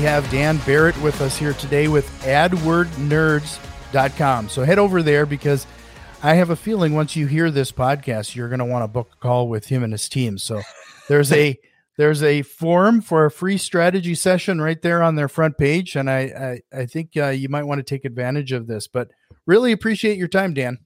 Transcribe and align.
We 0.00 0.06
have 0.06 0.30
Dan 0.30 0.56
Barrett 0.64 0.98
with 1.02 1.20
us 1.20 1.36
here 1.36 1.52
today 1.52 1.86
with 1.86 2.08
AdWordNerds.com. 2.22 4.48
So 4.48 4.64
head 4.64 4.78
over 4.78 5.02
there 5.02 5.26
because 5.26 5.66
I 6.22 6.36
have 6.36 6.48
a 6.48 6.56
feeling 6.56 6.94
once 6.94 7.16
you 7.16 7.26
hear 7.26 7.50
this 7.50 7.70
podcast, 7.70 8.34
you're 8.34 8.48
going 8.48 8.60
to 8.60 8.64
want 8.64 8.82
to 8.82 8.88
book 8.88 9.10
a 9.12 9.16
call 9.16 9.46
with 9.46 9.66
him 9.66 9.82
and 9.82 9.92
his 9.92 10.08
team. 10.08 10.38
So 10.38 10.62
there's 11.10 11.30
a 11.34 11.60
there's 11.98 12.22
a 12.22 12.40
form 12.40 13.02
for 13.02 13.26
a 13.26 13.30
free 13.30 13.58
strategy 13.58 14.14
session 14.14 14.58
right 14.58 14.80
there 14.80 15.02
on 15.02 15.16
their 15.16 15.28
front 15.28 15.58
page, 15.58 15.96
and 15.96 16.08
I 16.08 16.62
I, 16.72 16.80
I 16.80 16.86
think 16.86 17.10
uh, 17.18 17.28
you 17.28 17.50
might 17.50 17.64
want 17.64 17.80
to 17.80 17.82
take 17.82 18.06
advantage 18.06 18.52
of 18.52 18.68
this. 18.68 18.86
But 18.86 19.10
really 19.44 19.70
appreciate 19.70 20.16
your 20.16 20.28
time, 20.28 20.54
Dan. 20.54 20.78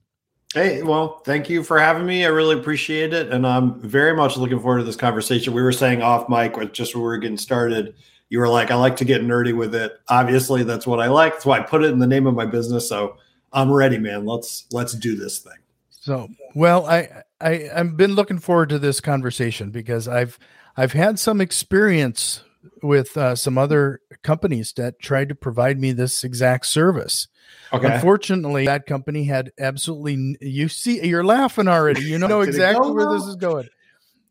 Hey, 0.53 0.83
well, 0.83 1.19
thank 1.19 1.49
you 1.49 1.63
for 1.63 1.79
having 1.79 2.05
me. 2.05 2.25
I 2.25 2.27
really 2.27 2.59
appreciate 2.59 3.13
it, 3.13 3.31
and 3.31 3.47
I'm 3.47 3.79
very 3.79 4.13
much 4.13 4.35
looking 4.35 4.59
forward 4.59 4.79
to 4.79 4.83
this 4.83 4.97
conversation. 4.97 5.53
We 5.53 5.63
were 5.63 5.71
saying 5.71 6.01
off 6.01 6.27
mic, 6.27 6.57
with 6.57 6.73
just 6.73 6.93
when 6.93 7.01
we 7.01 7.07
were 7.07 7.17
getting 7.17 7.37
started 7.37 7.95
you 8.29 8.39
were 8.39 8.49
like, 8.49 8.71
I 8.71 8.75
like 8.75 8.97
to 8.97 9.05
get 9.05 9.21
nerdy 9.21 9.55
with 9.55 9.75
it. 9.75 9.99
Obviously, 10.07 10.63
that's 10.63 10.87
what 10.87 10.99
I 10.99 11.07
like. 11.07 11.33
That's 11.33 11.45
why 11.45 11.59
I 11.59 11.61
put 11.61 11.83
it 11.83 11.91
in 11.91 11.99
the 11.99 12.07
name 12.07 12.27
of 12.27 12.33
my 12.33 12.45
business. 12.45 12.87
So 12.89 13.17
I'm 13.53 13.71
ready, 13.71 13.97
man. 13.97 14.25
Let's 14.25 14.65
let's 14.71 14.93
do 14.93 15.15
this 15.15 15.39
thing. 15.39 15.57
So 15.89 16.29
well, 16.53 16.85
I 16.85 17.23
I 17.39 17.69
I've 17.73 17.97
been 17.97 18.15
looking 18.15 18.39
forward 18.39 18.69
to 18.69 18.79
this 18.79 18.99
conversation 18.99 19.71
because 19.71 20.07
I've 20.07 20.39
I've 20.75 20.93
had 20.93 21.19
some 21.19 21.39
experience 21.39 22.43
with 22.81 23.15
uh, 23.17 23.35
some 23.35 23.57
other 23.57 24.01
companies 24.23 24.73
that 24.77 24.99
tried 24.99 25.29
to 25.29 25.35
provide 25.35 25.79
me 25.79 25.91
this 25.91 26.23
exact 26.23 26.65
service. 26.65 27.27
Okay. 27.71 27.93
Unfortunately, 27.93 28.65
that 28.65 28.85
company 28.85 29.25
had 29.25 29.51
absolutely. 29.59 30.37
You 30.41 30.67
see, 30.67 31.05
you're 31.05 31.23
laughing 31.23 31.67
already. 31.67 32.01
You 32.01 32.17
know 32.17 32.41
exactly 32.41 32.91
where 32.91 33.05
well? 33.05 33.13
this 33.13 33.27
is 33.27 33.35
going. 33.35 33.69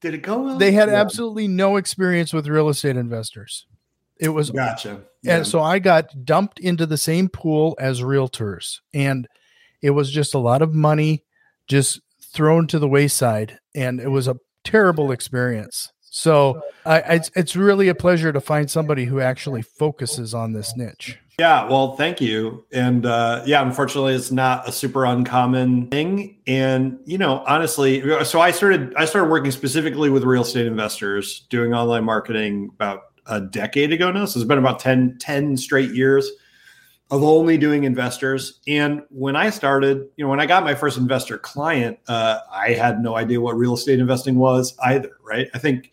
Did 0.01 0.15
it 0.15 0.19
go 0.19 0.43
well? 0.43 0.59
They 0.59 0.73
had 0.73 0.89
yeah. 0.89 1.01
absolutely 1.01 1.49
no 1.49 1.77
experience 1.77 2.33
with 2.33 2.47
real 2.47 2.69
estate 2.69 2.97
investors. 2.97 3.67
It 4.21 4.31
was 4.31 4.51
gotcha. 4.51 5.03
Yeah. 5.23 5.37
And 5.37 5.47
so 5.47 5.61
I 5.63 5.79
got 5.79 6.25
dumped 6.25 6.61
into 6.61 6.87
the 6.87 6.99
same 6.99 7.29
pool 7.29 7.77
as 7.81 8.01
realtors. 8.01 8.81
And 8.93 9.27
it 9.83 9.91
was 9.91 10.11
just 10.11 10.35
a 10.35 10.39
lot 10.39 10.63
of 10.63 10.75
money 10.75 11.25
just 11.67 12.01
thrown 12.23 12.67
to 12.69 12.79
the 12.79 12.89
wayside. 12.89 13.59
And 13.75 14.01
it 14.01 14.09
was 14.09 14.29
a 14.29 14.37
terrible 14.63 15.11
experience. 15.11 15.93
So 16.03 16.63
I, 16.87 17.01
it's, 17.01 17.31
it's 17.35 17.57
really 17.57 17.89
a 17.89 17.95
pleasure 17.95 18.33
to 18.33 18.41
find 18.41 18.71
somebody 18.71 19.07
who 19.07 19.21
actually 19.21 19.63
focuses 19.63 20.33
on 20.33 20.53
this 20.53 20.77
niche. 20.77 21.19
Yeah, 21.39 21.69
well, 21.69 21.97
thank 21.97 22.21
you. 22.21 22.65
And 22.73 23.05
uh, 23.05 23.43
yeah, 23.45 23.63
unfortunately, 23.63 24.15
it's 24.15 24.31
not 24.31 24.69
a 24.69 24.73
super 24.73 25.05
uncommon 25.05 25.89
thing. 25.89 26.37
And 26.47 27.01
you 27.05 27.19
know, 27.19 27.43
honestly, 27.47 28.25
so 28.25 28.41
I 28.41 28.53
started 28.53 28.95
I 28.95 29.05
started 29.05 29.29
working 29.29 29.51
specifically 29.51 30.11
with 30.11 30.23
real 30.23 30.43
estate 30.43 30.67
investors, 30.67 31.41
doing 31.51 31.75
online 31.75 32.05
marketing 32.05 32.71
about 32.75 33.14
a 33.27 33.41
decade 33.41 33.93
ago 33.93 34.11
now. 34.11 34.25
So 34.27 34.39
it's 34.39 34.49
been 34.49 34.59
about 34.59 34.79
10, 34.79 35.19
10 35.19 35.57
straight 35.57 35.91
years 35.91 36.31
of 37.11 37.23
only 37.23 37.59
doing 37.59 37.85
investors. 37.85 38.61
And 38.67 39.03
when 39.11 39.37
I 39.37 39.51
started, 39.51 40.09
you 40.17 40.25
know, 40.25 40.29
when 40.29 40.41
I 40.41 40.47
got 40.47 40.65
my 40.65 40.75
first 40.75 40.99
investor 40.99 41.39
client, 41.39 41.99
uh, 42.09 42.41
I 42.51 42.71
had 42.71 43.01
no 43.01 43.17
idea 43.17 43.41
what 43.41 43.57
real 43.57 43.75
estate 43.75 44.01
investing 44.01 44.37
was 44.37 44.77
either, 44.83 45.11
right? 45.23 45.49
I 45.55 45.59
think 45.59 45.93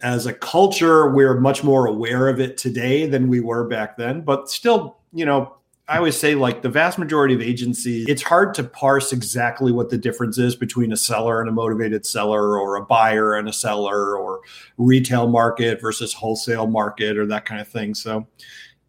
as 0.00 0.26
a 0.26 0.32
culture, 0.32 1.10
we're 1.12 1.40
much 1.40 1.64
more 1.64 1.86
aware 1.86 2.28
of 2.28 2.40
it 2.40 2.56
today 2.56 3.06
than 3.06 3.28
we 3.28 3.40
were 3.40 3.66
back 3.66 3.96
then, 3.96 4.20
but 4.20 4.48
still, 4.48 4.98
you 5.12 5.24
know, 5.24 5.57
I 5.88 5.96
always 5.96 6.18
say 6.18 6.34
like 6.34 6.60
the 6.60 6.68
vast 6.68 6.98
majority 6.98 7.34
of 7.34 7.40
agencies, 7.40 8.06
it's 8.08 8.22
hard 8.22 8.52
to 8.54 8.64
parse 8.64 9.10
exactly 9.10 9.72
what 9.72 9.88
the 9.88 9.96
difference 9.96 10.36
is 10.36 10.54
between 10.54 10.92
a 10.92 10.96
seller 10.98 11.40
and 11.40 11.48
a 11.48 11.52
motivated 11.52 12.04
seller 12.04 12.58
or 12.58 12.76
a 12.76 12.84
buyer 12.84 13.36
and 13.36 13.48
a 13.48 13.52
seller 13.54 14.14
or 14.14 14.40
retail 14.76 15.28
market 15.28 15.80
versus 15.80 16.12
wholesale 16.12 16.66
market 16.66 17.16
or 17.16 17.24
that 17.26 17.46
kind 17.46 17.58
of 17.58 17.68
thing. 17.68 17.94
So 17.94 18.26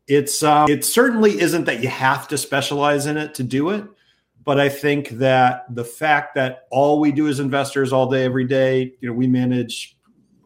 it's 0.08 0.44
um, 0.44 0.70
it 0.70 0.84
certainly 0.84 1.40
isn't 1.40 1.64
that 1.66 1.82
you 1.82 1.88
have 1.88 2.28
to 2.30 2.38
specialize 2.38 3.06
in 3.06 3.16
it 3.16 3.34
to 3.36 3.44
do 3.44 3.70
it. 3.70 3.86
But 4.44 4.60
I 4.60 4.68
think 4.68 5.10
that 5.12 5.74
the 5.74 5.86
fact 5.86 6.36
that 6.36 6.68
all 6.70 7.00
we 7.00 7.14
do 7.14 7.30
as 7.30 7.40
investors 7.40 7.94
all 7.94 8.10
day, 8.10 8.26
every 8.26 8.46
day, 8.46 8.94
you 9.00 9.08
know, 9.08 9.14
we 9.14 9.28
manage 9.28 9.98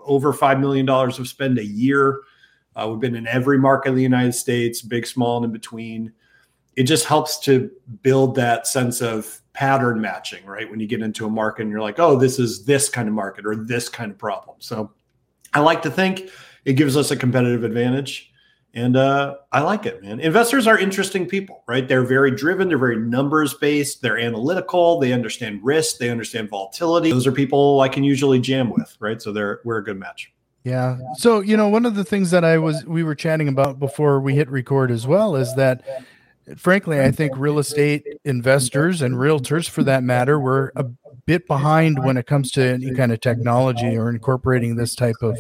over 0.06 0.34
$5 0.34 0.60
million 0.60 0.88
of 0.88 1.28
spend 1.28 1.58
a 1.58 1.66
year. 1.66 2.22
Uh, 2.76 2.88
we've 2.90 3.00
been 3.00 3.16
in 3.16 3.28
every 3.28 3.58
market 3.58 3.90
in 3.90 3.96
the 3.96 4.04
United 4.04 4.34
States, 4.34 4.82
big, 4.82 5.08
small, 5.08 5.38
and 5.38 5.46
in 5.46 5.52
between 5.52 6.12
it 6.76 6.84
just 6.84 7.06
helps 7.06 7.40
to 7.40 7.70
build 8.02 8.36
that 8.36 8.68
sense 8.68 9.02
of 9.02 9.42
pattern 9.54 10.02
matching, 10.02 10.46
right? 10.46 10.70
When 10.70 10.80
you 10.80 10.88
get 10.88 11.02
into 11.02 11.26
a 11.26 11.30
market 11.30 11.64
and 11.64 11.72
you're 11.72 11.82
like, 11.82 12.00
oh, 12.00 12.18
this 12.18 12.40
is 12.40 12.66
this 12.66 12.90
kind 12.90 13.08
of 13.08 13.14
market 13.14 13.46
or 13.46 13.56
this 13.56 13.90
kind 13.90 14.12
of 14.12 14.18
problem. 14.18 14.58
So 14.60 14.92
I 15.54 15.60
like 15.60 15.82
to 15.84 15.92
think 15.92 16.30
it 16.66 16.74
gives 16.74 16.98
us 16.98 17.12
a 17.12 17.16
competitive 17.16 17.64
advantage. 17.64 18.32
And 18.76 18.98
uh, 18.98 19.36
I 19.52 19.62
like 19.62 19.86
it, 19.86 20.02
man. 20.02 20.20
Investors 20.20 20.66
are 20.66 20.80
interesting 20.80 21.28
people, 21.28 21.64
right? 21.68 21.88
They're 21.88 22.04
very 22.04 22.32
driven, 22.32 22.70
they're 22.70 22.80
very 22.80 22.98
numbers 22.98 23.54
based, 23.54 24.02
they're 24.02 24.18
analytical, 24.18 25.00
they 25.00 25.14
understand 25.14 25.60
risk, 25.64 26.00
they 26.00 26.10
understand 26.10 26.50
volatility. 26.50 27.12
Those 27.12 27.28
are 27.28 27.32
people 27.32 27.82
I 27.82 27.88
can 27.88 28.04
usually 28.04 28.40
jam 28.40 28.72
with, 28.72 28.98
right? 29.00 29.22
So 29.22 29.32
they're 29.32 29.62
we're 29.64 29.78
a 29.78 29.84
good 29.84 30.00
match. 30.00 30.34
Yeah. 30.64 30.98
So, 31.18 31.42
you 31.42 31.56
know, 31.56 31.68
one 31.68 31.86
of 31.86 31.94
the 31.94 32.04
things 32.04 32.32
that 32.32 32.44
I 32.44 32.58
was 32.58 32.84
we 32.86 33.04
were 33.04 33.16
chatting 33.16 33.48
about 33.48 33.78
before 33.80 34.20
we 34.20 34.34
hit 34.34 34.50
record 34.50 34.90
as 34.90 35.06
well 35.06 35.36
is 35.36 35.54
that 35.56 35.84
frankly, 36.58 37.00
I 37.00 37.12
think 37.12 37.34
real 37.38 37.60
estate 37.60 38.06
investors 38.26 39.02
and 39.02 39.16
realtors, 39.16 39.70
for 39.70 39.84
that 39.84 40.04
matter, 40.04 40.40
were 40.40 40.72
a 40.76 40.86
bit 41.26 41.48
behind 41.48 42.04
when 42.04 42.18
it 42.18 42.28
comes 42.28 42.52
to 42.52 42.62
any 42.62 42.94
kind 42.94 43.12
of 43.12 43.22
technology 43.22 43.98
or 43.98 44.10
incorporating 44.10 44.76
this 44.76 44.96
type 44.96 45.16
of 45.22 45.40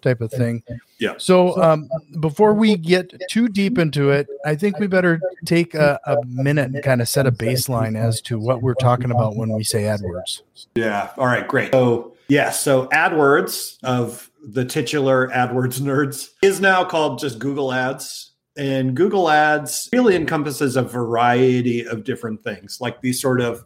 type 0.00 0.20
of 0.20 0.30
thing. 0.30 0.62
Yeah. 0.98 1.14
So 1.18 1.60
um, 1.60 1.88
before 2.20 2.54
we 2.54 2.76
get 2.76 3.12
too 3.28 3.48
deep 3.48 3.78
into 3.78 4.10
it, 4.10 4.28
I 4.44 4.54
think 4.54 4.78
we 4.78 4.86
better 4.86 5.20
take 5.44 5.74
a, 5.74 5.98
a 6.06 6.16
minute 6.26 6.72
and 6.72 6.82
kind 6.82 7.00
of 7.00 7.08
set 7.08 7.26
a 7.26 7.32
baseline 7.32 7.98
as 7.98 8.20
to 8.22 8.38
what 8.38 8.62
we're 8.62 8.74
talking 8.74 9.10
about 9.10 9.36
when 9.36 9.52
we 9.52 9.64
say 9.64 9.82
AdWords. 9.82 10.42
Yeah. 10.74 11.10
All 11.16 11.26
right. 11.26 11.46
Great. 11.46 11.72
So 11.72 12.14
yeah. 12.28 12.50
So 12.50 12.86
AdWords 12.88 13.78
of 13.82 14.30
the 14.42 14.64
titular 14.64 15.28
AdWords 15.28 15.80
nerds 15.80 16.30
is 16.42 16.60
now 16.60 16.84
called 16.84 17.18
just 17.18 17.38
Google 17.38 17.72
Ads 17.72 18.27
and 18.58 18.94
Google 18.94 19.30
Ads 19.30 19.88
really 19.92 20.16
encompasses 20.16 20.76
a 20.76 20.82
variety 20.82 21.86
of 21.86 22.04
different 22.04 22.42
things, 22.42 22.78
like 22.80 23.00
these 23.00 23.20
sort 23.22 23.40
of, 23.40 23.64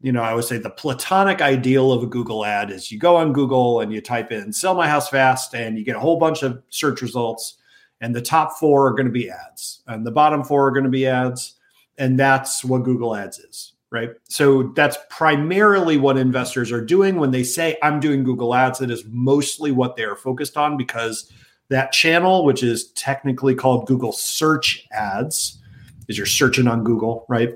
you 0.00 0.12
know, 0.12 0.22
I 0.22 0.32
would 0.32 0.44
say 0.44 0.56
the 0.56 0.70
platonic 0.70 1.42
ideal 1.42 1.92
of 1.92 2.02
a 2.02 2.06
Google 2.06 2.44
ad 2.44 2.70
is 2.70 2.92
you 2.92 2.98
go 2.98 3.16
on 3.16 3.32
Google 3.32 3.80
and 3.80 3.92
you 3.92 4.00
type 4.00 4.30
in 4.30 4.52
sell 4.52 4.74
my 4.74 4.88
house 4.88 5.08
fast 5.08 5.54
and 5.54 5.76
you 5.76 5.84
get 5.84 5.96
a 5.96 6.00
whole 6.00 6.18
bunch 6.18 6.42
of 6.42 6.62
search 6.70 7.02
results. 7.02 7.58
And 8.00 8.14
the 8.14 8.22
top 8.22 8.58
four 8.58 8.86
are 8.86 8.92
going 8.92 9.06
to 9.06 9.12
be 9.12 9.30
ads, 9.30 9.82
and 9.86 10.06
the 10.06 10.10
bottom 10.10 10.44
four 10.44 10.66
are 10.66 10.70
going 10.70 10.84
to 10.84 10.90
be 10.90 11.06
ads. 11.06 11.54
And 11.98 12.20
that's 12.20 12.62
what 12.62 12.82
Google 12.82 13.16
Ads 13.16 13.38
is, 13.38 13.72
right? 13.90 14.10
So 14.24 14.64
that's 14.76 14.98
primarily 15.08 15.96
what 15.96 16.18
investors 16.18 16.70
are 16.70 16.84
doing 16.84 17.16
when 17.16 17.30
they 17.30 17.42
say, 17.42 17.78
I'm 17.82 17.98
doing 17.98 18.22
Google 18.22 18.54
Ads. 18.54 18.82
It 18.82 18.90
is 18.90 19.04
mostly 19.06 19.72
what 19.72 19.96
they 19.96 20.04
are 20.04 20.14
focused 20.14 20.58
on 20.58 20.76
because 20.76 21.32
that 21.70 21.92
channel, 21.92 22.44
which 22.44 22.62
is 22.62 22.90
technically 22.92 23.54
called 23.54 23.86
Google 23.86 24.12
Search 24.12 24.86
Ads, 24.92 25.60
is 26.08 26.16
you're 26.16 26.26
searching 26.26 26.68
on 26.68 26.84
Google, 26.84 27.26
right? 27.28 27.50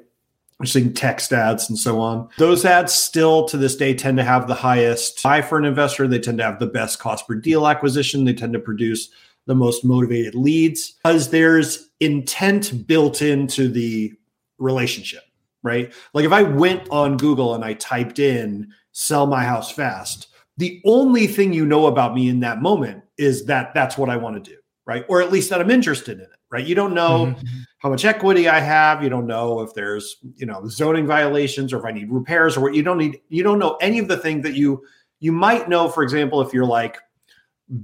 You're 0.59 0.67
seeing 0.67 0.93
text 0.93 1.33
ads 1.33 1.71
and 1.71 1.79
so 1.79 2.01
on. 2.01 2.29
Those 2.37 2.67
ads 2.67 2.93
still 2.93 3.47
to 3.47 3.57
this 3.57 3.77
day 3.77 3.95
tend 3.95 4.19
to 4.19 4.25
have 4.25 4.47
the 4.47 4.55
highest 4.55 5.23
buy 5.23 5.41
for 5.41 5.57
an 5.57 5.65
investor. 5.65 6.07
They 6.07 6.19
tend 6.19 6.37
to 6.39 6.45
have 6.45 6.59
the 6.59 6.67
best 6.67 6.99
cost 6.99 7.27
per 7.27 7.35
deal 7.35 7.67
acquisition. 7.67 8.25
They 8.25 8.35
tend 8.35 8.53
to 8.53 8.59
produce 8.59 9.09
the 9.47 9.55
most 9.55 9.85
motivated 9.87 10.35
leads 10.35 10.99
because 11.03 11.31
there's 11.31 11.89
intent 12.01 12.87
built 12.87 13.23
into 13.23 13.69
the 13.69 14.13
relationship, 14.59 15.23
right? 15.63 15.93
Like 16.13 16.27
if 16.27 16.33
I 16.33 16.43
went 16.43 16.87
on 16.91 17.17
Google 17.17 17.55
and 17.55 17.65
I 17.65 17.73
typed 17.75 18.19
in 18.19 18.71
sell 18.93 19.27
my 19.27 19.45
house 19.45 19.71
fast, 19.71 20.29
the 20.61 20.81
only 20.85 21.27
thing 21.27 21.55
you 21.55 21.65
know 21.65 21.87
about 21.87 22.15
me 22.15 22.29
in 22.29 22.41
that 22.41 22.61
moment 22.61 23.03
is 23.17 23.47
that 23.47 23.73
that's 23.73 23.97
what 23.97 24.11
I 24.11 24.17
want 24.19 24.45
to 24.45 24.51
do, 24.51 24.59
right? 24.87 25.07
Or 25.09 25.23
at 25.23 25.33
least 25.33 25.49
that 25.49 25.61
I'm 25.61 25.71
interested 25.71 26.19
in 26.19 26.25
it, 26.25 26.37
right? 26.51 26.65
You 26.65 26.75
don't 26.75 26.93
know 26.93 27.27
mm-hmm. 27.27 27.47
how 27.79 27.89
much 27.89 28.05
equity 28.05 28.47
I 28.47 28.61
have. 28.61 29.03
You 29.03 29.09
don't 29.09 29.27
know 29.27 29.61
if 29.61 29.73
there's, 29.73 30.17
you 30.37 30.45
know, 30.45 30.69
zoning 30.69 31.07
violations 31.07 31.73
or 31.73 31.79
if 31.79 31.87
I 31.87 31.93
need 31.93 32.11
repairs 32.11 32.59
or 32.59 32.61
what 32.61 32.75
you 32.75 32.83
don't 32.83 32.99
need. 32.99 33.21
You 33.31 33.43
don't 33.43 33.59
know 33.59 33.77
any 33.81 33.99
of 33.99 34.09
the 34.09 34.19
things 34.19 34.43
that 34.43 34.55
you 34.55 34.85
you 35.19 35.33
might 35.33 35.71
know. 35.71 35.89
For 35.89 36.03
example, 36.03 36.43
if 36.43 36.53
you're 36.53 36.67
like 36.67 36.99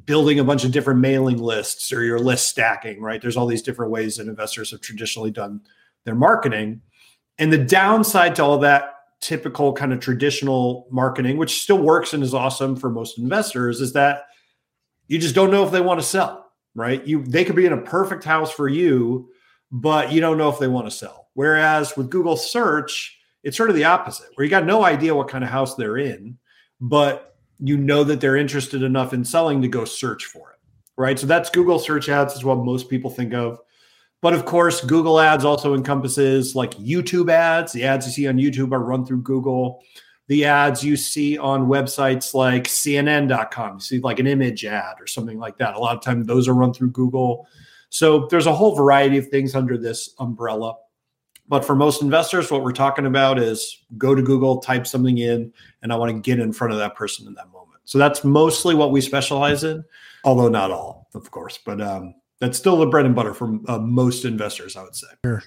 building 0.05 0.39
a 0.39 0.45
bunch 0.45 0.65
of 0.65 0.71
different 0.71 1.01
mailing 1.01 1.39
lists 1.39 1.93
or 1.93 2.05
your 2.05 2.19
list 2.19 2.49
stacking, 2.49 3.01
right? 3.01 3.23
There's 3.23 3.39
all 3.39 3.47
these 3.47 3.63
different 3.63 3.91
ways 3.91 4.17
that 4.17 4.29
investors 4.29 4.71
have 4.73 4.83
traditionally 4.83 5.31
done 5.31 5.63
their 6.05 6.15
marketing. 6.15 6.83
And 7.39 7.51
the 7.51 7.65
downside 7.65 8.35
to 8.37 8.45
all 8.45 8.59
that 8.59 8.96
typical 9.21 9.73
kind 9.73 9.93
of 9.93 10.01
traditional 10.01 10.87
marketing, 10.91 11.37
which 11.37 11.63
still 11.63 11.79
works 11.79 12.13
and 12.13 12.23
is 12.23 12.35
awesome 12.35 12.77
for 12.77 12.91
most 12.91 13.19
investors, 13.19 13.81
is 13.81 13.93
that 13.95 14.25
you 15.09 15.19
just 15.19 15.35
don't 15.35 15.51
know 15.51 15.65
if 15.65 15.73
they 15.73 15.81
want 15.81 16.01
to 16.01 16.07
sell, 16.07 16.53
right? 16.75 17.05
You 17.07 17.25
they 17.25 17.45
could 17.45 17.57
be 17.57 17.67
in 17.67 17.73
a 17.73 17.81
perfect 17.81 18.25
house 18.25 18.53
for 18.53 18.69
you, 18.69 19.31
but 19.71 20.13
you 20.13 20.21
don't 20.21 20.39
know 20.39 20.49
if 20.49 20.59
they 20.59 20.69
want 20.69 20.87
to 20.87 20.91
sell. 20.91 21.29
Whereas 21.35 21.97
with 21.97 22.11
Google 22.11 22.37
search, 22.37 23.19
it's 23.43 23.57
sort 23.57 23.71
of 23.71 23.77
the 23.77 23.85
opposite, 23.85 24.29
where 24.35 24.45
you 24.45 24.51
got 24.51 24.67
no 24.67 24.85
idea 24.85 25.15
what 25.15 25.29
kind 25.29 25.45
of 25.45 25.51
house 25.51 25.75
they're 25.77 25.99
in, 25.99 26.39
but 26.81 27.37
you 27.59 27.77
know 27.77 28.05
that 28.05 28.21
they're 28.21 28.37
interested 28.37 28.83
enough 28.83 29.13
in 29.13 29.25
selling 29.25 29.63
to 29.63 29.69
go 29.69 29.85
search 29.85 30.27
for 30.27 30.51
it. 30.51 30.59
Right. 30.99 31.19
So 31.19 31.27
that's 31.27 31.51
Google 31.51 31.79
search 31.79 32.09
ads 32.09 32.35
is 32.35 32.45
what 32.45 32.59
most 32.59 32.89
people 32.89 33.11
think 33.11 33.35
of. 33.35 33.61
But 34.27 34.35
of 34.35 34.45
course, 34.45 34.81
Google 34.81 35.21
ads 35.21 35.45
also 35.45 35.73
encompasses 35.73 36.57
like 36.57 36.73
YouTube 36.73 37.31
ads. 37.31 37.73
The 37.73 37.85
ads 37.85 38.07
you 38.07 38.13
see 38.13 38.27
on 38.27 38.39
YouTube 38.39 38.73
are 38.73 38.83
run 38.83 39.07
through 39.07 39.23
Google. 39.23 39.85
The 40.27 40.47
ads 40.47 40.83
you 40.83 40.97
see 40.97 41.39
on 41.39 41.69
websites 41.69 42.35
like 42.35 42.65
CNN.com, 42.65 43.75
you 43.75 43.81
see 43.81 44.01
like 44.01 44.19
an 44.19 44.27
image 44.27 44.65
ad 44.65 44.97
or 44.99 45.07
something 45.07 45.39
like 45.39 45.59
that. 45.59 45.77
A 45.77 45.79
lot 45.79 45.97
of 45.97 46.03
times 46.03 46.27
those 46.27 46.49
are 46.49 46.55
run 46.55 46.75
through 46.75 46.91
Google. 46.91 47.47
So 47.91 48.27
there's 48.29 48.47
a 48.47 48.53
whole 48.53 48.75
variety 48.75 49.17
of 49.17 49.29
things 49.29 49.55
under 49.55 49.79
this 49.79 50.13
umbrella. 50.19 50.75
But 51.47 51.65
for 51.65 51.77
most 51.77 52.03
investors, 52.03 52.51
what 52.51 52.65
we're 52.65 52.73
talking 52.73 53.07
about 53.07 53.39
is 53.39 53.85
go 53.97 54.13
to 54.13 54.23
Google, 54.23 54.59
type 54.59 54.89
something 54.89 55.19
in, 55.19 55.53
and 55.83 55.93
I 55.93 55.97
want 55.97 56.11
to 56.11 56.21
get 56.21 56.41
in 56.41 56.53
front 56.53 56.73
of 56.73 56.81
that 56.81 56.97
person 56.97 57.29
in 57.29 57.35
that 57.35 57.53
moment. 57.53 57.79
So 57.85 57.97
that's 57.97 58.25
mostly 58.25 58.75
what 58.75 58.91
we 58.91 59.03
specialize 59.03 59.63
in, 59.63 59.85
although 60.25 60.49
not 60.49 60.73
all, 60.73 61.07
of 61.15 61.31
course. 61.31 61.61
But 61.65 61.81
um, 61.81 62.17
that's 62.41 62.59
still 62.59 62.77
the 62.77 62.87
bread 62.87 63.07
and 63.07 63.15
butter 63.15 63.35
for 63.35 63.59
uh, 63.69 63.79
most 63.79 64.25
investors, 64.25 64.77
I 64.77 64.83
would 64.83 64.97
say. 64.97 65.07
Sure. 65.25 65.43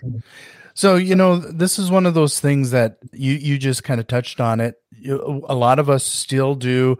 So 0.73 0.95
you 0.95 1.15
know, 1.15 1.37
this 1.37 1.77
is 1.77 1.91
one 1.91 2.05
of 2.05 2.13
those 2.13 2.39
things 2.39 2.71
that 2.71 2.97
you 3.11 3.33
you 3.33 3.57
just 3.57 3.83
kind 3.83 3.99
of 3.99 4.07
touched 4.07 4.39
on 4.39 4.59
it. 4.59 4.75
You, 4.91 5.45
a 5.47 5.55
lot 5.55 5.79
of 5.79 5.89
us 5.89 6.05
still 6.05 6.55
do 6.55 6.97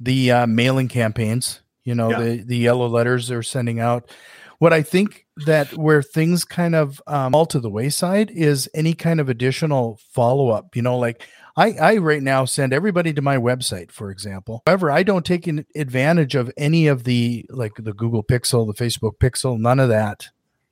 the 0.00 0.30
uh, 0.32 0.46
mailing 0.46 0.88
campaigns. 0.88 1.60
You 1.84 1.94
know, 1.94 2.10
yeah. 2.10 2.18
the 2.18 2.36
the 2.42 2.56
yellow 2.56 2.88
letters 2.88 3.28
they're 3.28 3.42
sending 3.42 3.80
out. 3.80 4.10
What 4.58 4.72
I 4.72 4.82
think 4.82 5.26
that 5.46 5.76
where 5.76 6.02
things 6.02 6.44
kind 6.44 6.74
of 6.74 7.02
um, 7.06 7.32
fall 7.32 7.46
to 7.46 7.58
the 7.58 7.70
wayside 7.70 8.30
is 8.30 8.68
any 8.74 8.94
kind 8.94 9.18
of 9.18 9.28
additional 9.28 9.98
follow 10.12 10.50
up. 10.50 10.76
You 10.76 10.82
know, 10.82 10.98
like 10.98 11.26
I, 11.56 11.72
I 11.72 11.96
right 11.98 12.22
now 12.22 12.44
send 12.44 12.72
everybody 12.72 13.12
to 13.12 13.22
my 13.22 13.36
website, 13.36 13.90
for 13.90 14.10
example. 14.10 14.62
However, 14.66 14.90
I 14.90 15.02
don't 15.02 15.24
take 15.24 15.46
advantage 15.76 16.34
of 16.34 16.50
any 16.56 16.86
of 16.86 17.04
the 17.04 17.44
like 17.50 17.72
the 17.76 17.92
Google 17.92 18.22
Pixel, 18.22 18.66
the 18.66 18.84
Facebook 18.84 19.18
Pixel, 19.18 19.58
none 19.58 19.78
of 19.78 19.88
that 19.88 20.28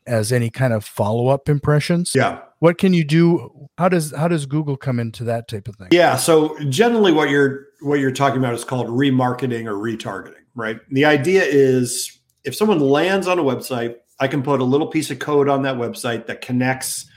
as 0.06 0.32
any 0.32 0.50
kind 0.50 0.73
of 0.73 0.85
follow 0.85 1.29
up 1.29 1.49
impressions. 1.49 2.12
Yeah. 2.15 2.41
What 2.59 2.79
can 2.79 2.93
you 2.93 3.05
do? 3.05 3.69
How 3.79 3.88
does 3.88 4.15
how 4.15 4.29
does 4.29 4.47
Google 4.47 4.77
come 4.77 4.99
into 4.99 5.25
that 5.25 5.49
type 5.49 5.69
of 5.69 5.77
thing? 5.77 5.88
Yeah. 5.93 6.17
So 6.17 6.59
generally, 6.69 7.12
what 7.12 7.31
you're 7.31 7.67
what 7.81 8.00
you're 8.00 8.11
talking 8.11 8.38
about 8.38 8.55
is 8.55 8.65
called 8.65 8.88
remarketing 8.88 9.67
or 9.67 9.75
retargeting, 9.75 10.43
right? 10.55 10.79
The 10.91 11.05
idea 11.05 11.43
is 11.44 12.19
if 12.44 12.55
someone 12.55 12.81
lands 12.81 13.27
on 13.27 13.38
a 13.38 13.43
website, 13.43 13.97
I 14.19 14.29
can 14.29 14.43
put 14.43 14.61
a 14.61 14.65
little 14.65 14.87
piece 14.87 15.11
of 15.11 15.19
code 15.19 15.49
on 15.49 15.62
that 15.62 15.77
website 15.77 16.27
that 16.27 16.43
connects 16.43 17.09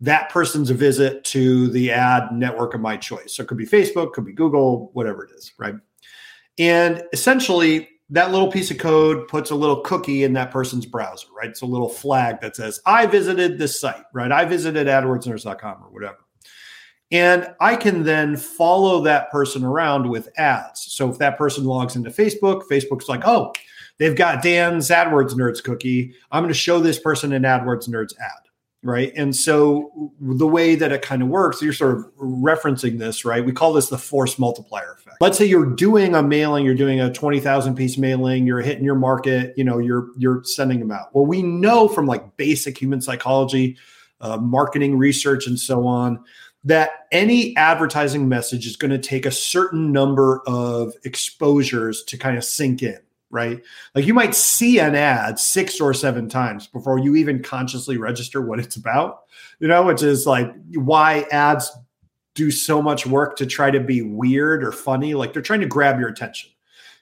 that 0.00 0.28
person's 0.30 0.70
visit 0.70 1.24
to 1.24 1.68
the 1.68 1.90
ad 1.90 2.32
network 2.32 2.74
of 2.74 2.80
my 2.80 2.96
choice. 2.96 3.36
So 3.36 3.42
it 3.42 3.48
could 3.48 3.58
be 3.58 3.66
Facebook, 3.66 4.12
could 4.12 4.26
be 4.26 4.32
Google, 4.32 4.90
whatever 4.92 5.24
it 5.24 5.30
is, 5.32 5.52
right? 5.58 5.74
And 6.58 7.02
essentially, 7.12 7.88
that 8.10 8.30
little 8.30 8.50
piece 8.50 8.70
of 8.70 8.78
code 8.78 9.26
puts 9.26 9.50
a 9.50 9.54
little 9.54 9.80
cookie 9.80 10.22
in 10.22 10.32
that 10.34 10.50
person's 10.50 10.86
browser, 10.86 11.26
right? 11.36 11.48
It's 11.48 11.62
a 11.62 11.66
little 11.66 11.88
flag 11.88 12.40
that 12.40 12.54
says, 12.54 12.80
I 12.86 13.06
visited 13.06 13.58
this 13.58 13.80
site, 13.80 14.04
right? 14.12 14.30
I 14.30 14.44
visited 14.44 14.86
AdWordsNerds.com 14.86 15.82
or 15.82 15.90
whatever. 15.90 16.18
And 17.10 17.54
I 17.60 17.76
can 17.76 18.02
then 18.02 18.36
follow 18.36 19.02
that 19.02 19.30
person 19.30 19.64
around 19.64 20.08
with 20.08 20.28
ads. 20.38 20.92
So 20.92 21.10
if 21.10 21.18
that 21.18 21.38
person 21.38 21.64
logs 21.64 21.96
into 21.96 22.10
Facebook, 22.10 22.62
Facebook's 22.70 23.08
like, 23.08 23.22
oh, 23.26 23.52
they've 23.98 24.16
got 24.16 24.42
Dan's 24.42 24.88
AdWords 24.88 25.32
Nerds 25.32 25.62
cookie. 25.62 26.14
I'm 26.30 26.42
going 26.42 26.52
to 26.52 26.58
show 26.58 26.80
this 26.80 26.98
person 26.98 27.32
an 27.32 27.42
AdWords 27.42 27.88
Nerds 27.88 28.14
ad 28.18 28.45
right? 28.82 29.12
And 29.16 29.34
so 29.34 30.12
the 30.20 30.46
way 30.46 30.74
that 30.74 30.92
it 30.92 31.02
kind 31.02 31.22
of 31.22 31.28
works, 31.28 31.60
you're 31.60 31.72
sort 31.72 31.96
of 31.96 32.04
referencing 32.16 32.98
this, 32.98 33.24
right? 33.24 33.44
We 33.44 33.52
call 33.52 33.72
this 33.72 33.88
the 33.88 33.98
force 33.98 34.38
multiplier 34.38 34.92
effect. 34.92 35.16
Let's 35.20 35.38
say 35.38 35.44
you're 35.44 35.74
doing 35.74 36.14
a 36.14 36.22
mailing, 36.22 36.64
you're 36.64 36.74
doing 36.74 37.00
a 37.00 37.12
20,000 37.12 37.74
piece 37.74 37.98
mailing, 37.98 38.46
you're 38.46 38.60
hitting 38.60 38.84
your 38.84 38.94
market, 38.94 39.54
you 39.56 39.64
know, 39.64 39.78
you're 39.78 40.08
you're 40.16 40.42
sending 40.44 40.78
them 40.78 40.92
out. 40.92 41.14
Well, 41.14 41.26
we 41.26 41.42
know 41.42 41.88
from 41.88 42.06
like 42.06 42.36
basic 42.36 42.80
human 42.80 43.00
psychology, 43.00 43.76
uh, 44.20 44.36
marketing 44.36 44.98
research 44.98 45.46
and 45.46 45.58
so 45.58 45.86
on 45.86 46.22
that 46.64 47.06
any 47.12 47.56
advertising 47.56 48.28
message 48.28 48.66
is 48.66 48.76
going 48.76 48.90
to 48.90 48.98
take 48.98 49.24
a 49.24 49.30
certain 49.30 49.92
number 49.92 50.42
of 50.48 50.92
exposures 51.04 52.02
to 52.04 52.18
kind 52.18 52.36
of 52.36 52.44
sink 52.44 52.82
in 52.82 52.98
right? 53.36 53.62
Like 53.94 54.06
you 54.06 54.14
might 54.14 54.34
see 54.34 54.80
an 54.80 54.94
ad 54.94 55.38
six 55.38 55.80
or 55.80 55.92
seven 55.92 56.28
times 56.28 56.66
before 56.66 56.98
you 56.98 57.14
even 57.14 57.42
consciously 57.42 57.98
register 57.98 58.40
what 58.40 58.58
it's 58.58 58.76
about, 58.76 59.24
you 59.60 59.68
know, 59.68 59.84
which 59.84 60.02
is 60.02 60.26
like 60.26 60.50
why 60.74 61.26
ads 61.30 61.70
do 62.34 62.50
so 62.50 62.80
much 62.80 63.06
work 63.06 63.36
to 63.36 63.46
try 63.46 63.70
to 63.70 63.80
be 63.80 64.00
weird 64.00 64.64
or 64.64 64.72
funny. 64.72 65.14
Like 65.14 65.34
they're 65.34 65.42
trying 65.42 65.60
to 65.60 65.66
grab 65.66 66.00
your 66.00 66.08
attention. 66.08 66.50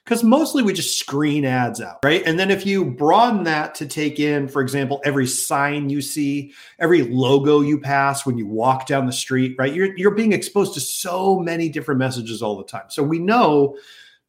Because 0.03 0.23
mostly 0.23 0.61
we 0.61 0.71
just 0.71 0.99
screen 0.99 1.45
ads 1.45 1.81
out, 1.81 1.97
right? 2.05 2.21
And 2.27 2.39
then 2.39 2.51
if 2.51 2.63
you 2.63 2.85
broaden 2.85 3.43
that 3.45 3.73
to 3.75 3.87
take 3.87 4.19
in, 4.19 4.47
for 4.47 4.61
example, 4.61 5.01
every 5.03 5.25
sign 5.25 5.89
you 5.89 5.99
see, 5.99 6.53
every 6.77 7.01
logo 7.01 7.61
you 7.61 7.79
pass 7.79 8.23
when 8.23 8.37
you 8.37 8.45
walk 8.45 8.85
down 8.85 9.07
the 9.07 9.11
street, 9.11 9.55
right? 9.57 9.73
You're, 9.73 9.97
you're 9.97 10.11
being 10.13 10.31
exposed 10.31 10.75
to 10.75 10.79
so 10.79 11.39
many 11.39 11.69
different 11.69 11.97
messages 11.97 12.43
all 12.43 12.55
the 12.55 12.65
time. 12.65 12.85
So 12.89 13.01
we 13.01 13.17
know 13.17 13.79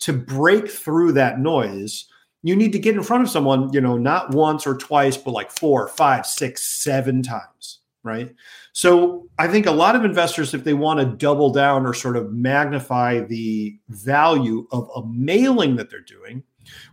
to 0.01 0.13
break 0.13 0.69
through 0.71 1.13
that 1.13 1.41
noise, 1.41 2.07
you 2.43 2.55
need 2.55 2.73
to 2.73 2.79
get 2.79 2.95
in 2.95 3.03
front 3.03 3.25
of 3.25 3.31
someone, 3.31 3.73
you 3.73 3.81
know, 3.81 3.97
not 3.97 4.35
once 4.35 4.67
or 4.67 4.77
twice, 4.77 5.17
but 5.17 5.33
like 5.33 5.51
four, 5.51 5.89
five, 5.89 6.27
six, 6.27 6.67
seven 6.67 7.23
times, 7.23 7.81
right? 8.05 8.35
So 8.73 9.27
I 9.39 9.49
think 9.49 9.67
a 9.67 9.73
lot 9.73 9.97
of 9.97 10.05
investors, 10.05 10.55
if 10.55 10.63
they 10.63 10.75
want 10.75 11.01
to 11.01 11.07
double 11.07 11.51
down 11.51 11.87
or 11.87 11.95
sort 11.95 12.17
of 12.17 12.33
magnify 12.33 13.21
the 13.21 13.79
value 13.89 14.67
of 14.71 14.89
a 14.95 15.07
mailing 15.07 15.77
that 15.77 15.91
they're 15.91 16.01
doing, 16.01 16.43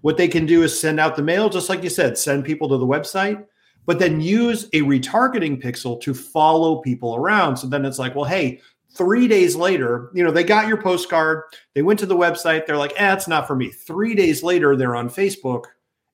what 0.01 0.17
they 0.17 0.27
can 0.27 0.45
do 0.45 0.63
is 0.63 0.79
send 0.79 0.99
out 0.99 1.15
the 1.15 1.23
mail, 1.23 1.49
just 1.49 1.69
like 1.69 1.83
you 1.83 1.89
said, 1.89 2.17
send 2.17 2.45
people 2.45 2.69
to 2.69 2.77
the 2.77 2.87
website, 2.87 3.43
but 3.85 3.99
then 3.99 4.21
use 4.21 4.65
a 4.73 4.81
retargeting 4.81 5.61
pixel 5.61 5.99
to 6.01 6.13
follow 6.13 6.77
people 6.77 7.15
around. 7.15 7.57
So 7.57 7.67
then 7.67 7.85
it's 7.85 7.99
like, 7.99 8.15
well, 8.15 8.25
hey, 8.25 8.61
Three 8.95 9.27
days 9.27 9.55
later, 9.55 10.09
you 10.13 10.23
know, 10.23 10.31
they 10.31 10.43
got 10.43 10.67
your 10.67 10.81
postcard, 10.81 11.43
they 11.73 11.81
went 11.81 11.99
to 11.99 12.05
the 12.05 12.15
website, 12.15 12.65
they're 12.65 12.77
like, 12.77 12.93
eh, 12.95 13.13
it's 13.13 13.27
not 13.27 13.47
for 13.47 13.55
me. 13.55 13.69
Three 13.69 14.13
days 14.13 14.43
later, 14.43 14.75
they're 14.75 14.95
on 14.95 15.09
Facebook 15.09 15.63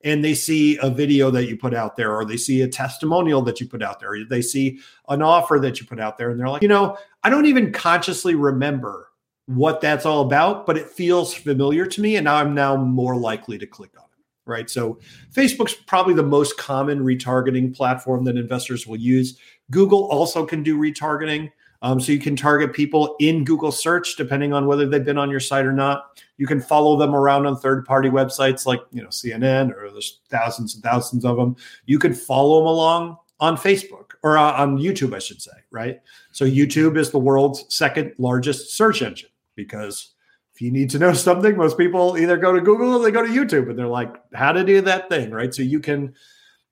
and 0.02 0.24
they 0.24 0.34
see 0.34 0.78
a 0.78 0.88
video 0.88 1.30
that 1.30 1.46
you 1.46 1.56
put 1.56 1.74
out 1.74 1.96
there, 1.96 2.16
or 2.16 2.24
they 2.24 2.36
see 2.36 2.62
a 2.62 2.68
testimonial 2.68 3.42
that 3.42 3.60
you 3.60 3.68
put 3.68 3.82
out 3.82 4.00
there, 4.00 4.12
or 4.12 4.24
they 4.24 4.40
see 4.40 4.80
an 5.08 5.20
offer 5.20 5.58
that 5.60 5.78
you 5.78 5.86
put 5.86 6.00
out 6.00 6.16
there, 6.16 6.30
and 6.30 6.40
they're 6.40 6.48
like, 6.48 6.62
you 6.62 6.68
know, 6.68 6.96
I 7.22 7.28
don't 7.28 7.46
even 7.46 7.72
consciously 7.72 8.34
remember 8.34 9.08
what 9.46 9.80
that's 9.80 10.06
all 10.06 10.22
about, 10.22 10.64
but 10.64 10.78
it 10.78 10.88
feels 10.88 11.34
familiar 11.34 11.84
to 11.84 12.00
me, 12.00 12.16
and 12.16 12.24
now 12.24 12.36
I'm 12.36 12.54
now 12.54 12.76
more 12.76 13.16
likely 13.16 13.58
to 13.58 13.66
click 13.66 13.90
on 13.98 14.04
it. 14.04 14.50
Right. 14.50 14.70
So 14.70 14.98
Facebook's 15.32 15.74
probably 15.74 16.14
the 16.14 16.22
most 16.22 16.56
common 16.56 17.00
retargeting 17.00 17.76
platform 17.76 18.24
that 18.24 18.36
investors 18.36 18.86
will 18.86 18.96
use. 18.96 19.38
Google 19.70 20.04
also 20.06 20.46
can 20.46 20.62
do 20.62 20.78
retargeting. 20.78 21.52
Um, 21.82 21.98
so 21.98 22.12
you 22.12 22.18
can 22.18 22.36
target 22.36 22.74
people 22.74 23.16
in 23.20 23.44
Google 23.44 23.72
search 23.72 24.16
depending 24.16 24.52
on 24.52 24.66
whether 24.66 24.86
they've 24.86 25.04
been 25.04 25.18
on 25.18 25.30
your 25.30 25.40
site 25.40 25.64
or 25.64 25.72
not. 25.72 26.20
You 26.36 26.46
can 26.46 26.60
follow 26.60 26.96
them 26.96 27.14
around 27.14 27.46
on 27.46 27.56
third-party 27.56 28.10
websites 28.10 28.66
like 28.66 28.80
you 28.92 29.02
know 29.02 29.08
CNN 29.08 29.74
or 29.74 29.90
there's 29.90 30.20
thousands 30.28 30.74
and 30.74 30.84
thousands 30.84 31.24
of 31.24 31.36
them. 31.36 31.56
You 31.86 31.98
can 31.98 32.14
follow 32.14 32.60
them 32.60 32.66
along 32.66 33.16
on 33.40 33.56
Facebook 33.56 34.12
or 34.22 34.36
uh, 34.36 34.52
on 34.52 34.78
YouTube, 34.78 35.14
I 35.14 35.18
should 35.18 35.40
say, 35.40 35.52
right? 35.70 36.00
So 36.32 36.44
YouTube 36.44 36.98
is 36.98 37.10
the 37.10 37.18
world's 37.18 37.64
second 37.74 38.12
largest 38.18 38.76
search 38.76 39.02
engine 39.02 39.30
because 39.56 40.12
if 40.54 40.60
you 40.60 40.70
need 40.70 40.90
to 40.90 40.98
know 40.98 41.12
something, 41.14 41.56
most 41.56 41.78
people 41.78 42.18
either 42.18 42.36
go 42.36 42.52
to 42.52 42.60
Google 42.60 42.94
or 42.94 43.02
they 43.02 43.10
go 43.10 43.26
to 43.26 43.32
YouTube 43.32 43.70
and 43.70 43.78
they're 43.78 43.86
like, 43.86 44.14
how 44.34 44.52
to 44.52 44.62
do 44.62 44.82
that 44.82 45.08
thing, 45.08 45.30
right? 45.30 45.54
So 45.54 45.62
you 45.62 45.80
can, 45.80 46.14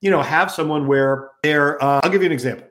you 0.01 0.11
know, 0.11 0.21
have 0.21 0.51
someone 0.51 0.87
where 0.87 1.31
they're, 1.43 1.83
uh, 1.83 1.99
I'll 2.03 2.11
give 2.11 2.21
you 2.21 2.27
an 2.27 2.31
example. 2.31 2.67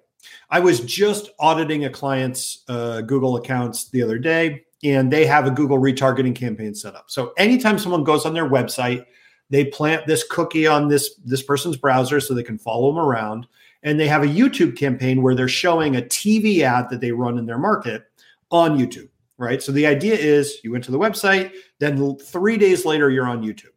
I 0.51 0.61
was 0.61 0.81
just 0.81 1.31
auditing 1.39 1.85
a 1.85 1.91
client's 1.91 2.65
uh, 2.69 3.03
Google 3.03 3.37
accounts 3.37 3.89
the 3.91 4.03
other 4.03 4.19
day, 4.19 4.65
and 4.83 5.13
they 5.13 5.27
have 5.27 5.47
a 5.47 5.51
Google 5.51 5.79
retargeting 5.79 6.35
campaign 6.35 6.75
set 6.75 6.95
up. 6.95 7.11
So 7.11 7.33
anytime 7.37 7.79
someone 7.79 8.05
goes 8.05 8.25
on 8.25 8.35
their 8.35 8.49
website, 8.49 9.05
they 9.51 9.65
plant 9.65 10.07
this 10.07 10.25
cookie 10.29 10.67
on 10.67 10.89
this 10.89 11.15
this 11.25 11.43
person's 11.43 11.77
browser 11.77 12.21
so 12.21 12.35
they 12.35 12.43
can 12.43 12.59
follow 12.59 12.91
them 12.91 12.99
around, 12.99 13.47
and 13.83 13.99
they 13.99 14.09
have 14.09 14.23
a 14.23 14.27
YouTube 14.27 14.77
campaign 14.77 15.23
where 15.23 15.35
they're 15.35 15.49
showing 15.49 15.97
a 15.97 16.03
TV 16.03 16.61
ad 16.61 16.91
that 16.91 17.01
they 17.01 17.13
run 17.13 17.39
in 17.39 17.47
their 17.47 17.59
market 17.59 18.05
on 18.51 18.79
YouTube. 18.79 19.09
Right. 19.37 19.63
So 19.63 19.71
the 19.71 19.87
idea 19.87 20.15
is 20.15 20.59
you 20.65 20.73
went 20.73 20.83
to 20.85 20.91
the 20.91 20.99
website, 20.99 21.53
then 21.79 22.17
three 22.17 22.57
days 22.57 22.85
later 22.85 23.09
you're 23.09 23.29
on 23.29 23.43
YouTube. 23.43 23.71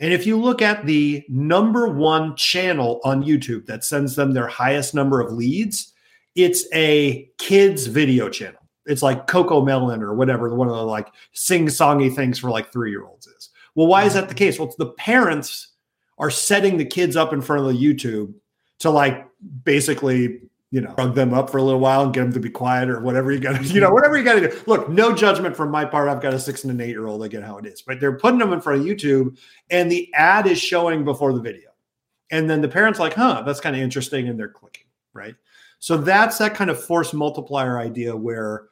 And 0.00 0.14
if 0.14 0.26
you 0.26 0.38
look 0.38 0.62
at 0.62 0.86
the 0.86 1.22
number 1.28 1.86
one 1.86 2.34
channel 2.34 3.00
on 3.04 3.22
YouTube 3.22 3.66
that 3.66 3.84
sends 3.84 4.16
them 4.16 4.32
their 4.32 4.46
highest 4.48 4.94
number 4.94 5.20
of 5.20 5.32
leads, 5.32 5.92
it's 6.34 6.64
a 6.72 7.30
kids 7.38 7.86
video 7.86 8.30
channel. 8.30 8.60
It's 8.86 9.02
like 9.02 9.26
Cocomelon 9.26 10.00
or 10.00 10.14
whatever, 10.14 10.52
one 10.54 10.68
of 10.68 10.74
the 10.74 10.82
like 10.82 11.08
sing-songy 11.32 12.14
things 12.14 12.38
for 12.38 12.50
like 12.50 12.72
three-year-olds 12.72 13.26
is. 13.26 13.50
Well, 13.74 13.86
why 13.86 14.04
is 14.04 14.14
that 14.14 14.28
the 14.28 14.34
case? 14.34 14.58
Well, 14.58 14.68
it's 14.68 14.76
the 14.76 14.86
parents 14.92 15.68
are 16.18 16.30
setting 16.30 16.76
the 16.76 16.84
kids 16.84 17.14
up 17.14 17.32
in 17.32 17.42
front 17.42 17.66
of 17.66 17.72
the 17.72 17.78
YouTube 17.78 18.32
to 18.80 18.90
like 18.90 19.26
basically 19.64 20.40
you 20.70 20.80
know, 20.80 20.94
drug 20.94 21.14
them 21.14 21.34
up 21.34 21.50
for 21.50 21.58
a 21.58 21.62
little 21.62 21.80
while 21.80 22.02
and 22.02 22.14
get 22.14 22.20
them 22.22 22.32
to 22.32 22.40
be 22.40 22.48
quiet 22.48 22.88
or 22.88 23.00
whatever 23.00 23.32
you 23.32 23.40
got 23.40 23.60
to, 23.60 23.62
you 23.74 23.80
know, 23.80 23.90
whatever 23.90 24.16
you 24.16 24.24
got 24.24 24.34
to 24.34 24.48
do. 24.48 24.60
Look, 24.66 24.88
no 24.88 25.14
judgment 25.14 25.56
from 25.56 25.70
my 25.70 25.84
part. 25.84 26.08
I've 26.08 26.22
got 26.22 26.32
a 26.32 26.38
six 26.38 26.62
and 26.62 26.70
an 26.70 26.80
eight 26.80 26.90
year 26.90 27.06
old. 27.06 27.24
I 27.24 27.28
get 27.28 27.42
how 27.42 27.58
it 27.58 27.66
is, 27.66 27.82
but 27.82 27.98
they're 27.98 28.16
putting 28.16 28.38
them 28.38 28.52
in 28.52 28.60
front 28.60 28.80
of 28.80 28.86
YouTube 28.86 29.36
and 29.70 29.90
the 29.90 30.12
ad 30.14 30.46
is 30.46 30.60
showing 30.60 31.04
before 31.04 31.32
the 31.32 31.40
video. 31.40 31.70
And 32.30 32.48
then 32.48 32.60
the 32.60 32.68
parents 32.68 33.00
like, 33.00 33.14
huh, 33.14 33.42
that's 33.44 33.60
kind 33.60 33.74
of 33.74 33.82
interesting. 33.82 34.28
And 34.28 34.38
they're 34.38 34.48
clicking, 34.48 34.86
right? 35.12 35.34
So 35.80 35.96
that's 35.96 36.38
that 36.38 36.54
kind 36.54 36.70
of 36.70 36.82
force 36.82 37.12
multiplier 37.12 37.78
idea 37.78 38.14
where 38.14 38.68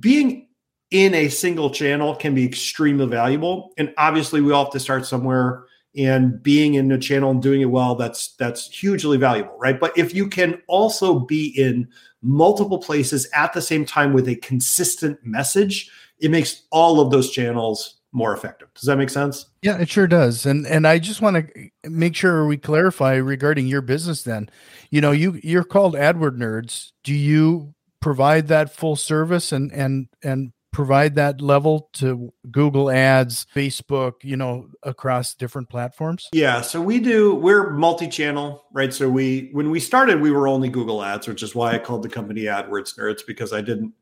being 0.00 0.48
in 0.90 1.14
a 1.14 1.28
single 1.28 1.70
channel 1.70 2.16
can 2.16 2.34
be 2.34 2.44
extremely 2.44 3.06
valuable. 3.06 3.72
And 3.78 3.94
obviously 3.98 4.40
we 4.40 4.52
all 4.52 4.64
have 4.64 4.72
to 4.72 4.80
start 4.80 5.06
somewhere 5.06 5.66
and 5.98 6.42
being 6.42 6.74
in 6.74 6.90
a 6.92 6.98
channel 6.98 7.30
and 7.30 7.42
doing 7.42 7.60
it 7.60 7.66
well 7.66 7.94
that's 7.94 8.34
that's 8.36 8.70
hugely 8.70 9.18
valuable 9.18 9.56
right? 9.58 9.78
But 9.78 9.96
if 9.98 10.14
you 10.14 10.28
can 10.28 10.62
also 10.66 11.18
be 11.18 11.48
in 11.48 11.88
multiple 12.22 12.78
places 12.78 13.28
at 13.34 13.52
the 13.52 13.62
same 13.62 13.84
time 13.84 14.12
with 14.12 14.28
a 14.28 14.36
consistent 14.36 15.18
message 15.24 15.90
it 16.20 16.30
makes 16.30 16.62
all 16.70 17.00
of 17.00 17.10
those 17.10 17.30
channels 17.30 17.96
more 18.10 18.32
effective. 18.32 18.68
Does 18.74 18.84
that 18.84 18.96
make 18.96 19.10
sense? 19.10 19.46
Yeah 19.62 19.78
it 19.78 19.88
sure 19.88 20.06
does. 20.06 20.46
And 20.46 20.66
and 20.66 20.86
i 20.86 20.98
just 20.98 21.20
want 21.20 21.36
to 21.36 21.70
make 21.90 22.16
sure 22.16 22.46
we 22.46 22.56
clarify 22.56 23.14
regarding 23.14 23.66
your 23.66 23.82
business 23.82 24.22
then. 24.22 24.48
You 24.90 25.00
know 25.00 25.12
you 25.12 25.40
you're 25.42 25.64
called 25.64 25.94
adword 25.94 26.36
nerds. 26.38 26.92
Do 27.04 27.14
you 27.14 27.74
provide 28.00 28.48
that 28.48 28.74
full 28.74 28.96
service 28.96 29.52
and 29.52 29.72
and 29.72 30.08
and 30.22 30.52
provide 30.78 31.16
that 31.16 31.40
level 31.40 31.90
to 31.92 32.32
Google 32.52 32.88
Ads, 32.88 33.46
Facebook, 33.52 34.22
you 34.22 34.36
know, 34.36 34.68
across 34.84 35.34
different 35.34 35.68
platforms? 35.68 36.28
Yeah, 36.32 36.60
so 36.60 36.80
we 36.80 37.00
do 37.00 37.34
we're 37.34 37.70
multi-channel, 37.70 38.62
right? 38.72 38.94
So 38.94 39.08
we 39.08 39.48
when 39.50 39.72
we 39.72 39.80
started 39.80 40.20
we 40.20 40.30
were 40.30 40.46
only 40.46 40.68
Google 40.68 41.02
Ads, 41.02 41.26
which 41.26 41.42
is 41.42 41.52
why 41.52 41.72
I 41.72 41.78
called 41.78 42.04
the 42.04 42.08
company 42.08 42.42
AdWords 42.42 42.96
Nerds 42.96 43.22
because 43.26 43.52
I 43.52 43.60
didn't 43.60 43.92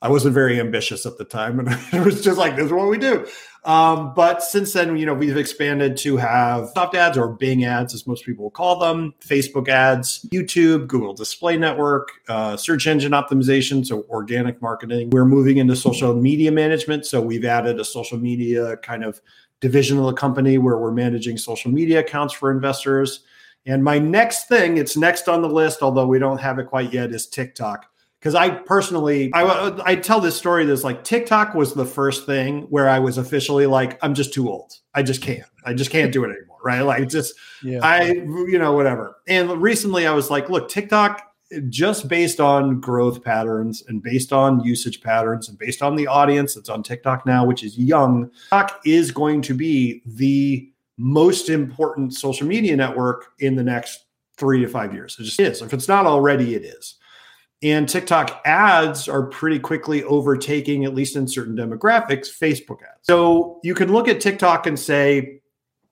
I 0.00 0.08
wasn't 0.08 0.32
very 0.32 0.58
ambitious 0.58 1.04
at 1.04 1.18
the 1.18 1.26
time, 1.26 1.60
and 1.60 1.68
it 1.92 2.02
was 2.02 2.24
just 2.24 2.38
like 2.38 2.56
this 2.56 2.66
is 2.66 2.72
what 2.72 2.88
we 2.88 2.96
do. 2.96 3.26
Um, 3.64 4.12
but 4.12 4.42
since 4.42 4.74
then, 4.74 4.96
you 4.98 5.06
know, 5.06 5.14
we've 5.14 5.38
expanded 5.38 5.96
to 5.98 6.18
have 6.18 6.68
soft 6.74 6.94
ads 6.94 7.16
or 7.16 7.28
Bing 7.28 7.64
ads, 7.64 7.94
as 7.94 8.06
most 8.06 8.26
people 8.26 8.44
will 8.44 8.50
call 8.50 8.78
them, 8.78 9.14
Facebook 9.20 9.68
ads, 9.68 10.26
YouTube, 10.34 10.86
Google 10.86 11.14
Display 11.14 11.56
Network, 11.56 12.10
uh, 12.28 12.58
search 12.58 12.86
engine 12.86 13.12
optimization, 13.12 13.86
so 13.86 14.04
organic 14.10 14.60
marketing. 14.60 15.10
We're 15.10 15.24
moving 15.24 15.56
into 15.56 15.76
social 15.76 16.14
media 16.14 16.52
management, 16.52 17.06
so 17.06 17.22
we've 17.22 17.44
added 17.46 17.80
a 17.80 17.84
social 17.84 18.18
media 18.18 18.76
kind 18.78 19.02
of 19.02 19.22
division 19.60 19.98
of 19.98 20.04
the 20.04 20.12
company 20.12 20.58
where 20.58 20.76
we're 20.76 20.92
managing 20.92 21.38
social 21.38 21.70
media 21.70 22.00
accounts 22.00 22.34
for 22.34 22.50
investors. 22.50 23.24
And 23.64 23.82
my 23.82 23.98
next 23.98 24.46
thing, 24.46 24.76
it's 24.76 24.94
next 24.94 25.26
on 25.26 25.40
the 25.40 25.48
list, 25.48 25.80
although 25.80 26.06
we 26.06 26.18
don't 26.18 26.38
have 26.38 26.58
it 26.58 26.66
quite 26.66 26.92
yet, 26.92 27.12
is 27.12 27.26
TikTok 27.26 27.86
because 28.24 28.34
I 28.34 28.48
personally, 28.48 29.30
I, 29.34 29.44
uh, 29.44 29.82
I 29.84 29.96
tell 29.96 30.18
this 30.18 30.34
story 30.34 30.64
that's 30.64 30.82
like 30.82 31.04
TikTok 31.04 31.54
was 31.54 31.74
the 31.74 31.84
first 31.84 32.24
thing 32.24 32.62
where 32.70 32.88
I 32.88 32.98
was 32.98 33.18
officially 33.18 33.66
like, 33.66 33.98
I'm 34.02 34.14
just 34.14 34.32
too 34.32 34.48
old. 34.48 34.72
I 34.94 35.02
just 35.02 35.20
can't. 35.20 35.44
I 35.66 35.74
just 35.74 35.90
can't 35.90 36.10
do 36.10 36.24
it 36.24 36.28
anymore. 36.28 36.56
Right. 36.64 36.80
Like 36.84 37.10
just, 37.10 37.34
yeah. 37.62 37.80
I, 37.82 38.12
you 38.12 38.58
know, 38.58 38.72
whatever. 38.72 39.16
And 39.28 39.50
recently 39.60 40.06
I 40.06 40.12
was 40.12 40.30
like, 40.30 40.48
look, 40.48 40.70
TikTok, 40.70 41.20
just 41.68 42.08
based 42.08 42.40
on 42.40 42.80
growth 42.80 43.22
patterns 43.22 43.84
and 43.88 44.02
based 44.02 44.32
on 44.32 44.64
usage 44.64 45.02
patterns 45.02 45.50
and 45.50 45.58
based 45.58 45.82
on 45.82 45.94
the 45.94 46.06
audience 46.06 46.54
that's 46.54 46.70
on 46.70 46.82
TikTok 46.82 47.26
now, 47.26 47.44
which 47.44 47.62
is 47.62 47.76
young, 47.76 48.30
TikTok 48.44 48.80
is 48.86 49.10
going 49.10 49.42
to 49.42 49.52
be 49.52 50.00
the 50.06 50.66
most 50.96 51.50
important 51.50 52.14
social 52.14 52.46
media 52.46 52.74
network 52.74 53.32
in 53.40 53.54
the 53.54 53.62
next 53.62 54.06
three 54.38 54.62
to 54.62 54.68
five 54.68 54.94
years. 54.94 55.14
It 55.20 55.24
just 55.24 55.40
is. 55.40 55.60
If 55.60 55.74
it's 55.74 55.88
not 55.88 56.06
already, 56.06 56.54
it 56.54 56.64
is. 56.64 56.96
And 57.62 57.88
TikTok 57.88 58.42
ads 58.44 59.08
are 59.08 59.26
pretty 59.26 59.58
quickly 59.58 60.04
overtaking, 60.04 60.84
at 60.84 60.94
least 60.94 61.16
in 61.16 61.26
certain 61.26 61.56
demographics, 61.56 62.28
Facebook 62.28 62.82
ads. 62.82 63.00
So 63.02 63.60
you 63.62 63.74
can 63.74 63.90
look 63.90 64.06
at 64.06 64.20
TikTok 64.20 64.66
and 64.66 64.78
say, 64.78 65.40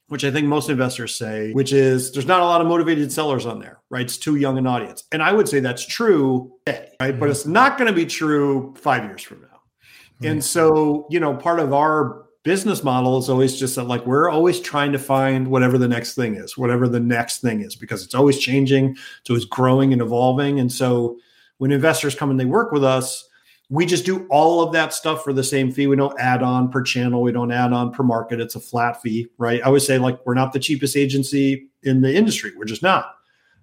which 0.08 0.24
I 0.24 0.30
think 0.30 0.46
most 0.46 0.68
investors 0.68 1.16
say, 1.16 1.52
which 1.52 1.72
is 1.72 2.12
there's 2.12 2.26
not 2.26 2.40
a 2.40 2.44
lot 2.44 2.60
of 2.60 2.66
motivated 2.66 3.10
sellers 3.10 3.46
on 3.46 3.58
there, 3.58 3.80
right? 3.88 4.02
It's 4.02 4.18
too 4.18 4.36
young 4.36 4.58
an 4.58 4.66
audience. 4.66 5.04
And 5.10 5.22
I 5.22 5.32
would 5.32 5.48
say 5.48 5.60
that's 5.60 5.86
true 5.86 6.52
today, 6.66 6.90
right? 7.00 7.12
Mm-hmm. 7.12 7.20
But 7.20 7.30
it's 7.30 7.46
not 7.46 7.78
going 7.78 7.88
to 7.88 7.94
be 7.94 8.04
true 8.04 8.74
five 8.76 9.04
years 9.04 9.22
from 9.22 9.40
now. 9.40 9.46
Mm-hmm. 9.46 10.26
And 10.26 10.44
so, 10.44 11.06
you 11.08 11.18
know, 11.18 11.34
part 11.34 11.60
of 11.60 11.72
our 11.72 12.26
business 12.42 12.84
model 12.84 13.16
is 13.18 13.30
always 13.30 13.58
just 13.58 13.76
that 13.76 13.84
like 13.84 14.04
we're 14.04 14.28
always 14.28 14.60
trying 14.60 14.92
to 14.92 14.98
find 14.98 15.48
whatever 15.48 15.78
the 15.78 15.88
next 15.88 16.14
thing 16.14 16.34
is, 16.34 16.58
whatever 16.58 16.88
the 16.88 17.00
next 17.00 17.40
thing 17.40 17.62
is, 17.62 17.74
because 17.74 18.04
it's 18.04 18.14
always 18.14 18.38
changing. 18.38 18.96
So 19.24 19.34
it's 19.34 19.46
growing 19.46 19.94
and 19.94 20.02
evolving. 20.02 20.60
And 20.60 20.70
so 20.70 21.18
when 21.62 21.70
investors 21.70 22.16
come 22.16 22.28
and 22.28 22.40
they 22.40 22.44
work 22.44 22.72
with 22.72 22.82
us, 22.82 23.28
we 23.70 23.86
just 23.86 24.04
do 24.04 24.26
all 24.30 24.64
of 24.64 24.72
that 24.72 24.92
stuff 24.92 25.22
for 25.22 25.32
the 25.32 25.44
same 25.44 25.70
fee. 25.70 25.86
We 25.86 25.94
don't 25.94 26.18
add 26.18 26.42
on 26.42 26.68
per 26.68 26.82
channel. 26.82 27.22
We 27.22 27.30
don't 27.30 27.52
add 27.52 27.72
on 27.72 27.92
per 27.92 28.02
market. 28.02 28.40
It's 28.40 28.56
a 28.56 28.60
flat 28.60 29.00
fee, 29.00 29.28
right? 29.38 29.62
I 29.62 29.68
would 29.68 29.82
say 29.82 29.96
like 29.96 30.18
we're 30.26 30.34
not 30.34 30.52
the 30.52 30.58
cheapest 30.58 30.96
agency 30.96 31.68
in 31.84 32.00
the 32.00 32.12
industry. 32.12 32.50
We're 32.56 32.64
just 32.64 32.82
not. 32.82 33.14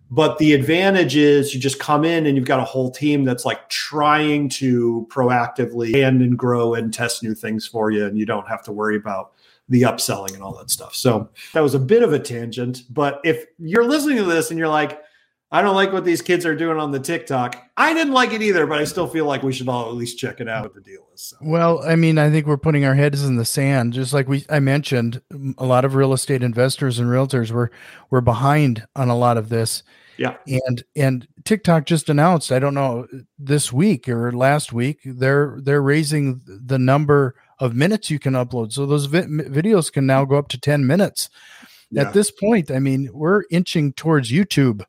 But 0.09 0.37
the 0.37 0.53
advantage 0.53 1.17
is 1.17 1.53
you 1.53 1.59
just 1.59 1.77
come 1.77 2.05
in 2.05 2.25
and 2.25 2.37
you've 2.37 2.47
got 2.47 2.61
a 2.61 2.63
whole 2.63 2.89
team 2.89 3.25
that's 3.25 3.43
like 3.43 3.67
trying 3.67 4.47
to 4.47 5.05
proactively 5.11 6.07
and 6.07 6.21
and 6.21 6.37
grow 6.37 6.75
and 6.75 6.93
test 6.93 7.21
new 7.21 7.35
things 7.35 7.67
for 7.67 7.91
you. 7.91 8.05
And 8.05 8.17
you 8.17 8.25
don't 8.25 8.47
have 8.47 8.63
to 8.63 8.71
worry 8.71 8.95
about 8.95 9.33
the 9.67 9.81
upselling 9.81 10.33
and 10.35 10.41
all 10.41 10.57
that 10.57 10.71
stuff. 10.71 10.95
So 10.95 11.29
that 11.51 11.59
was 11.59 11.75
a 11.75 11.79
bit 11.79 12.01
of 12.01 12.13
a 12.13 12.19
tangent. 12.19 12.83
But 12.89 13.19
if 13.25 13.43
you're 13.57 13.83
listening 13.83 14.15
to 14.15 14.23
this 14.23 14.51
and 14.51 14.57
you're 14.57 14.69
like, 14.69 15.01
I 15.51 15.63
don't 15.63 15.73
like 15.73 15.91
what 15.91 16.05
these 16.05 16.21
kids 16.21 16.45
are 16.45 16.55
doing 16.55 16.77
on 16.77 16.91
the 16.91 16.99
TikTok. 16.99 17.71
I 17.75 17.93
didn't 17.95 18.13
like 18.13 18.33
it 18.33 18.43
either, 18.43 18.67
but 18.67 18.79
I 18.79 18.83
still 18.83 19.07
feel 19.07 19.25
like 19.25 19.41
we 19.41 19.51
should 19.51 19.67
all 19.67 19.89
at 19.89 19.95
least 19.95 20.19
check 20.19 20.39
it 20.39 20.47
out. 20.47 20.61
What 20.63 20.75
the 20.75 20.81
deal 20.81 21.07
is. 21.13 21.21
So. 21.23 21.37
Well, 21.41 21.81
I 21.83 21.95
mean, 21.95 22.19
I 22.19 22.29
think 22.29 22.45
we're 22.45 22.57
putting 22.57 22.85
our 22.85 22.93
heads 22.93 23.23
in 23.23 23.35
the 23.35 23.45
sand, 23.45 23.93
just 23.93 24.13
like 24.13 24.27
we 24.27 24.45
I 24.49 24.59
mentioned. 24.59 25.21
A 25.57 25.65
lot 25.65 25.85
of 25.85 25.95
real 25.95 26.13
estate 26.13 26.43
investors 26.43 26.99
and 26.99 27.09
realtors 27.09 27.49
were 27.49 27.71
were 28.11 28.21
behind 28.21 28.85
on 28.95 29.09
a 29.09 29.17
lot 29.17 29.37
of 29.37 29.49
this. 29.49 29.81
Yeah, 30.17 30.35
and 30.45 30.83
and 30.95 31.27
TikTok 31.45 31.85
just 31.85 32.09
announced. 32.09 32.51
I 32.51 32.59
don't 32.59 32.75
know 32.75 33.07
this 33.39 33.73
week 33.73 34.07
or 34.07 34.31
last 34.31 34.71
week. 34.71 34.99
They're 35.03 35.57
they're 35.63 35.81
raising 35.81 36.41
the 36.45 36.77
number 36.77 37.35
of 37.57 37.73
minutes 37.73 38.11
you 38.11 38.19
can 38.19 38.33
upload, 38.33 38.71
so 38.71 38.85
those 38.85 39.05
vi- 39.05 39.23
videos 39.23 39.91
can 39.91 40.05
now 40.05 40.25
go 40.25 40.37
up 40.37 40.49
to 40.49 40.59
ten 40.59 40.85
minutes. 40.85 41.29
Yeah. 41.89 42.03
At 42.03 42.13
this 42.13 42.29
point, 42.29 42.69
I 42.69 42.77
mean, 42.77 43.09
we're 43.13 43.45
inching 43.49 43.93
towards 43.93 44.31
YouTube 44.31 44.83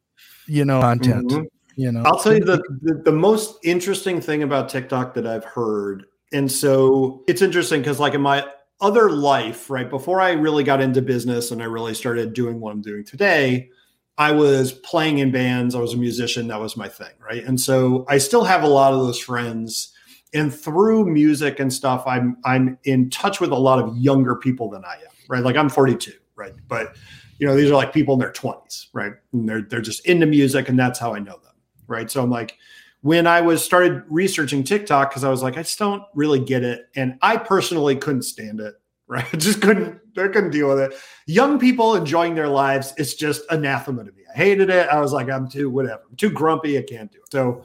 you 0.50 0.64
know, 0.64 0.80
content. 0.80 1.30
Mm-hmm. 1.30 1.44
You 1.76 1.92
know, 1.92 2.02
I'll 2.04 2.18
tell 2.18 2.34
you 2.34 2.44
the, 2.44 2.62
the, 2.82 2.94
the 3.04 3.12
most 3.12 3.58
interesting 3.62 4.20
thing 4.20 4.42
about 4.42 4.68
TikTok 4.68 5.14
that 5.14 5.26
I've 5.26 5.44
heard, 5.44 6.04
and 6.32 6.50
so 6.50 7.22
it's 7.26 7.42
interesting 7.42 7.80
because 7.80 7.98
like 7.98 8.14
in 8.14 8.20
my 8.20 8.44
other 8.80 9.10
life, 9.10 9.70
right 9.70 9.88
before 9.88 10.20
I 10.20 10.32
really 10.32 10.64
got 10.64 10.80
into 10.80 11.02
business 11.02 11.50
and 11.50 11.62
I 11.62 11.66
really 11.66 11.94
started 11.94 12.32
doing 12.32 12.60
what 12.60 12.72
I'm 12.72 12.82
doing 12.82 13.04
today, 13.04 13.70
I 14.18 14.32
was 14.32 14.72
playing 14.72 15.18
in 15.18 15.30
bands. 15.30 15.74
I 15.74 15.80
was 15.80 15.94
a 15.94 15.96
musician. 15.96 16.48
That 16.48 16.60
was 16.60 16.76
my 16.76 16.88
thing, 16.88 17.12
right? 17.24 17.44
And 17.44 17.58
so 17.60 18.04
I 18.08 18.18
still 18.18 18.44
have 18.44 18.62
a 18.62 18.68
lot 18.68 18.92
of 18.92 19.00
those 19.00 19.18
friends. 19.18 19.94
And 20.34 20.54
through 20.54 21.06
music 21.06 21.58
and 21.58 21.72
stuff, 21.72 22.04
I'm 22.06 22.36
I'm 22.44 22.78
in 22.84 23.10
touch 23.10 23.40
with 23.40 23.50
a 23.50 23.58
lot 23.58 23.78
of 23.78 23.96
younger 23.96 24.36
people 24.36 24.68
than 24.70 24.84
I 24.84 24.94
am, 24.94 25.12
right? 25.28 25.42
Like 25.42 25.56
I'm 25.56 25.68
42, 25.68 26.12
right? 26.36 26.54
But 26.68 26.96
you 27.40 27.46
know, 27.46 27.56
these 27.56 27.70
are 27.70 27.74
like 27.74 27.92
people 27.94 28.12
in 28.14 28.20
their 28.20 28.32
20s, 28.32 28.86
right? 28.92 29.14
And 29.32 29.48
they're 29.48 29.62
they're 29.62 29.80
just 29.80 30.04
into 30.06 30.26
music 30.26 30.68
and 30.68 30.78
that's 30.78 30.98
how 30.98 31.14
I 31.14 31.18
know 31.18 31.38
them, 31.42 31.54
right? 31.86 32.10
So 32.10 32.22
I'm 32.22 32.30
like 32.30 32.58
when 33.00 33.26
I 33.26 33.40
was 33.40 33.64
started 33.64 34.02
researching 34.10 34.62
TikTok 34.62 35.10
because 35.10 35.24
I 35.24 35.30
was 35.30 35.42
like 35.42 35.56
I 35.56 35.62
just 35.62 35.78
don't 35.78 36.02
really 36.14 36.38
get 36.38 36.62
it 36.62 36.90
and 36.94 37.18
I 37.22 37.38
personally 37.38 37.96
couldn't 37.96 38.22
stand 38.22 38.60
it, 38.60 38.74
right? 39.08 39.26
Just 39.38 39.62
couldn't 39.62 39.98
I 40.18 40.28
couldn't 40.28 40.50
deal 40.50 40.68
with 40.68 40.80
it. 40.80 40.94
Young 41.26 41.58
people 41.58 41.94
enjoying 41.94 42.34
their 42.34 42.48
lives, 42.48 42.92
it's 42.98 43.14
just 43.14 43.42
anathema 43.50 44.04
to 44.04 44.12
me. 44.12 44.24
I 44.32 44.36
hated 44.36 44.68
it. 44.68 44.88
I 44.90 45.00
was 45.00 45.14
like 45.14 45.30
I'm 45.30 45.48
too 45.48 45.70
whatever. 45.70 46.02
I'm 46.10 46.16
too 46.16 46.30
grumpy, 46.30 46.76
I 46.78 46.82
can't 46.82 47.10
do 47.10 47.18
it. 47.18 47.32
So 47.32 47.64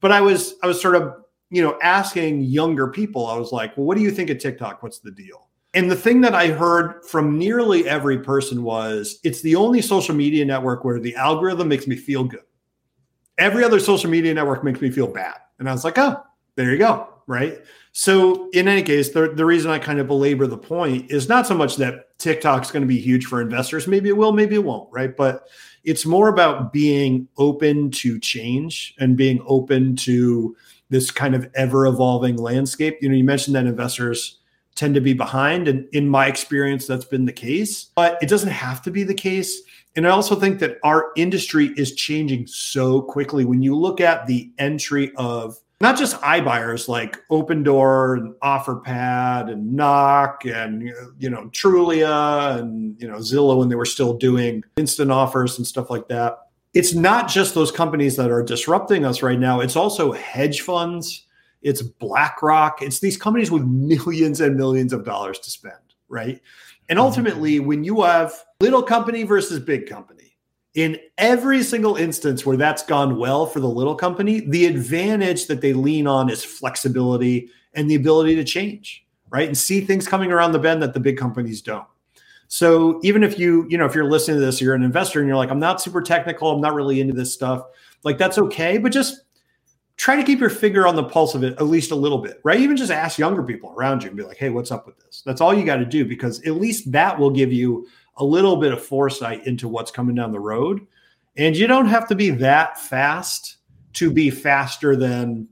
but 0.00 0.12
I 0.12 0.20
was 0.20 0.54
I 0.62 0.68
was 0.68 0.80
sort 0.80 0.94
of, 0.94 1.16
you 1.50 1.62
know, 1.62 1.76
asking 1.82 2.42
younger 2.42 2.86
people. 2.86 3.26
I 3.26 3.36
was 3.36 3.50
like, 3.50 3.76
"Well, 3.76 3.86
what 3.86 3.96
do 3.96 4.04
you 4.04 4.12
think 4.12 4.30
of 4.30 4.38
TikTok? 4.38 4.84
What's 4.84 5.00
the 5.00 5.10
deal?" 5.10 5.45
And 5.74 5.90
the 5.90 5.96
thing 5.96 6.22
that 6.22 6.34
I 6.34 6.48
heard 6.48 7.04
from 7.04 7.38
nearly 7.38 7.86
every 7.88 8.18
person 8.18 8.62
was 8.62 9.18
it's 9.24 9.42
the 9.42 9.56
only 9.56 9.82
social 9.82 10.14
media 10.14 10.44
network 10.44 10.84
where 10.84 10.98
the 10.98 11.14
algorithm 11.16 11.68
makes 11.68 11.86
me 11.86 11.96
feel 11.96 12.24
good. 12.24 12.40
Every 13.36 13.62
other 13.62 13.78
social 13.78 14.08
media 14.08 14.32
network 14.32 14.64
makes 14.64 14.80
me 14.80 14.90
feel 14.90 15.06
bad. 15.08 15.34
And 15.58 15.68
I 15.68 15.72
was 15.72 15.84
like, 15.84 15.98
oh, 15.98 16.22
there 16.54 16.70
you 16.70 16.78
go. 16.78 17.08
Right. 17.26 17.58
So, 17.92 18.48
in 18.50 18.68
any 18.68 18.82
case, 18.82 19.10
the, 19.10 19.32
the 19.34 19.44
reason 19.44 19.70
I 19.70 19.78
kind 19.78 19.98
of 19.98 20.06
belabor 20.06 20.46
the 20.46 20.56
point 20.56 21.10
is 21.10 21.28
not 21.28 21.46
so 21.46 21.54
much 21.54 21.76
that 21.76 22.16
TikTok's 22.18 22.70
going 22.70 22.82
to 22.82 22.86
be 22.86 23.00
huge 23.00 23.26
for 23.26 23.42
investors. 23.42 23.86
Maybe 23.88 24.08
it 24.08 24.16
will, 24.16 24.32
maybe 24.32 24.54
it 24.54 24.64
won't. 24.64 24.88
Right. 24.92 25.14
But 25.14 25.48
It's 25.84 26.06
more 26.06 26.28
about 26.28 26.72
being 26.72 27.28
open 27.36 27.90
to 27.92 28.18
change 28.20 28.94
and 28.98 29.16
being 29.16 29.42
open 29.46 29.96
to 29.96 30.56
this 30.88 31.10
kind 31.10 31.34
of 31.34 31.50
ever 31.54 31.86
evolving 31.86 32.36
landscape. 32.36 32.98
You 33.00 33.08
know, 33.08 33.14
you 33.16 33.24
mentioned 33.24 33.56
that 33.56 33.66
investors 33.66 34.38
tend 34.76 34.94
to 34.94 35.00
be 35.00 35.14
behind. 35.14 35.66
And 35.66 35.88
in 35.92 36.08
my 36.08 36.26
experience, 36.26 36.86
that's 36.86 37.04
been 37.04 37.24
the 37.24 37.32
case, 37.32 37.90
but 37.96 38.18
it 38.22 38.28
doesn't 38.28 38.50
have 38.50 38.82
to 38.82 38.90
be 38.90 39.02
the 39.02 39.14
case. 39.14 39.60
And 39.96 40.06
I 40.06 40.10
also 40.10 40.36
think 40.36 40.60
that 40.60 40.78
our 40.84 41.10
industry 41.16 41.72
is 41.76 41.94
changing 41.94 42.46
so 42.46 43.00
quickly. 43.00 43.44
When 43.44 43.62
you 43.62 43.74
look 43.74 44.00
at 44.00 44.26
the 44.26 44.52
entry 44.58 45.12
of 45.16 45.56
not 45.80 45.98
just 45.98 46.20
iBuyers 46.20 46.88
like 46.88 47.18
Opendoor 47.30 48.18
and 48.18 48.34
OfferPad 48.36 49.50
and 49.50 49.74
Knock 49.74 50.44
and 50.44 50.90
you 51.18 51.30
know 51.30 51.50
Trulia 51.52 52.58
and 52.58 53.00
you 53.00 53.08
know 53.08 53.16
Zillow 53.16 53.58
when 53.58 53.68
they 53.68 53.74
were 53.74 53.84
still 53.84 54.14
doing 54.14 54.62
instant 54.76 55.10
offers 55.10 55.58
and 55.58 55.66
stuff 55.66 55.90
like 55.90 56.08
that. 56.08 56.38
It's 56.74 56.94
not 56.94 57.28
just 57.28 57.54
those 57.54 57.70
companies 57.70 58.16
that 58.16 58.30
are 58.30 58.42
disrupting 58.42 59.04
us 59.04 59.22
right 59.22 59.38
now. 59.38 59.60
It's 59.60 59.76
also 59.76 60.12
hedge 60.12 60.60
funds. 60.60 61.25
It's 61.66 61.82
BlackRock. 61.82 62.80
It's 62.80 63.00
these 63.00 63.16
companies 63.16 63.50
with 63.50 63.64
millions 63.64 64.40
and 64.40 64.56
millions 64.56 64.92
of 64.92 65.04
dollars 65.04 65.40
to 65.40 65.50
spend, 65.50 65.74
right? 66.08 66.40
And 66.88 66.96
mm-hmm. 66.96 67.06
ultimately, 67.06 67.58
when 67.58 67.82
you 67.82 68.02
have 68.02 68.32
little 68.60 68.82
company 68.82 69.24
versus 69.24 69.58
big 69.58 69.88
company, 69.88 70.36
in 70.74 70.96
every 71.18 71.64
single 71.64 71.96
instance 71.96 72.46
where 72.46 72.56
that's 72.56 72.84
gone 72.84 73.16
well 73.16 73.46
for 73.46 73.58
the 73.58 73.68
little 73.68 73.96
company, 73.96 74.40
the 74.40 74.66
advantage 74.66 75.46
that 75.46 75.60
they 75.60 75.72
lean 75.72 76.06
on 76.06 76.30
is 76.30 76.44
flexibility 76.44 77.50
and 77.74 77.90
the 77.90 77.96
ability 77.96 78.36
to 78.36 78.44
change, 78.44 79.04
right? 79.30 79.48
And 79.48 79.58
see 79.58 79.80
things 79.80 80.06
coming 80.06 80.30
around 80.30 80.52
the 80.52 80.58
bend 80.60 80.82
that 80.82 80.94
the 80.94 81.00
big 81.00 81.18
companies 81.18 81.62
don't. 81.62 81.86
So 82.48 83.00
even 83.02 83.24
if 83.24 83.40
you, 83.40 83.66
you 83.68 83.76
know, 83.76 83.86
if 83.86 83.94
you're 83.94 84.08
listening 84.08 84.38
to 84.38 84.44
this, 84.44 84.60
you're 84.60 84.74
an 84.74 84.84
investor 84.84 85.18
and 85.18 85.26
you're 85.26 85.36
like, 85.36 85.50
I'm 85.50 85.58
not 85.58 85.80
super 85.80 86.00
technical, 86.00 86.52
I'm 86.52 86.60
not 86.60 86.74
really 86.74 87.00
into 87.00 87.14
this 87.14 87.34
stuff, 87.34 87.64
like 88.04 88.18
that's 88.18 88.38
okay, 88.38 88.78
but 88.78 88.92
just 88.92 89.22
try 89.96 90.16
to 90.16 90.22
keep 90.22 90.40
your 90.40 90.50
finger 90.50 90.86
on 90.86 90.94
the 90.94 91.04
pulse 91.04 91.34
of 91.34 91.42
it 91.42 91.54
at 91.54 91.66
least 91.66 91.90
a 91.90 91.96
little 91.96 92.18
bit, 92.18 92.40
right? 92.44 92.60
Even 92.60 92.76
just 92.76 92.90
ask 92.90 93.18
younger 93.18 93.42
people 93.42 93.72
around 93.76 94.02
you 94.02 94.08
and 94.08 94.16
be 94.16 94.22
like, 94.22 94.36
hey, 94.36 94.50
what's 94.50 94.70
up 94.70 94.86
with 94.86 94.98
this? 94.98 95.22
That's 95.24 95.40
all 95.40 95.54
you 95.54 95.64
got 95.64 95.76
to 95.76 95.84
do 95.84 96.04
because 96.04 96.40
at 96.46 96.52
least 96.52 96.92
that 96.92 97.18
will 97.18 97.30
give 97.30 97.52
you 97.52 97.88
a 98.16 98.24
little 98.24 98.56
bit 98.56 98.72
of 98.72 98.84
foresight 98.84 99.46
into 99.46 99.68
what's 99.68 99.90
coming 99.90 100.14
down 100.14 100.32
the 100.32 100.40
road. 100.40 100.86
And 101.36 101.56
you 101.56 101.66
don't 101.66 101.88
have 101.88 102.08
to 102.08 102.14
be 102.14 102.30
that 102.30 102.78
fast 102.78 103.56
to 103.94 104.10
be 104.10 104.30
faster 104.30 104.96
than 104.96 105.48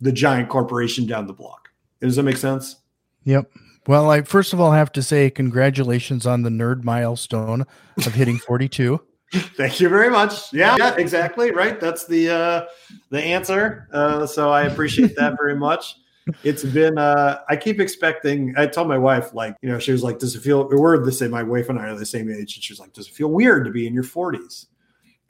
the 0.00 0.12
giant 0.12 0.48
corporation 0.48 1.06
down 1.06 1.26
the 1.26 1.32
block. 1.32 1.68
Does 2.00 2.16
that 2.16 2.22
make 2.22 2.36
sense? 2.36 2.76
Yep. 3.24 3.50
Well, 3.86 4.10
I 4.10 4.22
first 4.22 4.52
of 4.52 4.60
all 4.60 4.72
have 4.72 4.92
to 4.92 5.02
say 5.02 5.30
congratulations 5.30 6.26
on 6.26 6.42
the 6.42 6.50
nerd 6.50 6.84
milestone 6.84 7.66
of 7.98 8.14
hitting 8.14 8.38
42. 8.38 9.00
Thank 9.32 9.80
you 9.80 9.88
very 9.88 10.10
much. 10.10 10.52
Yeah, 10.52 10.76
yeah, 10.78 10.94
exactly. 10.96 11.50
Right. 11.50 11.80
That's 11.80 12.06
the 12.06 12.30
uh 12.30 12.66
the 13.10 13.22
answer. 13.22 13.88
Uh 13.92 14.26
so 14.26 14.50
I 14.50 14.64
appreciate 14.64 15.16
that 15.16 15.36
very 15.38 15.56
much 15.56 15.96
it's 16.44 16.64
been 16.64 16.96
uh 16.98 17.40
i 17.48 17.56
keep 17.56 17.80
expecting 17.80 18.54
i 18.56 18.66
told 18.66 18.86
my 18.86 18.98
wife 18.98 19.34
like 19.34 19.56
you 19.60 19.68
know 19.68 19.78
she 19.78 19.92
was 19.92 20.02
like 20.02 20.18
does 20.18 20.36
it 20.36 20.40
feel 20.40 20.68
we're 20.68 21.02
the 21.04 21.10
same 21.10 21.30
my 21.30 21.42
wife 21.42 21.68
and 21.68 21.78
i 21.78 21.88
are 21.88 21.96
the 21.96 22.06
same 22.06 22.30
age 22.30 22.54
and 22.54 22.62
she 22.62 22.72
was 22.72 22.80
like 22.80 22.92
does 22.92 23.08
it 23.08 23.14
feel 23.14 23.28
weird 23.28 23.64
to 23.64 23.70
be 23.70 23.86
in 23.86 23.94
your 23.94 24.04
40s 24.04 24.66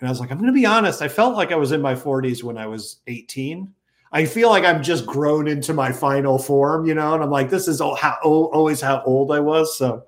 and 0.00 0.08
i 0.08 0.10
was 0.10 0.20
like 0.20 0.30
i'm 0.30 0.38
gonna 0.38 0.52
be 0.52 0.66
honest 0.66 1.00
i 1.00 1.08
felt 1.08 1.34
like 1.34 1.52
i 1.52 1.56
was 1.56 1.72
in 1.72 1.80
my 1.80 1.94
40s 1.94 2.42
when 2.42 2.58
i 2.58 2.66
was 2.66 2.98
18 3.06 3.72
i 4.12 4.24
feel 4.24 4.50
like 4.50 4.64
i'm 4.64 4.82
just 4.82 5.06
grown 5.06 5.48
into 5.48 5.72
my 5.72 5.90
final 5.90 6.38
form 6.38 6.86
you 6.86 6.94
know 6.94 7.14
and 7.14 7.22
i'm 7.22 7.30
like 7.30 7.48
this 7.48 7.68
is 7.68 7.80
all 7.80 7.94
how 7.94 8.18
always 8.22 8.80
how 8.80 9.02
old 9.04 9.32
i 9.32 9.40
was 9.40 9.76
so 9.78 10.04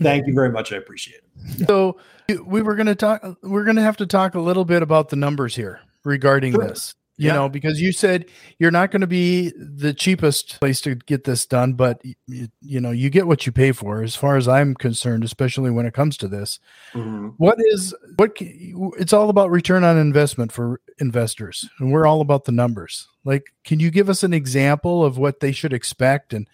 thank 0.00 0.26
you 0.26 0.32
very 0.32 0.50
much 0.50 0.72
i 0.72 0.76
appreciate 0.76 1.20
it 1.46 1.66
so 1.66 1.98
we 2.28 2.62
were 2.62 2.74
going 2.74 2.86
to 2.86 2.94
talk 2.94 3.22
we're 3.42 3.64
going 3.64 3.76
to 3.76 3.82
have 3.82 3.96
to 3.98 4.06
talk 4.06 4.34
a 4.34 4.40
little 4.40 4.64
bit 4.64 4.82
about 4.82 5.08
the 5.08 5.16
numbers 5.16 5.54
here 5.54 5.80
regarding 6.04 6.52
sure. 6.52 6.66
this 6.66 6.94
you 7.16 7.28
yeah. 7.28 7.34
know 7.34 7.48
because 7.48 7.80
you 7.80 7.92
said 7.92 8.26
you're 8.58 8.70
not 8.70 8.90
going 8.90 9.00
to 9.00 9.06
be 9.06 9.52
the 9.56 9.94
cheapest 9.94 10.58
place 10.60 10.80
to 10.80 10.94
get 10.94 11.24
this 11.24 11.46
done 11.46 11.74
but 11.74 12.00
you, 12.26 12.48
you, 12.60 12.80
know 12.80 12.90
you 12.90 13.10
get 13.10 13.26
what 13.26 13.46
you 13.46 13.52
pay 13.52 13.72
for 13.72 14.02
as 14.02 14.16
far 14.16 14.36
as 14.36 14.48
i'm 14.48 14.74
concerned 14.74 15.22
especially 15.22 15.70
when 15.70 15.86
it 15.86 15.94
comes 15.94 16.16
to 16.16 16.28
this 16.28 16.58
mm-hmm. 16.92 17.28
what 17.36 17.56
is 17.72 17.94
what 18.16 18.32
it's 18.38 19.12
all 19.12 19.30
about 19.30 19.50
return 19.50 19.84
on 19.84 19.96
investment 19.96 20.50
for 20.50 20.80
investors 20.98 21.68
and 21.78 21.92
we're 21.92 22.06
all 22.06 22.20
about 22.20 22.44
the 22.44 22.52
numbers 22.52 23.08
like 23.24 23.52
can 23.64 23.80
you 23.80 23.90
give 23.90 24.08
us 24.08 24.22
an 24.22 24.34
example 24.34 25.04
of 25.04 25.18
what 25.18 25.40
they 25.40 25.52
should 25.52 25.72
expect 25.72 26.32
and 26.32 26.48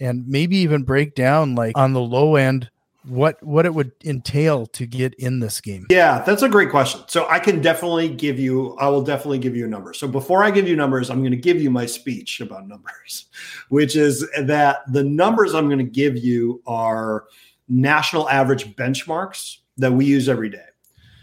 and 0.00 0.26
maybe 0.26 0.56
even 0.56 0.82
break 0.82 1.14
down 1.14 1.54
like 1.54 1.76
on 1.76 1.92
the 1.92 2.00
low 2.00 2.36
end 2.36 2.70
what 3.04 3.42
what 3.42 3.66
it 3.66 3.74
would 3.74 3.92
entail 4.04 4.66
to 4.66 4.86
get 4.86 5.14
in 5.14 5.40
this 5.40 5.60
game? 5.60 5.86
Yeah 5.90 6.22
that's 6.24 6.42
a 6.42 6.48
great 6.48 6.70
question. 6.70 7.00
So 7.08 7.28
i 7.28 7.38
can 7.38 7.60
definitely 7.60 8.08
give 8.08 8.38
you 8.38 8.76
i 8.76 8.88
will 8.88 9.02
definitely 9.02 9.38
give 9.38 9.56
you 9.56 9.64
a 9.64 9.68
number. 9.68 9.92
So 9.92 10.06
before 10.06 10.44
i 10.44 10.50
give 10.50 10.68
you 10.68 10.76
numbers 10.76 11.10
i'm 11.10 11.20
going 11.20 11.32
to 11.32 11.36
give 11.36 11.60
you 11.60 11.70
my 11.70 11.86
speech 11.86 12.40
about 12.40 12.68
numbers 12.68 13.26
which 13.68 13.96
is 13.96 14.28
that 14.42 14.80
the 14.92 15.04
numbers 15.04 15.54
i'm 15.54 15.66
going 15.66 15.78
to 15.78 15.84
give 15.84 16.16
you 16.16 16.62
are 16.66 17.24
national 17.68 18.28
average 18.28 18.76
benchmarks 18.76 19.58
that 19.78 19.92
we 19.92 20.04
use 20.04 20.28
every 20.28 20.48
day. 20.48 20.64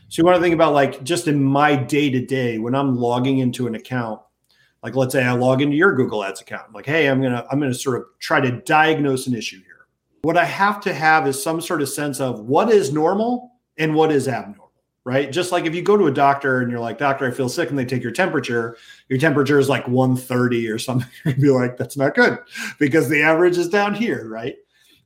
So 0.10 0.22
you 0.22 0.26
want 0.26 0.38
to 0.38 0.42
think 0.42 0.56
about 0.56 0.74
like 0.74 1.04
just 1.04 1.28
in 1.28 1.44
my 1.44 1.76
day 1.76 2.10
to 2.10 2.26
day 2.26 2.58
when 2.58 2.74
i'm 2.74 2.96
logging 2.96 3.38
into 3.38 3.68
an 3.68 3.76
account 3.76 4.20
like 4.82 4.96
let's 4.96 5.13
say 5.13 5.24
i 5.24 5.34
log 5.34 5.62
into 5.62 5.76
your 5.76 5.94
google 5.94 6.24
ads 6.24 6.42
account 6.42 6.63
I'm 6.68 6.74
like 6.74 6.88
hey 6.88 7.08
i'm 7.08 7.22
to 7.22 7.46
i'm 7.52 7.60
going 7.60 7.72
to 7.72 7.78
sort 7.78 7.98
of 7.98 8.06
try 8.18 8.42
to 8.42 8.52
diagnose 8.62 9.28
an 9.28 9.36
issue 9.36 9.62
what 10.21 10.38
I 10.38 10.45
have 10.45 10.82
to 10.82 10.93
have 10.93 11.27
is 11.27 11.41
some 11.41 11.62
sort 11.62 11.82
of 11.82 11.89
sense 11.89 12.19
of 12.19 12.41
what 12.41 12.69
is 12.69 12.91
normal 12.91 13.53
and 13.77 13.95
what 13.95 14.12
is 14.12 14.27
abnormal, 14.27 14.71
right? 15.05 15.32
Just 15.32 15.51
like 15.51 15.65
if 15.65 15.73
you 15.73 15.82
go 15.82 15.97
to 15.97 16.08
a 16.08 16.12
doctor 16.12 16.62
and 16.62 16.69
you're 16.69 16.79
like, 16.79 16.97
Doctor, 16.97 17.27
I 17.27 17.32
feel 17.32 17.49
sick, 17.49 17.69
and 17.69 17.79
they 17.79 17.86
take 17.86 18.03
your 18.03 18.12
temperature, 18.12 18.77
your 19.08 19.19
temperature 19.19 19.60
is 19.60 19.69
like 19.69 19.88
130 19.88 20.69
or 20.69 20.77
something. 20.77 21.10
You'd 21.25 21.41
be 21.41 21.49
like, 21.49 21.77
That's 21.77 21.97
not 21.97 22.15
good 22.15 22.39
because 22.77 23.10
the 23.10 23.21
average 23.21 23.58
is 23.58 23.69
down 23.69 23.93
here, 23.93 24.27
right? 24.27 24.55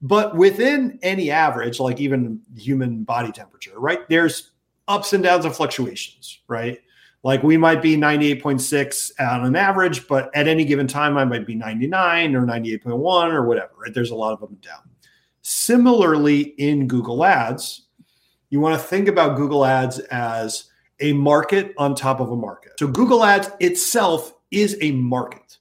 But 0.01 0.35
within 0.35 0.99
any 1.01 1.31
average, 1.31 1.79
like 1.79 2.01
even 2.01 2.41
human 2.57 3.03
body 3.03 3.31
temperature, 3.31 3.79
right? 3.79 4.07
There's 4.09 4.51
ups 4.87 5.13
and 5.13 5.23
downs 5.23 5.45
and 5.45 5.55
fluctuations, 5.55 6.41
right? 6.47 6.79
Like 7.23 7.41
we 7.41 7.55
might 7.55 7.81
be 7.81 7.95
98.6 7.95 9.11
on 9.19 9.45
an 9.45 9.55
average, 9.55 10.09
but 10.09 10.29
at 10.35 10.49
any 10.49 10.65
given 10.65 10.87
time, 10.87 11.17
I 11.17 11.23
might 11.23 11.47
be 11.47 11.55
99 11.55 12.35
or 12.35 12.41
98.1 12.45 13.31
or 13.31 13.45
whatever, 13.45 13.71
right? 13.77 13.93
There's 13.93 14.11
a 14.11 14.15
lot 14.15 14.33
of 14.33 14.43
up 14.43 14.49
and 14.49 14.59
down. 14.59 14.81
Similarly, 15.43 16.55
in 16.57 16.87
Google 16.87 17.23
Ads, 17.23 17.87
you 18.49 18.59
want 18.59 18.79
to 18.79 18.87
think 18.87 19.07
about 19.07 19.35
Google 19.35 19.65
Ads 19.65 19.99
as 19.99 20.71
a 20.99 21.11
market 21.13 21.73
on 21.77 21.95
top 21.95 22.19
of 22.21 22.31
a 22.31 22.35
market. 22.35 22.71
So, 22.79 22.87
Google 22.87 23.23
Ads 23.23 23.51
itself 23.59 24.33
is 24.51 24.77
a 24.81 24.91
market. 24.91 25.57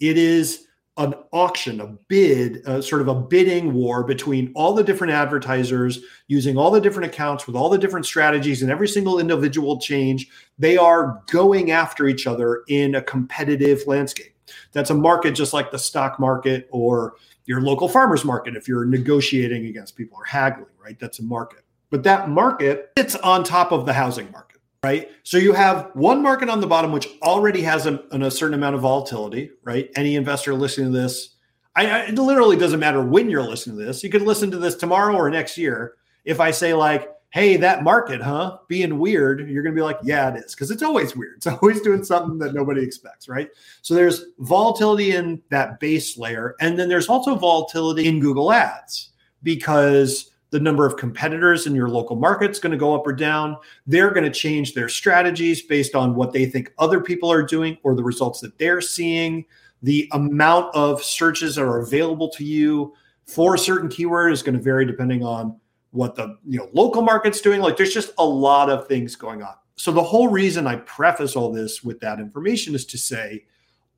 It 0.00 0.18
is 0.18 0.66
an 0.98 1.14
auction, 1.32 1.80
a 1.80 1.86
bid, 2.08 2.60
a 2.66 2.82
sort 2.82 3.00
of 3.00 3.08
a 3.08 3.14
bidding 3.14 3.72
war 3.72 4.04
between 4.04 4.52
all 4.54 4.74
the 4.74 4.84
different 4.84 5.14
advertisers 5.14 6.00
using 6.26 6.58
all 6.58 6.70
the 6.70 6.80
different 6.80 7.10
accounts 7.10 7.46
with 7.46 7.56
all 7.56 7.70
the 7.70 7.78
different 7.78 8.04
strategies 8.04 8.60
and 8.60 8.70
every 8.70 8.86
single 8.86 9.18
individual 9.18 9.80
change. 9.80 10.28
They 10.58 10.76
are 10.76 11.22
going 11.30 11.70
after 11.70 12.06
each 12.06 12.26
other 12.26 12.64
in 12.68 12.96
a 12.96 13.02
competitive 13.02 13.86
landscape. 13.86 14.36
That's 14.72 14.90
a 14.90 14.94
market 14.94 15.32
just 15.32 15.54
like 15.54 15.70
the 15.70 15.78
stock 15.78 16.20
market 16.20 16.68
or 16.70 17.14
your 17.46 17.60
local 17.60 17.88
farmers 17.88 18.24
market 18.24 18.56
if 18.56 18.68
you're 18.68 18.84
negotiating 18.84 19.66
against 19.66 19.96
people 19.96 20.18
or 20.18 20.24
haggling, 20.24 20.66
right? 20.82 20.98
That's 20.98 21.18
a 21.18 21.22
market. 21.22 21.64
But 21.90 22.04
that 22.04 22.28
market 22.28 22.92
sits 22.96 23.16
on 23.16 23.44
top 23.44 23.72
of 23.72 23.84
the 23.84 23.92
housing 23.92 24.30
market, 24.30 24.60
right? 24.82 25.10
So 25.24 25.36
you 25.36 25.52
have 25.52 25.90
one 25.94 26.22
market 26.22 26.48
on 26.48 26.60
the 26.60 26.66
bottom 26.66 26.92
which 26.92 27.08
already 27.22 27.62
has 27.62 27.86
a, 27.86 28.02
a 28.10 28.30
certain 28.30 28.54
amount 28.54 28.76
of 28.76 28.80
volatility, 28.80 29.50
right? 29.64 29.90
Any 29.96 30.16
investor 30.16 30.54
listening 30.54 30.92
to 30.92 30.98
this, 30.98 31.36
I, 31.74 31.86
I, 31.86 31.98
it 32.06 32.14
literally 32.14 32.56
doesn't 32.56 32.80
matter 32.80 33.02
when 33.02 33.28
you're 33.28 33.42
listening 33.42 33.78
to 33.78 33.84
this. 33.84 34.02
You 34.02 34.10
could 34.10 34.22
listen 34.22 34.50
to 34.52 34.58
this 34.58 34.74
tomorrow 34.74 35.14
or 35.14 35.28
next 35.30 35.58
year. 35.58 35.94
If 36.24 36.40
I 36.40 36.50
say 36.50 36.72
like, 36.74 37.08
hey, 37.32 37.56
that 37.56 37.82
market, 37.82 38.20
huh? 38.20 38.58
Being 38.68 38.98
weird, 38.98 39.48
you're 39.48 39.62
going 39.62 39.74
to 39.74 39.78
be 39.78 39.82
like, 39.84 39.98
yeah, 40.02 40.28
it 40.28 40.44
is. 40.44 40.54
Because 40.54 40.70
it's 40.70 40.82
always 40.82 41.16
weird. 41.16 41.32
It's 41.38 41.46
always 41.46 41.80
doing 41.80 42.04
something 42.04 42.38
that 42.38 42.54
nobody 42.54 42.82
expects, 42.82 43.28
right? 43.28 43.48
So 43.80 43.94
there's 43.94 44.26
volatility 44.38 45.16
in 45.16 45.42
that 45.48 45.80
base 45.80 46.16
layer. 46.18 46.54
And 46.60 46.78
then 46.78 46.88
there's 46.88 47.08
also 47.08 47.34
volatility 47.34 48.06
in 48.06 48.20
Google 48.20 48.52
Ads 48.52 49.10
because 49.42 50.30
the 50.50 50.60
number 50.60 50.84
of 50.84 50.98
competitors 50.98 51.66
in 51.66 51.74
your 51.74 51.88
local 51.88 52.16
market 52.16 52.50
is 52.50 52.58
going 52.58 52.72
to 52.72 52.76
go 52.76 52.94
up 52.94 53.06
or 53.06 53.14
down. 53.14 53.56
They're 53.86 54.10
going 54.10 54.30
to 54.30 54.38
change 54.38 54.74
their 54.74 54.90
strategies 54.90 55.62
based 55.62 55.94
on 55.94 56.14
what 56.14 56.32
they 56.32 56.44
think 56.44 56.72
other 56.78 57.00
people 57.00 57.32
are 57.32 57.42
doing 57.42 57.78
or 57.82 57.94
the 57.94 58.04
results 58.04 58.40
that 58.40 58.58
they're 58.58 58.82
seeing. 58.82 59.46
The 59.82 60.06
amount 60.12 60.74
of 60.74 61.02
searches 61.02 61.56
that 61.56 61.62
are 61.62 61.80
available 61.80 62.28
to 62.28 62.44
you 62.44 62.94
for 63.24 63.54
a 63.54 63.58
certain 63.58 63.88
keyword 63.88 64.32
is 64.32 64.42
going 64.42 64.56
to 64.56 64.62
vary 64.62 64.84
depending 64.84 65.24
on 65.24 65.58
what 65.92 66.16
the 66.16 66.38
you 66.46 66.58
know 66.58 66.68
local 66.72 67.02
market's 67.02 67.40
doing. 67.40 67.60
Like 67.60 67.76
there's 67.76 67.94
just 67.94 68.12
a 68.18 68.24
lot 68.24 68.68
of 68.68 68.88
things 68.88 69.14
going 69.14 69.42
on. 69.42 69.54
So 69.76 69.92
the 69.92 70.02
whole 70.02 70.28
reason 70.28 70.66
I 70.66 70.76
preface 70.76 71.36
all 71.36 71.52
this 71.52 71.82
with 71.82 72.00
that 72.00 72.18
information 72.18 72.74
is 72.74 72.84
to 72.86 72.98
say 72.98 73.44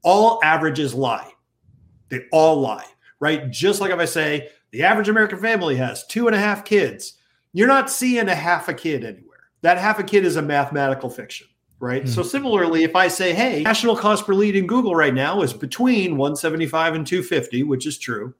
all 0.02 0.40
averages 0.42 0.94
lie. 0.94 1.33
They 2.11 2.26
all 2.30 2.61
lie, 2.61 2.87
right? 3.20 3.50
Just 3.50 3.80
like 3.80 3.90
if 3.90 3.98
I 3.98 4.04
say 4.04 4.50
the 4.70 4.83
average 4.83 5.09
American 5.09 5.38
family 5.38 5.76
has 5.76 6.07
two 6.07 6.26
and 6.26 6.37
a 6.37 6.38
half 6.38 6.64
kids, 6.64 7.14
you're 7.52 7.68
not 7.68 7.90
seeing 7.90 8.28
a 8.28 8.35
half 8.35 8.68
a 8.68 8.74
kid 8.74 9.04
anywhere. 9.04 9.30
that 9.62 9.78
half 9.78 9.98
a 9.98 10.04
kid 10.04 10.24
is 10.24 10.37
a 10.37 10.42
mathematical 10.42 11.09
fiction, 11.09 11.46
right? 11.78 12.04
Mm. 12.04 12.09
So 12.09 12.22
similarly, 12.22 12.83
if 12.83 12.94
I 12.94 13.09
say, 13.09 13.33
hey, 13.33 13.62
national 13.62 13.96
cost 13.96 14.26
per 14.26 14.35
lead 14.35 14.57
in 14.57 14.66
Google 14.66 14.94
right 14.94 15.14
now 15.14 15.42
is 15.42 15.52
between 15.54 16.16
175 16.16 16.94
and 16.94 17.07
250, 17.07 17.62
which 17.62 17.87
is 17.87 17.98
true, 17.98 18.35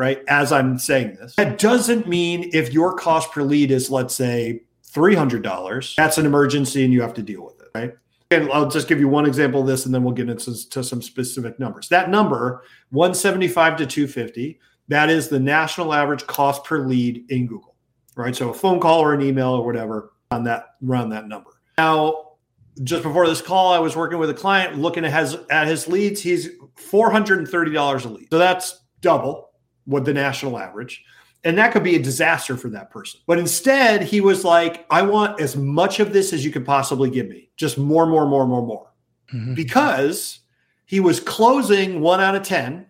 right? 0.00 0.22
As 0.28 0.50
I'm 0.50 0.78
saying 0.78 1.18
this, 1.20 1.34
that 1.36 1.58
doesn't 1.58 2.08
mean 2.08 2.48
if 2.54 2.72
your 2.72 2.94
cost 2.94 3.32
per 3.32 3.42
lead 3.42 3.70
is, 3.70 3.90
let's 3.90 4.14
say, 4.14 4.62
$300, 4.90 5.94
that's 5.94 6.16
an 6.16 6.24
emergency 6.24 6.82
and 6.84 6.92
you 6.92 7.02
have 7.02 7.12
to 7.12 7.22
deal 7.22 7.44
with 7.44 7.60
it, 7.60 7.68
right? 7.74 7.92
And 8.30 8.50
I'll 8.50 8.70
just 8.70 8.88
give 8.88 8.98
you 8.98 9.08
one 9.08 9.26
example 9.26 9.60
of 9.60 9.66
this 9.66 9.84
and 9.84 9.94
then 9.94 10.02
we'll 10.02 10.14
get 10.14 10.30
into 10.30 10.54
some 10.54 11.02
specific 11.02 11.60
numbers. 11.60 11.88
That 11.90 12.08
number, 12.08 12.62
175 12.92 13.76
to 13.76 13.86
250, 13.86 14.58
that 14.88 15.10
is 15.10 15.28
the 15.28 15.38
national 15.38 15.92
average 15.92 16.26
cost 16.26 16.64
per 16.64 16.78
lead 16.78 17.30
in 17.30 17.46
Google, 17.46 17.76
right? 18.16 18.34
So 18.34 18.48
a 18.48 18.54
phone 18.54 18.80
call 18.80 19.00
or 19.00 19.12
an 19.12 19.20
email 19.20 19.50
or 19.50 19.66
whatever 19.66 20.14
on 20.30 20.44
that 20.44 20.76
around 20.88 21.10
that 21.10 21.28
number. 21.28 21.50
Now, 21.76 22.36
just 22.84 23.02
before 23.02 23.28
this 23.28 23.42
call, 23.42 23.74
I 23.74 23.78
was 23.78 23.96
working 23.96 24.18
with 24.18 24.30
a 24.30 24.34
client 24.34 24.78
looking 24.78 25.04
at 25.04 25.12
his 25.12 25.36
at 25.50 25.66
his 25.66 25.88
leads. 25.88 26.22
He's 26.22 26.48
four 26.76 27.10
hundred 27.10 27.40
and 27.40 27.48
thirty 27.48 27.72
dollars 27.72 28.06
a 28.06 28.08
lead, 28.08 28.28
so 28.30 28.38
that's 28.38 28.80
double 29.02 29.49
what 29.84 30.04
the 30.04 30.14
national 30.14 30.58
average. 30.58 31.04
And 31.42 31.56
that 31.56 31.72
could 31.72 31.82
be 31.82 31.96
a 31.96 32.02
disaster 32.02 32.56
for 32.56 32.68
that 32.68 32.90
person. 32.90 33.20
But 33.26 33.38
instead, 33.38 34.02
he 34.02 34.20
was 34.20 34.44
like, 34.44 34.86
I 34.90 35.02
want 35.02 35.40
as 35.40 35.56
much 35.56 35.98
of 35.98 36.12
this 36.12 36.32
as 36.32 36.44
you 36.44 36.50
could 36.50 36.66
possibly 36.66 37.08
give 37.08 37.28
me, 37.28 37.50
just 37.56 37.78
more, 37.78 38.06
more, 38.06 38.26
more, 38.26 38.46
more, 38.46 38.64
more. 38.64 38.92
Mm-hmm. 39.32 39.54
Because 39.54 40.40
he 40.84 41.00
was 41.00 41.18
closing 41.20 42.00
one 42.00 42.20
out 42.20 42.34
of 42.34 42.42
10 42.42 42.86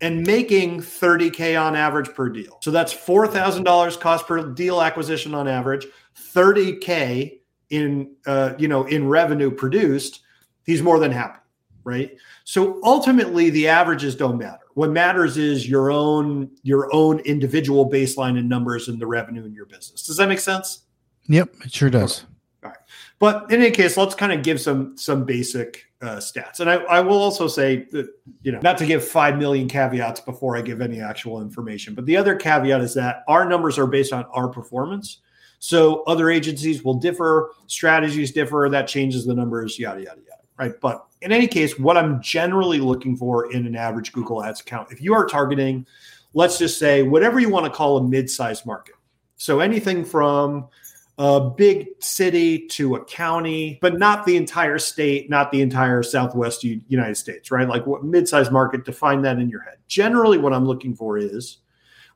and 0.00 0.26
making 0.26 0.80
30K 0.80 1.60
on 1.60 1.76
average 1.76 2.08
per 2.14 2.28
deal. 2.28 2.58
So 2.62 2.70
that's 2.70 2.94
$4,000 2.94 4.00
cost 4.00 4.26
per 4.26 4.52
deal 4.52 4.80
acquisition 4.80 5.34
on 5.34 5.48
average, 5.48 5.86
30K 6.16 7.40
in, 7.70 8.14
uh, 8.26 8.54
you 8.58 8.68
know, 8.68 8.84
in 8.84 9.08
revenue 9.08 9.50
produced. 9.50 10.20
He's 10.64 10.82
more 10.82 10.98
than 10.98 11.10
happy, 11.10 11.40
right? 11.84 12.16
So 12.44 12.80
ultimately 12.82 13.50
the 13.50 13.68
averages 13.68 14.14
don't 14.14 14.38
matter. 14.38 14.63
What 14.74 14.90
matters 14.90 15.36
is 15.36 15.68
your 15.68 15.90
own, 15.90 16.50
your 16.62 16.92
own 16.92 17.20
individual 17.20 17.88
baseline 17.88 18.38
and 18.38 18.48
numbers 18.48 18.88
and 18.88 19.00
the 19.00 19.06
revenue 19.06 19.44
in 19.44 19.54
your 19.54 19.66
business. 19.66 20.04
Does 20.04 20.16
that 20.16 20.28
make 20.28 20.40
sense? 20.40 20.84
Yep, 21.28 21.54
it 21.64 21.72
sure 21.72 21.90
does. 21.90 22.20
Okay. 22.20 22.26
All 22.64 22.70
right. 22.70 22.78
But 23.18 23.50
in 23.52 23.60
any 23.60 23.70
case, 23.70 23.96
let's 23.96 24.14
kind 24.14 24.32
of 24.32 24.42
give 24.42 24.60
some 24.60 24.96
some 24.96 25.24
basic 25.24 25.86
uh, 26.02 26.16
stats. 26.16 26.60
And 26.60 26.68
I, 26.68 26.74
I 26.74 27.00
will 27.00 27.16
also 27.16 27.48
say 27.48 27.86
that, 27.92 28.08
you 28.42 28.52
know, 28.52 28.60
not 28.62 28.76
to 28.78 28.86
give 28.86 29.06
5 29.06 29.38
million 29.38 29.68
caveats 29.68 30.20
before 30.20 30.56
I 30.56 30.60
give 30.60 30.80
any 30.80 31.00
actual 31.00 31.40
information, 31.40 31.94
but 31.94 32.04
the 32.06 32.16
other 32.16 32.36
caveat 32.36 32.80
is 32.80 32.94
that 32.94 33.24
our 33.28 33.48
numbers 33.48 33.78
are 33.78 33.86
based 33.86 34.12
on 34.12 34.24
our 34.32 34.48
performance. 34.48 35.20
So 35.60 36.02
other 36.02 36.28
agencies 36.28 36.84
will 36.84 36.94
differ, 36.94 37.52
strategies 37.68 38.32
differ, 38.32 38.68
that 38.70 38.86
changes 38.86 39.24
the 39.24 39.34
numbers, 39.34 39.78
yada, 39.78 40.02
yada, 40.02 40.20
yada. 40.20 40.33
Right. 40.58 40.72
But 40.80 41.06
in 41.20 41.32
any 41.32 41.48
case, 41.48 41.78
what 41.78 41.96
I'm 41.96 42.22
generally 42.22 42.78
looking 42.78 43.16
for 43.16 43.52
in 43.52 43.66
an 43.66 43.74
average 43.74 44.12
Google 44.12 44.44
Ads 44.44 44.60
account, 44.60 44.92
if 44.92 45.00
you 45.00 45.12
are 45.14 45.26
targeting, 45.26 45.86
let's 46.32 46.58
just 46.58 46.78
say, 46.78 47.02
whatever 47.02 47.40
you 47.40 47.48
want 47.48 47.66
to 47.66 47.72
call 47.72 47.96
a 47.96 48.02
mid 48.02 48.30
sized 48.30 48.64
market. 48.64 48.94
So 49.36 49.60
anything 49.60 50.04
from 50.04 50.68
a 51.18 51.40
big 51.40 51.88
city 52.00 52.66
to 52.66 52.96
a 52.96 53.04
county, 53.04 53.78
but 53.80 53.98
not 53.98 54.26
the 54.26 54.36
entire 54.36 54.78
state, 54.78 55.30
not 55.30 55.52
the 55.52 55.60
entire 55.60 56.02
Southwest 56.02 56.64
United 56.64 57.16
States, 57.16 57.50
right? 57.50 57.68
Like 57.68 57.86
what 57.86 58.04
mid-sized 58.04 58.50
market, 58.50 58.84
define 58.84 59.22
that 59.22 59.38
in 59.38 59.48
your 59.48 59.62
head. 59.62 59.76
Generally, 59.86 60.38
what 60.38 60.52
I'm 60.52 60.66
looking 60.66 60.94
for 60.94 61.16
is 61.18 61.58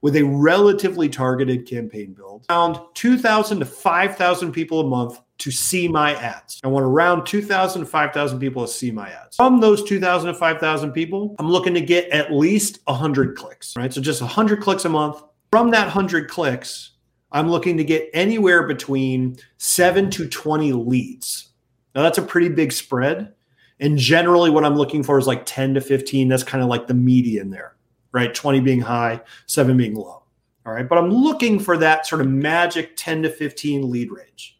with 0.00 0.16
a 0.16 0.22
relatively 0.22 1.08
targeted 1.08 1.66
campaign 1.66 2.12
build, 2.12 2.44
around 2.50 2.78
2,000 2.94 3.58
to 3.58 3.64
5,000 3.64 4.52
people 4.52 4.80
a 4.80 4.86
month 4.86 5.20
to 5.38 5.50
see 5.50 5.88
my 5.88 6.14
ads. 6.16 6.60
I 6.64 6.68
want 6.68 6.84
around 6.84 7.24
2,000 7.26 7.82
to 7.82 7.86
5,000 7.86 8.38
people 8.38 8.66
to 8.66 8.72
see 8.72 8.90
my 8.90 9.08
ads. 9.10 9.36
From 9.36 9.60
those 9.60 9.84
2,000 9.84 10.32
to 10.32 10.34
5,000 10.34 10.92
people, 10.92 11.36
I'm 11.38 11.50
looking 11.50 11.74
to 11.74 11.80
get 11.80 12.08
at 12.10 12.32
least 12.32 12.80
100 12.84 13.36
clicks, 13.36 13.76
right? 13.76 13.92
So 13.92 14.00
just 14.00 14.20
100 14.20 14.60
clicks 14.60 14.84
a 14.84 14.88
month. 14.88 15.22
From 15.50 15.70
that 15.70 15.84
100 15.84 16.28
clicks, 16.28 16.92
I'm 17.30 17.50
looking 17.50 17.76
to 17.76 17.84
get 17.84 18.10
anywhere 18.14 18.66
between 18.66 19.36
seven 19.58 20.10
to 20.10 20.28
20 20.28 20.72
leads. 20.72 21.50
Now, 21.94 22.02
that's 22.02 22.18
a 22.18 22.22
pretty 22.22 22.48
big 22.48 22.72
spread. 22.72 23.34
And 23.80 23.96
generally, 23.96 24.50
what 24.50 24.64
I'm 24.64 24.76
looking 24.76 25.02
for 25.02 25.18
is 25.18 25.26
like 25.26 25.46
10 25.46 25.74
to 25.74 25.80
15. 25.80 26.28
That's 26.28 26.42
kind 26.42 26.62
of 26.62 26.68
like 26.68 26.86
the 26.86 26.94
median 26.94 27.50
there, 27.50 27.76
right? 28.12 28.34
20 28.34 28.60
being 28.60 28.80
high, 28.80 29.20
seven 29.46 29.76
being 29.76 29.94
low. 29.94 30.22
All 30.66 30.72
right. 30.72 30.88
But 30.88 30.98
I'm 30.98 31.10
looking 31.10 31.58
for 31.58 31.76
that 31.78 32.06
sort 32.06 32.20
of 32.20 32.28
magic 32.28 32.92
10 32.96 33.22
to 33.22 33.30
15 33.30 33.90
lead 33.90 34.10
range. 34.10 34.58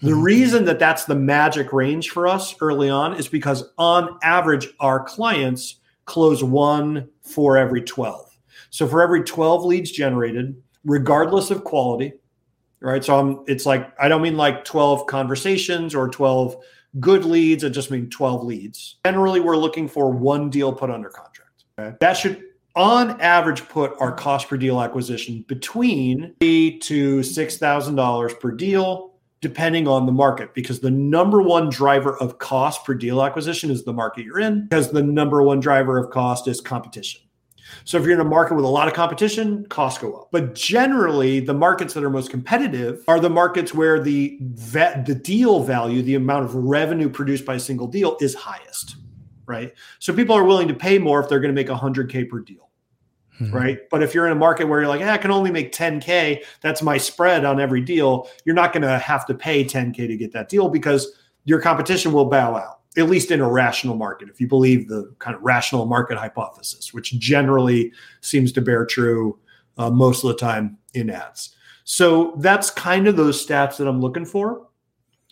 The 0.00 0.10
mm-hmm. 0.10 0.22
reason 0.22 0.64
that 0.66 0.78
that's 0.78 1.04
the 1.04 1.14
magic 1.14 1.72
range 1.72 2.10
for 2.10 2.26
us 2.26 2.54
early 2.60 2.88
on 2.88 3.14
is 3.14 3.28
because 3.28 3.64
on 3.76 4.18
average, 4.22 4.68
our 4.80 5.02
clients 5.02 5.76
close 6.04 6.42
one 6.42 7.08
for 7.22 7.58
every 7.58 7.82
12. 7.82 8.38
So 8.70 8.86
for 8.86 9.02
every 9.02 9.24
12 9.24 9.64
leads 9.64 9.90
generated, 9.90 10.60
regardless 10.84 11.50
of 11.50 11.64
quality. 11.64 12.14
Right. 12.80 13.04
So 13.04 13.18
I'm, 13.18 13.44
it's 13.46 13.66
like, 13.66 13.92
I 14.00 14.08
don't 14.08 14.22
mean 14.22 14.38
like 14.38 14.64
12 14.64 15.06
conversations 15.06 15.94
or 15.94 16.08
12 16.08 16.56
good 16.98 17.24
leads. 17.26 17.62
I 17.62 17.68
just 17.68 17.90
mean 17.90 18.08
12 18.08 18.44
leads. 18.44 18.96
Generally, 19.04 19.40
we're 19.40 19.56
looking 19.56 19.86
for 19.86 20.10
one 20.10 20.48
deal 20.48 20.72
put 20.72 20.90
under 20.90 21.10
contract. 21.10 21.64
Okay? 21.78 21.96
That 22.00 22.14
should, 22.14 22.42
on 22.76 23.20
average, 23.20 23.68
put 23.68 23.92
our 24.00 24.12
cost 24.12 24.48
per 24.48 24.56
deal 24.56 24.80
acquisition 24.80 25.44
between 25.48 26.34
three 26.40 26.78
to 26.80 27.22
six 27.22 27.56
thousand 27.56 27.96
dollars 27.96 28.32
per 28.34 28.50
deal, 28.50 29.14
depending 29.40 29.88
on 29.88 30.06
the 30.06 30.12
market. 30.12 30.54
Because 30.54 30.80
the 30.80 30.90
number 30.90 31.42
one 31.42 31.68
driver 31.68 32.16
of 32.18 32.38
cost 32.38 32.84
per 32.84 32.94
deal 32.94 33.22
acquisition 33.22 33.70
is 33.70 33.84
the 33.84 33.92
market 33.92 34.24
you're 34.24 34.40
in. 34.40 34.68
Because 34.68 34.92
the 34.92 35.02
number 35.02 35.42
one 35.42 35.60
driver 35.60 35.98
of 35.98 36.10
cost 36.10 36.46
is 36.48 36.60
competition. 36.60 37.20
So 37.84 37.98
if 37.98 38.04
you're 38.04 38.14
in 38.14 38.20
a 38.20 38.24
market 38.24 38.54
with 38.54 38.64
a 38.64 38.68
lot 38.68 38.88
of 38.88 38.94
competition, 38.94 39.64
costs 39.66 40.00
go 40.00 40.14
up. 40.14 40.28
But 40.32 40.54
generally, 40.54 41.40
the 41.40 41.54
markets 41.54 41.94
that 41.94 42.02
are 42.02 42.10
most 42.10 42.30
competitive 42.30 43.02
are 43.06 43.20
the 43.20 43.30
markets 43.30 43.72
where 43.72 44.00
the 44.00 44.38
the 44.40 45.20
deal 45.22 45.62
value, 45.62 46.02
the 46.02 46.16
amount 46.16 46.44
of 46.46 46.54
revenue 46.54 47.08
produced 47.08 47.44
by 47.44 47.54
a 47.54 47.60
single 47.60 47.86
deal 47.86 48.16
is 48.20 48.34
highest, 48.34 48.96
right? 49.50 49.74
So 49.98 50.14
people 50.14 50.34
are 50.34 50.44
willing 50.44 50.68
to 50.68 50.74
pay 50.74 50.98
more 50.98 51.20
if 51.20 51.28
they're 51.28 51.40
going 51.40 51.54
to 51.54 51.60
make 51.60 51.68
100k 51.68 52.28
per 52.30 52.38
deal. 52.40 52.70
Mm-hmm. 53.40 53.56
Right. 53.56 53.78
But 53.90 54.02
if 54.02 54.14
you're 54.14 54.26
in 54.26 54.32
a 54.32 54.36
market 54.36 54.68
where 54.68 54.80
you're 54.80 54.88
like, 54.88 55.00
hey, 55.00 55.08
I 55.08 55.16
can 55.16 55.30
only 55.30 55.50
make 55.50 55.72
10K, 55.72 56.44
that's 56.60 56.82
my 56.82 56.98
spread 56.98 57.46
on 57.46 57.58
every 57.58 57.80
deal, 57.80 58.28
you're 58.44 58.54
not 58.54 58.74
going 58.74 58.82
to 58.82 58.98
have 58.98 59.24
to 59.26 59.34
pay 59.34 59.64
10K 59.64 59.96
to 59.96 60.16
get 60.16 60.32
that 60.32 60.50
deal 60.50 60.68
because 60.68 61.18
your 61.46 61.58
competition 61.58 62.12
will 62.12 62.26
bow 62.26 62.54
out 62.54 62.80
at 62.96 63.08
least 63.08 63.30
in 63.30 63.40
a 63.40 63.48
rational 63.48 63.96
market, 63.96 64.28
if 64.28 64.40
you 64.40 64.48
believe 64.48 64.88
the 64.88 65.14
kind 65.20 65.36
of 65.36 65.42
rational 65.42 65.86
market 65.86 66.18
hypothesis, 66.18 66.92
which 66.92 67.12
generally 67.18 67.92
seems 68.20 68.52
to 68.52 68.60
bear 68.60 68.84
true 68.84 69.38
uh, 69.78 69.90
most 69.90 70.24
of 70.24 70.28
the 70.28 70.36
time 70.36 70.76
in 70.94 71.08
ads. 71.08 71.54
So 71.84 72.34
that's 72.38 72.70
kind 72.70 73.06
of 73.06 73.16
those 73.16 73.44
stats 73.44 73.76
that 73.76 73.86
I'm 73.86 74.00
looking 74.00 74.24
for 74.24 74.66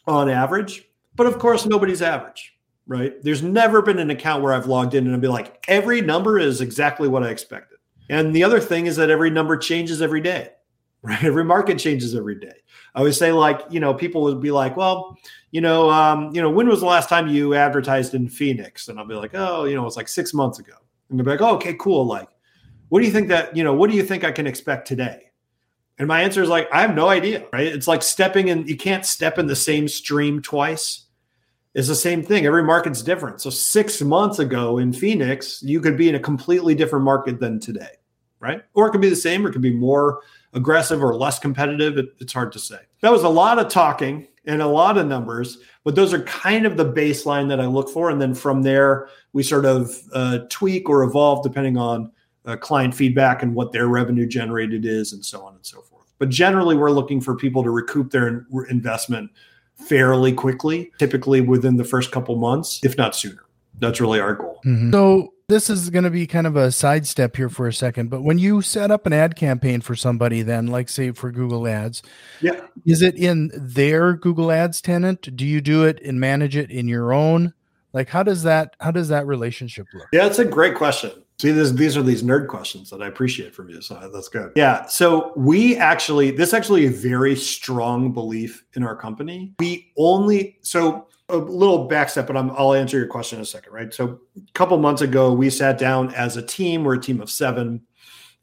on 0.06 0.30
average. 0.30 0.88
But 1.16 1.26
of 1.26 1.38
course, 1.38 1.66
nobody's 1.66 2.00
average, 2.00 2.56
right? 2.88 3.22
There's 3.22 3.42
never 3.42 3.82
been 3.82 3.98
an 3.98 4.10
account 4.10 4.42
where 4.42 4.54
I've 4.54 4.66
logged 4.66 4.94
in 4.94 5.06
and 5.06 5.14
I'd 5.14 5.20
be 5.20 5.28
like, 5.28 5.64
every 5.68 6.00
number 6.00 6.38
is 6.38 6.60
exactly 6.60 7.06
what 7.06 7.22
I 7.22 7.28
expected. 7.28 7.78
And 8.08 8.34
the 8.34 8.42
other 8.42 8.58
thing 8.58 8.86
is 8.86 8.96
that 8.96 9.10
every 9.10 9.30
number 9.30 9.56
changes 9.56 10.00
every 10.02 10.22
day, 10.22 10.50
right? 11.02 11.22
Every 11.22 11.44
market 11.44 11.78
changes 11.78 12.16
every 12.16 12.34
day. 12.34 12.54
I 12.94 13.00
always 13.00 13.18
say, 13.18 13.30
like, 13.30 13.60
you 13.70 13.78
know, 13.78 13.94
people 13.94 14.22
would 14.22 14.40
be 14.40 14.50
like, 14.50 14.76
well, 14.76 15.16
you 15.50 15.60
know, 15.60 15.90
um, 15.90 16.34
you 16.34 16.40
know, 16.40 16.50
when 16.50 16.66
was 16.66 16.80
the 16.80 16.86
last 16.86 17.08
time 17.08 17.28
you 17.28 17.54
advertised 17.54 18.14
in 18.14 18.28
Phoenix? 18.28 18.88
And 18.88 18.98
I'll 18.98 19.06
be 19.06 19.14
like, 19.14 19.32
oh, 19.34 19.64
you 19.64 19.76
know, 19.76 19.86
it's 19.86 19.96
like 19.96 20.08
six 20.08 20.32
months 20.32 20.58
ago. 20.58 20.72
And 21.08 21.18
they'll 21.18 21.24
be 21.24 21.30
like, 21.32 21.42
oh, 21.42 21.54
okay, 21.56 21.74
cool. 21.74 22.06
Like, 22.06 22.28
what 22.88 23.00
do 23.00 23.06
you 23.06 23.12
think 23.12 23.28
that, 23.28 23.54
you 23.54 23.62
know, 23.62 23.74
what 23.74 23.90
do 23.90 23.96
you 23.96 24.02
think 24.02 24.24
I 24.24 24.32
can 24.32 24.46
expect 24.46 24.88
today? 24.88 25.30
And 25.98 26.08
my 26.08 26.22
answer 26.22 26.42
is 26.42 26.48
like, 26.48 26.68
I 26.72 26.80
have 26.80 26.94
no 26.94 27.08
idea, 27.08 27.44
right? 27.52 27.66
It's 27.66 27.88
like 27.88 28.02
stepping 28.02 28.48
in, 28.48 28.66
you 28.66 28.76
can't 28.76 29.04
step 29.04 29.38
in 29.38 29.46
the 29.46 29.56
same 29.56 29.88
stream 29.88 30.40
twice. 30.40 31.07
It's 31.78 31.86
the 31.86 31.94
same 31.94 32.24
thing. 32.24 32.44
Every 32.44 32.64
market's 32.64 33.02
different. 33.02 33.40
So 33.40 33.50
six 33.50 34.02
months 34.02 34.40
ago 34.40 34.78
in 34.78 34.92
Phoenix, 34.92 35.62
you 35.62 35.80
could 35.80 35.96
be 35.96 36.08
in 36.08 36.16
a 36.16 36.18
completely 36.18 36.74
different 36.74 37.04
market 37.04 37.38
than 37.38 37.60
today, 37.60 37.92
right? 38.40 38.64
Or 38.74 38.88
it 38.88 38.90
could 38.90 39.00
be 39.00 39.08
the 39.08 39.14
same, 39.14 39.46
or 39.46 39.50
it 39.50 39.52
could 39.52 39.62
be 39.62 39.72
more 39.72 40.22
aggressive 40.54 41.04
or 41.04 41.14
less 41.14 41.38
competitive. 41.38 41.96
It, 41.96 42.06
it's 42.18 42.32
hard 42.32 42.50
to 42.54 42.58
say. 42.58 42.80
That 43.00 43.12
was 43.12 43.22
a 43.22 43.28
lot 43.28 43.60
of 43.60 43.68
talking 43.68 44.26
and 44.44 44.60
a 44.60 44.66
lot 44.66 44.98
of 44.98 45.06
numbers, 45.06 45.58
but 45.84 45.94
those 45.94 46.12
are 46.12 46.22
kind 46.22 46.66
of 46.66 46.76
the 46.76 46.92
baseline 46.92 47.48
that 47.48 47.60
I 47.60 47.66
look 47.66 47.90
for. 47.90 48.10
And 48.10 48.20
then 48.20 48.34
from 48.34 48.62
there, 48.62 49.08
we 49.32 49.44
sort 49.44 49.64
of 49.64 49.96
uh, 50.12 50.40
tweak 50.50 50.88
or 50.88 51.04
evolve 51.04 51.44
depending 51.44 51.76
on 51.76 52.10
uh, 52.44 52.56
client 52.56 52.92
feedback 52.92 53.44
and 53.44 53.54
what 53.54 53.70
their 53.70 53.86
revenue 53.86 54.26
generated 54.26 54.84
is, 54.84 55.12
and 55.12 55.24
so 55.24 55.42
on 55.42 55.54
and 55.54 55.64
so 55.64 55.80
forth. 55.82 56.12
But 56.18 56.28
generally, 56.28 56.74
we're 56.74 56.90
looking 56.90 57.20
for 57.20 57.36
people 57.36 57.62
to 57.62 57.70
recoup 57.70 58.10
their 58.10 58.26
in- 58.26 58.46
investment 58.68 59.30
fairly 59.78 60.32
quickly, 60.32 60.92
typically 60.98 61.40
within 61.40 61.76
the 61.76 61.84
first 61.84 62.10
couple 62.10 62.36
months, 62.36 62.80
if 62.84 62.96
not 62.96 63.14
sooner. 63.14 63.44
That's 63.78 64.00
really 64.00 64.20
our 64.20 64.34
goal. 64.34 64.60
Mm-hmm. 64.64 64.90
So, 64.92 65.32
this 65.48 65.70
is 65.70 65.88
going 65.88 66.04
to 66.04 66.10
be 66.10 66.26
kind 66.26 66.46
of 66.46 66.56
a 66.56 66.70
sidestep 66.70 67.34
here 67.34 67.48
for 67.48 67.66
a 67.66 67.72
second, 67.72 68.10
but 68.10 68.22
when 68.22 68.38
you 68.38 68.60
set 68.60 68.90
up 68.90 69.06
an 69.06 69.14
ad 69.14 69.34
campaign 69.34 69.80
for 69.80 69.96
somebody, 69.96 70.42
then 70.42 70.66
like 70.66 70.90
say 70.90 71.12
for 71.12 71.32
Google 71.32 71.66
Ads, 71.66 72.02
yeah, 72.42 72.60
is 72.84 73.00
it 73.00 73.14
in 73.14 73.50
their 73.54 74.12
Google 74.12 74.52
Ads 74.52 74.82
tenant? 74.82 75.34
Do 75.34 75.46
you 75.46 75.62
do 75.62 75.84
it 75.84 76.02
and 76.04 76.20
manage 76.20 76.54
it 76.54 76.70
in 76.70 76.86
your 76.86 77.14
own? 77.14 77.54
Like 77.94 78.10
how 78.10 78.22
does 78.22 78.42
that 78.42 78.76
how 78.78 78.90
does 78.90 79.08
that 79.08 79.26
relationship 79.26 79.86
look? 79.94 80.08
Yeah, 80.12 80.24
that's 80.24 80.38
a 80.38 80.44
great 80.44 80.74
question. 80.74 81.12
See, 81.40 81.52
this, 81.52 81.70
these 81.70 81.96
are 81.96 82.02
these 82.02 82.24
nerd 82.24 82.48
questions 82.48 82.90
that 82.90 83.00
I 83.00 83.06
appreciate 83.06 83.54
from 83.54 83.68
you. 83.68 83.80
So 83.80 84.10
that's 84.12 84.28
good. 84.28 84.52
Yeah. 84.56 84.86
So 84.86 85.32
we 85.36 85.76
actually, 85.76 86.32
this 86.32 86.52
actually 86.52 86.86
a 86.86 86.90
very 86.90 87.36
strong 87.36 88.12
belief 88.12 88.64
in 88.74 88.82
our 88.82 88.96
company. 88.96 89.54
We 89.60 89.92
only, 89.96 90.58
so 90.62 91.06
a 91.28 91.36
little 91.36 91.88
backstep, 91.88 92.26
but 92.26 92.36
I'm, 92.36 92.50
I'll 92.52 92.74
answer 92.74 92.98
your 92.98 93.06
question 93.06 93.38
in 93.38 93.42
a 93.42 93.46
second, 93.46 93.72
right? 93.72 93.92
So 93.92 94.20
a 94.36 94.52
couple 94.54 94.76
months 94.78 95.02
ago, 95.02 95.32
we 95.32 95.50
sat 95.50 95.78
down 95.78 96.12
as 96.14 96.36
a 96.36 96.42
team. 96.42 96.84
We're 96.84 96.94
a 96.94 97.00
team 97.00 97.20
of 97.20 97.30
seven, 97.30 97.82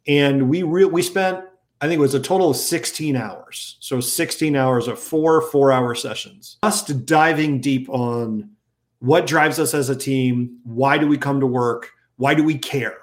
and 0.08 0.49
we 0.49 0.63
re- 0.63 0.86
we 0.86 1.01
spent, 1.01 1.43
I 1.81 1.88
think 1.88 1.97
it 1.97 2.01
was 2.01 2.13
a 2.13 2.19
total 2.19 2.51
of 2.51 2.58
16 2.58 3.15
hours. 3.15 3.77
So 3.79 3.99
16 3.99 4.55
hours 4.55 4.88
of 4.88 4.99
four 4.99 5.41
four 5.41 5.71
hour 5.71 5.95
sessions, 5.95 6.58
just 6.63 7.05
diving 7.05 7.60
deep 7.60 7.89
on 7.89 8.51
what 8.99 9.27
drives 9.27 9.60
us 9.60 9.73
as 9.73 9.89
a 9.89 9.95
team. 9.95 10.60
Why 10.63 10.97
do 10.97 11.08
we 11.08 11.17
come 11.17 11.39
to 11.39 11.47
work? 11.47 11.91
Why 12.17 12.34
do 12.34 12.43
we 12.43 12.58
care? 12.58 12.97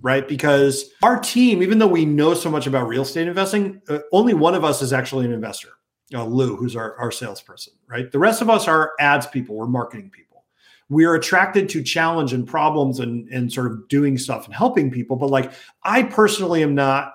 Right? 0.00 0.28
Because 0.28 0.90
our 1.02 1.18
team, 1.18 1.62
even 1.62 1.78
though 1.78 1.88
we 1.88 2.04
know 2.04 2.32
so 2.32 2.50
much 2.50 2.68
about 2.68 2.86
real 2.86 3.02
estate 3.02 3.26
investing, 3.26 3.82
uh, 3.88 3.98
only 4.12 4.32
one 4.32 4.54
of 4.54 4.64
us 4.64 4.80
is 4.80 4.92
actually 4.92 5.24
an 5.24 5.32
investor. 5.32 5.70
Uh, 6.14 6.24
Lou, 6.24 6.56
who's 6.56 6.76
our, 6.76 6.96
our 6.96 7.10
salesperson, 7.10 7.74
right? 7.88 8.10
The 8.10 8.18
rest 8.18 8.40
of 8.40 8.48
us 8.48 8.68
are 8.68 8.92
ads 9.00 9.26
people, 9.26 9.56
we're 9.56 9.66
marketing 9.66 10.10
people. 10.10 10.44
We 10.88 11.04
are 11.04 11.14
attracted 11.14 11.68
to 11.70 11.82
challenge 11.82 12.32
and 12.32 12.46
problems 12.46 13.00
and, 13.00 13.28
and 13.28 13.52
sort 13.52 13.70
of 13.70 13.88
doing 13.88 14.16
stuff 14.16 14.46
and 14.46 14.54
helping 14.54 14.90
people. 14.90 15.16
But 15.16 15.28
like, 15.28 15.52
I 15.82 16.04
personally 16.04 16.62
am 16.62 16.74
not 16.74 17.14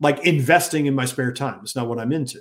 like 0.00 0.26
investing 0.26 0.84
in 0.84 0.94
my 0.94 1.06
spare 1.06 1.32
time. 1.32 1.60
It's 1.62 1.74
not 1.74 1.88
what 1.88 1.98
I'm 1.98 2.12
into. 2.12 2.40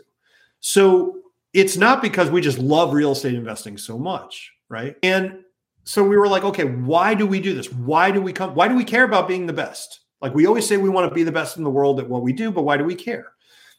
So 0.60 1.20
it's 1.54 1.78
not 1.78 2.02
because 2.02 2.30
we 2.30 2.42
just 2.42 2.58
love 2.58 2.92
real 2.92 3.14
estate 3.14 3.36
investing 3.36 3.78
so 3.78 3.98
much, 3.98 4.52
right? 4.68 4.98
And 5.02 5.45
so 5.86 6.04
we 6.04 6.18
were 6.18 6.28
like, 6.28 6.44
okay, 6.44 6.66
why 6.66 7.14
do 7.14 7.26
we 7.26 7.40
do 7.40 7.54
this? 7.54 7.72
Why 7.72 8.12
do 8.12 8.22
we 8.22 8.34
come? 8.34 8.56
Why 8.56 8.68
do 8.68 8.76
we 8.76 8.84
care 8.84 9.04
about 9.04 9.28
being 9.28 9.46
the 9.46 9.54
best? 9.54 10.02
Like 10.20 10.34
we 10.34 10.48
always 10.48 10.68
say 10.68 10.78
we 10.78 10.90
want 10.90 11.08
to 11.10 11.14
be 11.14 11.24
the 11.24 11.32
best 11.32 11.58
in 11.58 11.64
the 11.64 11.70
world 11.70 12.00
at 12.00 12.10
what 12.10 12.24
we 12.24 12.34
do, 12.34 12.52
but 12.52 12.64
why 12.64 12.78
do 12.78 12.84
we 12.84 12.96
care? 12.96 13.32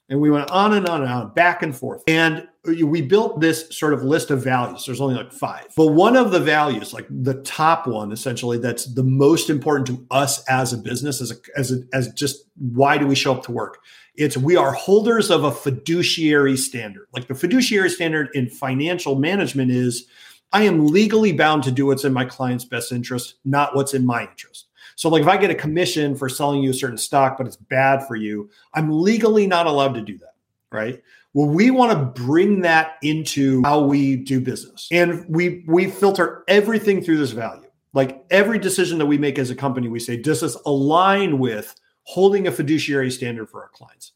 And 0.09 0.21
we 0.21 0.31
went 0.31 0.49
on 0.51 0.73
and 0.73 0.89
on 0.89 1.03
and 1.03 1.11
on, 1.11 1.35
back 1.35 1.65
and 1.65 1.77
forth. 1.77 2.05
And 2.07 2.47
we 2.65 3.03
built 3.03 3.41
this 3.41 3.77
sort 3.77 3.93
of 3.93 4.05
list 4.05 4.31
of 4.31 4.43
values. 4.43 4.85
There's 4.87 5.01
only 5.01 5.17
like 5.17 5.33
five. 5.33 5.67
But 5.77 5.89
one 5.89 6.17
of 6.17 6.31
the 6.31 6.39
values, 6.39 6.93
like 6.93 7.07
the 7.11 7.43
top 7.43 7.89
one, 7.89 8.13
essentially, 8.13 8.59
that's 8.59 8.85
the 8.85 9.03
most 9.03 9.51
important 9.51 9.89
to 9.89 10.07
us 10.13 10.45
as 10.49 10.73
a 10.73 10.79
business, 10.79 11.21
as 11.21 11.33
a, 11.33 11.35
as 11.57 11.73
a, 11.73 11.81
as 11.93 12.13
just 12.13 12.45
why 12.55 12.99
do 12.99 13.07
we 13.09 13.17
show 13.17 13.35
up 13.35 13.43
to 13.45 13.53
work? 13.53 13.79
It's 14.15 14.37
we 14.37 14.55
are 14.55 14.73
holders 14.73 15.29
of 15.29 15.43
a 15.43 15.51
fiduciary 15.51 16.57
standard. 16.57 17.09
Like 17.13 17.27
the 17.27 17.35
fiduciary 17.35 17.91
standard 17.91 18.29
in 18.33 18.49
financial 18.49 19.17
management 19.17 19.73
is 19.73 20.07
I 20.53 20.63
am 20.63 20.87
legally 20.87 21.33
bound 21.33 21.65
to 21.65 21.71
do 21.71 21.87
what's 21.87 22.05
in 22.05 22.13
my 22.13 22.25
client's 22.25 22.65
best 22.65 22.93
interest, 22.93 23.35
not 23.45 23.75
what's 23.75 23.95
in 23.95 24.07
my 24.07 24.23
interest. 24.23 24.67
So, 24.95 25.09
like 25.09 25.23
if 25.23 25.29
I 25.29 25.37
get 25.37 25.51
a 25.51 25.55
commission 25.55 26.15
for 26.15 26.29
selling 26.29 26.63
you 26.63 26.71
a 26.71 26.75
certain 26.75 26.97
stock, 26.97 27.37
but 27.37 27.47
it's 27.47 27.57
bad 27.57 28.07
for 28.07 28.17
you, 28.17 28.51
I'm 28.73 28.91
legally 28.91 29.47
not 29.47 29.67
allowed 29.67 29.95
to 29.95 30.01
do 30.01 30.17
that. 30.19 30.35
Right. 30.73 31.03
Well, 31.35 31.49
we 31.49 31.71
want 31.71 31.93
to 31.93 32.23
bring 32.23 32.63
that 32.63 32.97
into 33.03 33.63
how 33.63 33.81
we 33.83 34.17
do 34.17 34.41
business. 34.41 34.89
And 34.91 35.27
we 35.29 35.65
we 35.67 35.91
filter 35.91 36.45
everything 36.49 37.03
through 37.03 37.19
this 37.19 37.33
value. 37.33 37.69
Like 37.93 38.25
every 38.31 38.59
decision 38.59 38.99
that 38.99 39.07
we 39.07 39.19
make 39.19 39.39
as 39.39 39.51
a 39.51 39.55
company, 39.55 39.89
we 39.89 40.01
say, 40.01 40.17
does 40.17 40.41
this 40.41 40.57
align 40.67 41.39
with 41.39 41.75
holding 42.05 42.47
a 42.47 42.53
fiduciary 42.53 43.11
standard 43.11 43.51
for 43.51 43.63
our 43.63 43.69
clients? 43.69 44.13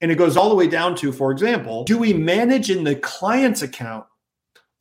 And 0.00 0.10
it 0.10 0.16
goes 0.16 0.36
all 0.36 0.48
the 0.48 0.54
way 0.54 0.66
down 0.66 0.96
to, 0.96 1.12
for 1.12 1.30
example, 1.30 1.84
do 1.84 1.96
we 1.96 2.12
manage 2.12 2.70
in 2.70 2.84
the 2.84 2.96
client's 2.96 3.62
account 3.62 4.06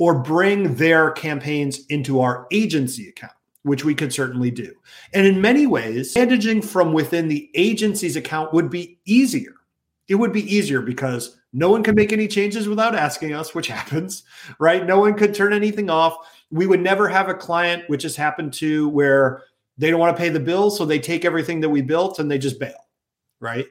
or 0.02 0.16
bring 0.16 0.74
their 0.78 1.12
campaigns 1.12 1.86
into 1.90 2.22
our 2.22 2.48
agency 2.52 3.08
account, 3.08 3.32
which 3.62 3.86
we 3.86 3.94
could 3.94 4.12
certainly 4.12 4.50
do. 4.50 4.74
And 5.14 5.28
in 5.28 5.40
many 5.40 5.68
ways, 5.68 6.16
managing 6.16 6.64
from 6.64 6.92
within 6.92 7.28
the 7.28 7.52
agency's 7.54 8.16
account 8.16 8.52
would 8.52 8.72
be 8.72 8.98
easier. 9.06 9.54
It 10.08 10.16
would 10.16 10.34
be 10.34 10.52
easier 10.52 10.82
because 10.82 11.38
no 11.54 11.70
one 11.70 11.84
can 11.84 11.94
make 11.94 12.12
any 12.12 12.28
changes 12.28 12.68
without 12.68 12.96
asking 12.96 13.34
us, 13.34 13.54
which 13.54 13.68
happens, 13.78 14.24
right? 14.58 14.88
No 14.88 14.98
one 14.98 15.14
could 15.14 15.36
turn 15.36 15.54
anything 15.54 15.92
off. 15.92 16.18
We 16.50 16.66
would 16.66 16.82
never 16.82 17.08
have 17.08 17.30
a 17.30 17.36
client, 17.36 17.84
which 17.88 18.02
has 18.02 18.16
happened 18.16 18.54
to 18.54 18.90
where 18.90 19.44
they 19.78 19.92
don't 19.92 20.00
want 20.00 20.18
to 20.18 20.20
pay 20.20 20.30
the 20.30 20.40
bill. 20.40 20.72
So 20.72 20.84
they 20.84 20.98
take 20.98 21.26
everything 21.26 21.60
that 21.60 21.70
we 21.70 21.84
built 21.84 22.18
and 22.18 22.32
they 22.32 22.40
just 22.40 22.60
bail, 22.60 22.88
right? 23.40 23.68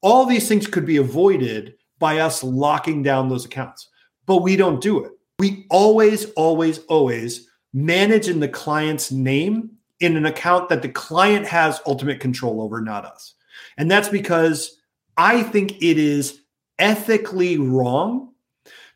All 0.00 0.26
these 0.26 0.48
things 0.48 0.66
could 0.66 0.86
be 0.86 0.96
avoided 0.96 1.76
by 2.00 2.18
us 2.18 2.42
locking 2.42 3.04
down 3.04 3.28
those 3.28 3.44
accounts, 3.44 3.90
but 4.26 4.38
we 4.38 4.56
don't 4.56 4.80
do 4.80 5.04
it 5.04 5.12
we 5.38 5.66
always, 5.70 6.30
always, 6.32 6.78
always 6.86 7.48
manage 7.72 8.28
in 8.28 8.40
the 8.40 8.48
client's 8.48 9.12
name 9.12 9.70
in 10.00 10.16
an 10.16 10.26
account 10.26 10.68
that 10.68 10.82
the 10.82 10.88
client 10.88 11.46
has 11.46 11.80
ultimate 11.86 12.20
control 12.20 12.60
over, 12.60 12.80
not 12.80 13.04
us. 13.04 13.34
And 13.76 13.90
that's 13.90 14.08
because 14.08 14.78
I 15.16 15.42
think 15.42 15.80
it 15.82 15.98
is 15.98 16.40
ethically 16.78 17.58
wrong 17.58 18.32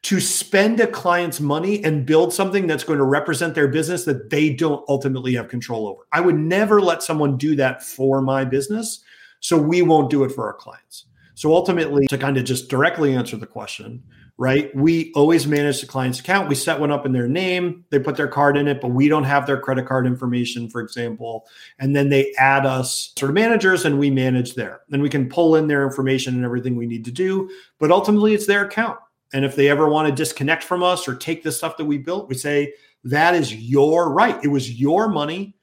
to 0.02 0.18
spend 0.18 0.80
a 0.80 0.86
client's 0.86 1.40
money 1.40 1.82
and 1.84 2.04
build 2.04 2.32
something 2.32 2.66
that's 2.66 2.82
going 2.82 2.98
to 2.98 3.04
represent 3.04 3.54
their 3.54 3.68
business 3.68 4.04
that 4.04 4.30
they 4.30 4.52
don't 4.52 4.84
ultimately 4.88 5.34
have 5.34 5.48
control 5.48 5.86
over. 5.86 6.02
I 6.10 6.20
would 6.20 6.36
never 6.36 6.80
let 6.80 7.04
someone 7.04 7.36
do 7.36 7.54
that 7.56 7.84
for 7.84 8.20
my 8.20 8.44
business. 8.44 9.02
So 9.38 9.56
we 9.56 9.82
won't 9.82 10.10
do 10.10 10.24
it 10.24 10.32
for 10.32 10.46
our 10.46 10.54
clients. 10.54 11.06
So 11.34 11.54
ultimately, 11.54 12.06
to 12.08 12.18
kind 12.18 12.36
of 12.36 12.44
just 12.44 12.68
directly 12.68 13.14
answer 13.14 13.36
the 13.36 13.46
question, 13.46 14.02
right? 14.38 14.74
We 14.74 15.12
always 15.14 15.46
manage 15.46 15.80
the 15.80 15.86
client's 15.86 16.18
account. 16.18 16.48
We 16.48 16.54
set 16.54 16.80
one 16.80 16.90
up 16.90 17.06
in 17.06 17.12
their 17.12 17.28
name, 17.28 17.84
they 17.90 17.98
put 17.98 18.16
their 18.16 18.28
card 18.28 18.56
in 18.56 18.66
it, 18.66 18.80
but 18.80 18.88
we 18.88 19.08
don't 19.08 19.24
have 19.24 19.46
their 19.46 19.60
credit 19.60 19.86
card 19.86 20.06
information, 20.06 20.68
for 20.68 20.80
example. 20.80 21.46
And 21.78 21.94
then 21.94 22.08
they 22.08 22.32
add 22.38 22.66
us 22.66 23.12
sort 23.16 23.30
of 23.30 23.34
managers 23.34 23.84
and 23.84 23.98
we 23.98 24.10
manage 24.10 24.54
there. 24.54 24.80
And 24.90 25.02
we 25.02 25.08
can 25.08 25.28
pull 25.28 25.56
in 25.56 25.68
their 25.68 25.84
information 25.84 26.34
and 26.34 26.44
everything 26.44 26.76
we 26.76 26.86
need 26.86 27.04
to 27.04 27.12
do. 27.12 27.50
But 27.78 27.90
ultimately, 27.90 28.34
it's 28.34 28.46
their 28.46 28.64
account. 28.64 28.98
And 29.32 29.44
if 29.44 29.56
they 29.56 29.68
ever 29.68 29.88
want 29.88 30.08
to 30.08 30.14
disconnect 30.14 30.62
from 30.62 30.82
us 30.82 31.08
or 31.08 31.14
take 31.14 31.42
the 31.42 31.52
stuff 31.52 31.76
that 31.76 31.84
we 31.84 31.98
built, 31.98 32.28
we 32.28 32.34
say, 32.34 32.74
that 33.04 33.34
is 33.34 33.54
your 33.54 34.12
right. 34.12 34.42
It 34.44 34.48
was 34.48 34.80
your 34.80 35.08
money 35.08 35.54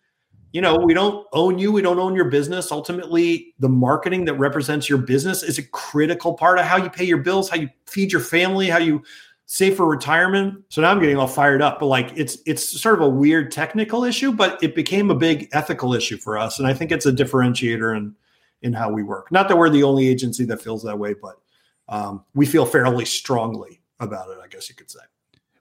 you 0.51 0.61
know, 0.61 0.75
we 0.75 0.93
don't 0.93 1.27
own 1.31 1.59
you. 1.59 1.71
We 1.71 1.81
don't 1.81 1.99
own 1.99 2.15
your 2.15 2.25
business. 2.25 2.71
Ultimately, 2.71 3.53
the 3.59 3.69
marketing 3.69 4.25
that 4.25 4.33
represents 4.35 4.89
your 4.89 4.97
business 4.97 5.43
is 5.43 5.57
a 5.57 5.63
critical 5.63 6.33
part 6.33 6.57
of 6.57 6.65
how 6.65 6.77
you 6.77 6.89
pay 6.89 7.03
your 7.03 7.19
bills, 7.19 7.49
how 7.49 7.57
you 7.57 7.69
feed 7.85 8.11
your 8.11 8.21
family, 8.21 8.67
how 8.67 8.79
you 8.79 9.03
save 9.45 9.77
for 9.77 9.85
retirement. 9.87 10.63
So 10.69 10.81
now 10.81 10.91
I'm 10.91 10.99
getting 10.99 11.17
all 11.17 11.27
fired 11.27 11.61
up, 11.61 11.79
but 11.79 11.87
like 11.87 12.11
it's 12.15 12.37
it's 12.45 12.63
sort 12.81 12.95
of 12.95 13.01
a 13.01 13.09
weird 13.09 13.51
technical 13.51 14.03
issue, 14.03 14.31
but 14.31 14.61
it 14.63 14.75
became 14.75 15.11
a 15.11 15.15
big 15.15 15.49
ethical 15.51 15.93
issue 15.93 16.17
for 16.17 16.37
us, 16.37 16.59
and 16.59 16.67
I 16.67 16.73
think 16.73 16.91
it's 16.91 17.05
a 17.05 17.11
differentiator 17.11 17.97
in 17.97 18.15
in 18.61 18.73
how 18.73 18.91
we 18.91 19.03
work. 19.03 19.31
Not 19.31 19.47
that 19.49 19.57
we're 19.57 19.69
the 19.69 19.83
only 19.83 20.07
agency 20.07 20.45
that 20.45 20.61
feels 20.61 20.83
that 20.83 20.97
way, 20.97 21.13
but 21.13 21.39
um, 21.87 22.23
we 22.33 22.45
feel 22.45 22.65
fairly 22.65 23.05
strongly 23.05 23.81
about 23.99 24.29
it. 24.29 24.37
I 24.43 24.47
guess 24.47 24.69
you 24.69 24.75
could 24.75 24.89
say. 24.89 24.99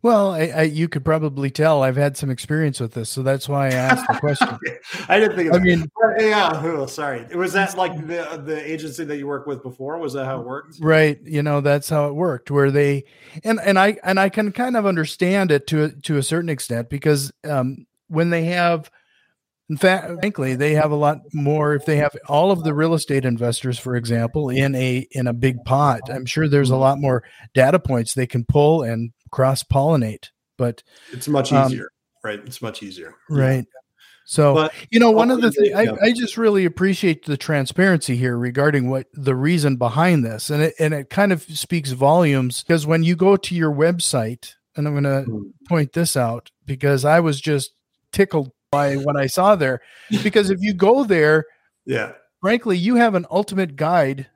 Well, 0.08 0.30
I, 0.30 0.46
I, 0.46 0.62
you 0.62 0.88
could 0.88 1.04
probably 1.04 1.50
tell 1.50 1.82
I've 1.82 1.98
had 1.98 2.16
some 2.16 2.30
experience 2.30 2.80
with 2.80 2.94
this, 2.94 3.10
so 3.10 3.22
that's 3.22 3.46
why 3.46 3.66
I 3.66 3.72
asked 3.72 4.06
the 4.08 4.14
question. 4.14 4.58
I 5.06 5.20
didn't 5.20 5.36
think. 5.36 5.52
I 5.52 5.58
mean, 5.58 5.86
yeah. 6.18 6.62
Oh, 6.64 6.86
sorry. 6.86 7.26
Was 7.36 7.52
that 7.52 7.76
like 7.76 7.94
the 8.06 8.42
the 8.42 8.58
agency 8.58 9.04
that 9.04 9.18
you 9.18 9.26
worked 9.26 9.46
with 9.46 9.62
before? 9.62 9.98
Was 9.98 10.14
that 10.14 10.24
how 10.24 10.40
it 10.40 10.46
worked? 10.46 10.78
Right. 10.80 11.20
You 11.24 11.42
know, 11.42 11.60
that's 11.60 11.90
how 11.90 12.08
it 12.08 12.14
worked. 12.14 12.50
Where 12.50 12.70
they 12.70 13.04
and 13.44 13.60
and 13.60 13.78
I 13.78 13.98
and 14.02 14.18
I 14.18 14.30
can 14.30 14.50
kind 14.50 14.78
of 14.78 14.86
understand 14.86 15.50
it 15.50 15.66
to 15.66 15.90
to 15.90 16.16
a 16.16 16.22
certain 16.22 16.48
extent 16.48 16.88
because 16.88 17.30
um, 17.44 17.86
when 18.06 18.30
they 18.30 18.44
have, 18.46 18.90
in 19.70 19.76
fact, 19.76 20.06
frankly, 20.20 20.54
they 20.54 20.74
have 20.74 20.90
a 20.90 20.96
lot 20.96 21.18
more. 21.34 21.74
If 21.74 21.84
they 21.84 21.96
have 21.96 22.16
all 22.26 22.50
of 22.50 22.64
the 22.64 22.72
real 22.72 22.94
estate 22.94 23.26
investors, 23.26 23.78
for 23.78 23.96
example, 23.96 24.48
in 24.48 24.74
a 24.74 25.06
in 25.10 25.26
a 25.26 25.34
big 25.34 25.62
pot, 25.64 26.00
I'm 26.08 26.24
sure 26.24 26.48
there's 26.48 26.70
a 26.70 26.76
lot 26.76 26.98
more 26.98 27.22
data 27.54 27.78
points 27.78 28.14
they 28.14 28.26
can 28.26 28.44
pull 28.44 28.82
and 28.82 29.12
cross 29.30 29.62
pollinate. 29.62 30.28
But 30.56 30.82
it's 31.12 31.28
much 31.28 31.52
um, 31.52 31.66
easier, 31.66 31.84
um, 31.84 32.20
right? 32.24 32.40
It's 32.46 32.62
much 32.62 32.82
easier, 32.82 33.14
right? 33.28 33.66
So 34.24 34.54
but 34.54 34.74
you 34.90 35.00
know, 35.00 35.10
one 35.10 35.30
of 35.30 35.42
the 35.42 35.50
things 35.50 35.74
I, 35.74 35.86
I, 36.02 36.12
just 36.12 36.36
really 36.36 36.66
appreciate 36.66 37.24
the 37.24 37.38
transparency 37.38 38.14
here 38.14 38.36
regarding 38.36 38.90
what 38.90 39.06
the 39.14 39.34
reason 39.34 39.76
behind 39.76 40.24
this, 40.24 40.50
and 40.50 40.62
it 40.62 40.74
and 40.78 40.92
it 40.92 41.08
kind 41.08 41.32
of 41.32 41.42
speaks 41.42 41.92
volumes 41.92 42.62
because 42.62 42.86
when 42.86 43.02
you 43.02 43.16
go 43.16 43.36
to 43.36 43.54
your 43.54 43.72
website, 43.72 44.54
and 44.76 44.86
I'm 44.86 44.92
going 44.92 45.04
to 45.04 45.30
mm. 45.30 45.50
point 45.66 45.94
this 45.94 46.14
out 46.14 46.50
because 46.66 47.06
I 47.06 47.20
was 47.20 47.40
just 47.40 47.72
tickled 48.12 48.52
by 48.70 48.96
what 48.96 49.16
I 49.16 49.26
saw 49.26 49.56
there, 49.56 49.80
because 50.22 50.50
if 50.50 50.58
you 50.60 50.74
go 50.74 51.04
there, 51.04 51.44
yeah, 51.86 52.12
frankly, 52.40 52.76
you 52.76 52.96
have 52.96 53.14
an 53.14 53.26
ultimate 53.30 53.76
guide 53.76 54.28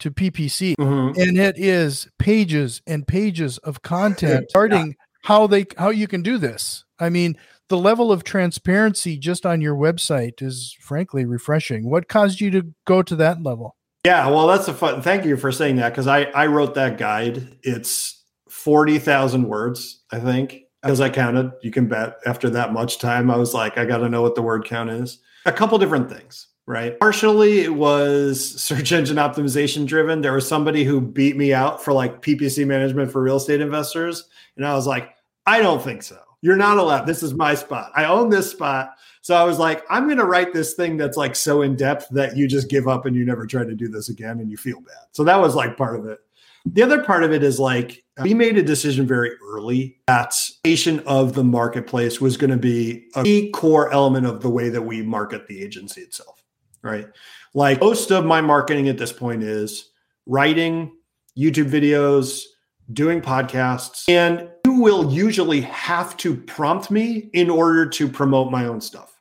to 0.00 0.10
PPC, 0.10 0.74
mm-hmm. 0.76 1.20
and 1.20 1.38
it 1.38 1.58
is 1.58 2.08
pages 2.18 2.82
and 2.86 3.06
pages 3.06 3.58
of 3.58 3.82
content 3.82 4.50
starting 4.50 4.86
yeah. 4.88 4.94
how 5.24 5.46
they 5.46 5.66
how 5.76 5.90
you 5.90 6.08
can 6.08 6.22
do 6.22 6.38
this. 6.38 6.84
I 6.98 7.08
mean, 7.08 7.36
the 7.68 7.78
level 7.78 8.10
of 8.10 8.24
transparency 8.24 9.16
just 9.16 9.46
on 9.46 9.60
your 9.60 9.76
website 9.76 10.42
is 10.42 10.76
frankly 10.80 11.24
refreshing. 11.24 11.88
What 11.88 12.08
caused 12.08 12.40
you 12.40 12.50
to 12.50 12.74
go 12.84 13.02
to 13.02 13.16
that 13.16 13.42
level? 13.42 13.76
Yeah, 14.04 14.28
well, 14.28 14.46
that's 14.46 14.68
a 14.68 14.74
fun. 14.74 15.02
Thank 15.02 15.24
you 15.24 15.36
for 15.36 15.52
saying 15.52 15.76
that 15.76 15.90
because 15.90 16.06
I 16.06 16.24
I 16.24 16.46
wrote 16.46 16.74
that 16.74 16.98
guide. 16.98 17.58
It's 17.62 18.24
forty 18.48 18.98
thousand 18.98 19.48
words, 19.48 20.02
I 20.10 20.18
think, 20.20 20.62
as 20.82 21.00
I 21.00 21.10
counted. 21.10 21.52
You 21.62 21.70
can 21.70 21.86
bet. 21.86 22.18
After 22.26 22.50
that 22.50 22.72
much 22.72 22.98
time, 22.98 23.30
I 23.30 23.36
was 23.36 23.54
like, 23.54 23.78
I 23.78 23.84
got 23.84 23.98
to 23.98 24.08
know 24.08 24.22
what 24.22 24.34
the 24.34 24.42
word 24.42 24.64
count 24.64 24.90
is. 24.90 25.18
A 25.46 25.52
couple 25.52 25.78
different 25.78 26.10
things, 26.10 26.48
right? 26.66 26.98
Partially, 27.00 27.60
it 27.60 27.74
was 27.74 28.60
search 28.60 28.92
engine 28.92 29.16
optimization 29.16 29.86
driven. 29.86 30.20
There 30.20 30.34
was 30.34 30.46
somebody 30.46 30.84
who 30.84 31.00
beat 31.00 31.36
me 31.36 31.52
out 31.52 31.82
for 31.82 31.92
like 31.92 32.22
PPC 32.22 32.66
management 32.66 33.10
for 33.10 33.22
real 33.22 33.36
estate 33.36 33.60
investors, 33.60 34.28
and 34.56 34.66
I 34.66 34.74
was 34.74 34.86
like, 34.86 35.14
I 35.46 35.60
don't 35.60 35.82
think 35.82 36.02
so. 36.02 36.18
You're 36.42 36.56
not 36.56 36.78
allowed. 36.78 37.06
This 37.06 37.22
is 37.22 37.34
my 37.34 37.54
spot. 37.54 37.92
I 37.94 38.06
own 38.06 38.30
this 38.30 38.50
spot. 38.50 38.94
So 39.22 39.34
I 39.34 39.44
was 39.44 39.58
like, 39.58 39.82
I'm 39.90 40.06
going 40.06 40.18
to 40.18 40.24
write 40.24 40.54
this 40.54 40.72
thing 40.72 40.96
that's 40.96 41.16
like 41.16 41.36
so 41.36 41.60
in 41.60 41.76
depth 41.76 42.08
that 42.12 42.36
you 42.36 42.48
just 42.48 42.70
give 42.70 42.88
up 42.88 43.04
and 43.04 43.14
you 43.14 43.26
never 43.26 43.46
try 43.46 43.64
to 43.64 43.74
do 43.74 43.88
this 43.88 44.08
again 44.08 44.40
and 44.40 44.50
you 44.50 44.56
feel 44.56 44.80
bad. 44.80 45.06
So 45.12 45.24
that 45.24 45.38
was 45.38 45.54
like 45.54 45.76
part 45.76 45.96
of 45.96 46.06
it. 46.06 46.20
The 46.64 46.82
other 46.82 47.02
part 47.02 47.24
of 47.24 47.32
it 47.32 47.42
is 47.42 47.58
like 47.58 48.02
we 48.22 48.34
made 48.34 48.56
a 48.58 48.62
decision 48.62 49.06
very 49.06 49.32
early 49.44 49.98
that 50.06 50.32
station 50.32 51.00
of 51.00 51.34
the 51.34 51.44
marketplace 51.44 52.20
was 52.20 52.36
going 52.36 52.50
to 52.50 52.56
be 52.56 53.08
a 53.16 53.22
key 53.22 53.50
core 53.50 53.92
element 53.92 54.26
of 54.26 54.42
the 54.42 54.50
way 54.50 54.68
that 54.68 54.82
we 54.82 55.02
market 55.02 55.46
the 55.46 55.62
agency 55.62 56.00
itself, 56.00 56.42
right? 56.82 57.08
Like 57.54 57.80
most 57.80 58.10
of 58.10 58.24
my 58.24 58.40
marketing 58.40 58.88
at 58.88 58.98
this 58.98 59.12
point 59.12 59.42
is 59.42 59.90
writing 60.26 60.96
YouTube 61.36 61.70
videos, 61.70 62.44
doing 62.92 63.20
podcasts, 63.20 64.04
and 64.08 64.48
you 64.64 64.80
will 64.80 65.12
usually 65.12 65.60
have 65.62 66.16
to 66.18 66.36
prompt 66.36 66.90
me 66.90 67.30
in 67.32 67.50
order 67.50 67.86
to 67.86 68.08
promote 68.08 68.50
my 68.50 68.66
own 68.66 68.80
stuff 68.80 69.20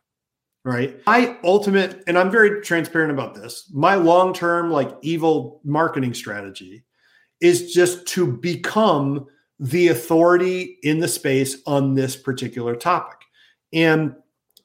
right 0.65 1.01
my 1.05 1.37
ultimate 1.43 2.03
and 2.05 2.17
i'm 2.17 2.29
very 2.29 2.61
transparent 2.61 3.11
about 3.11 3.33
this 3.33 3.69
my 3.73 3.95
long 3.95 4.33
term 4.33 4.69
like 4.69 4.95
evil 5.01 5.61
marketing 5.63 6.13
strategy 6.13 6.83
is 7.41 7.73
just 7.73 8.05
to 8.07 8.27
become 8.27 9.27
the 9.59 9.89
authority 9.89 10.77
in 10.83 10.99
the 10.99 11.07
space 11.07 11.57
on 11.65 11.93
this 11.93 12.15
particular 12.15 12.75
topic. 12.75 13.17
And 13.73 14.15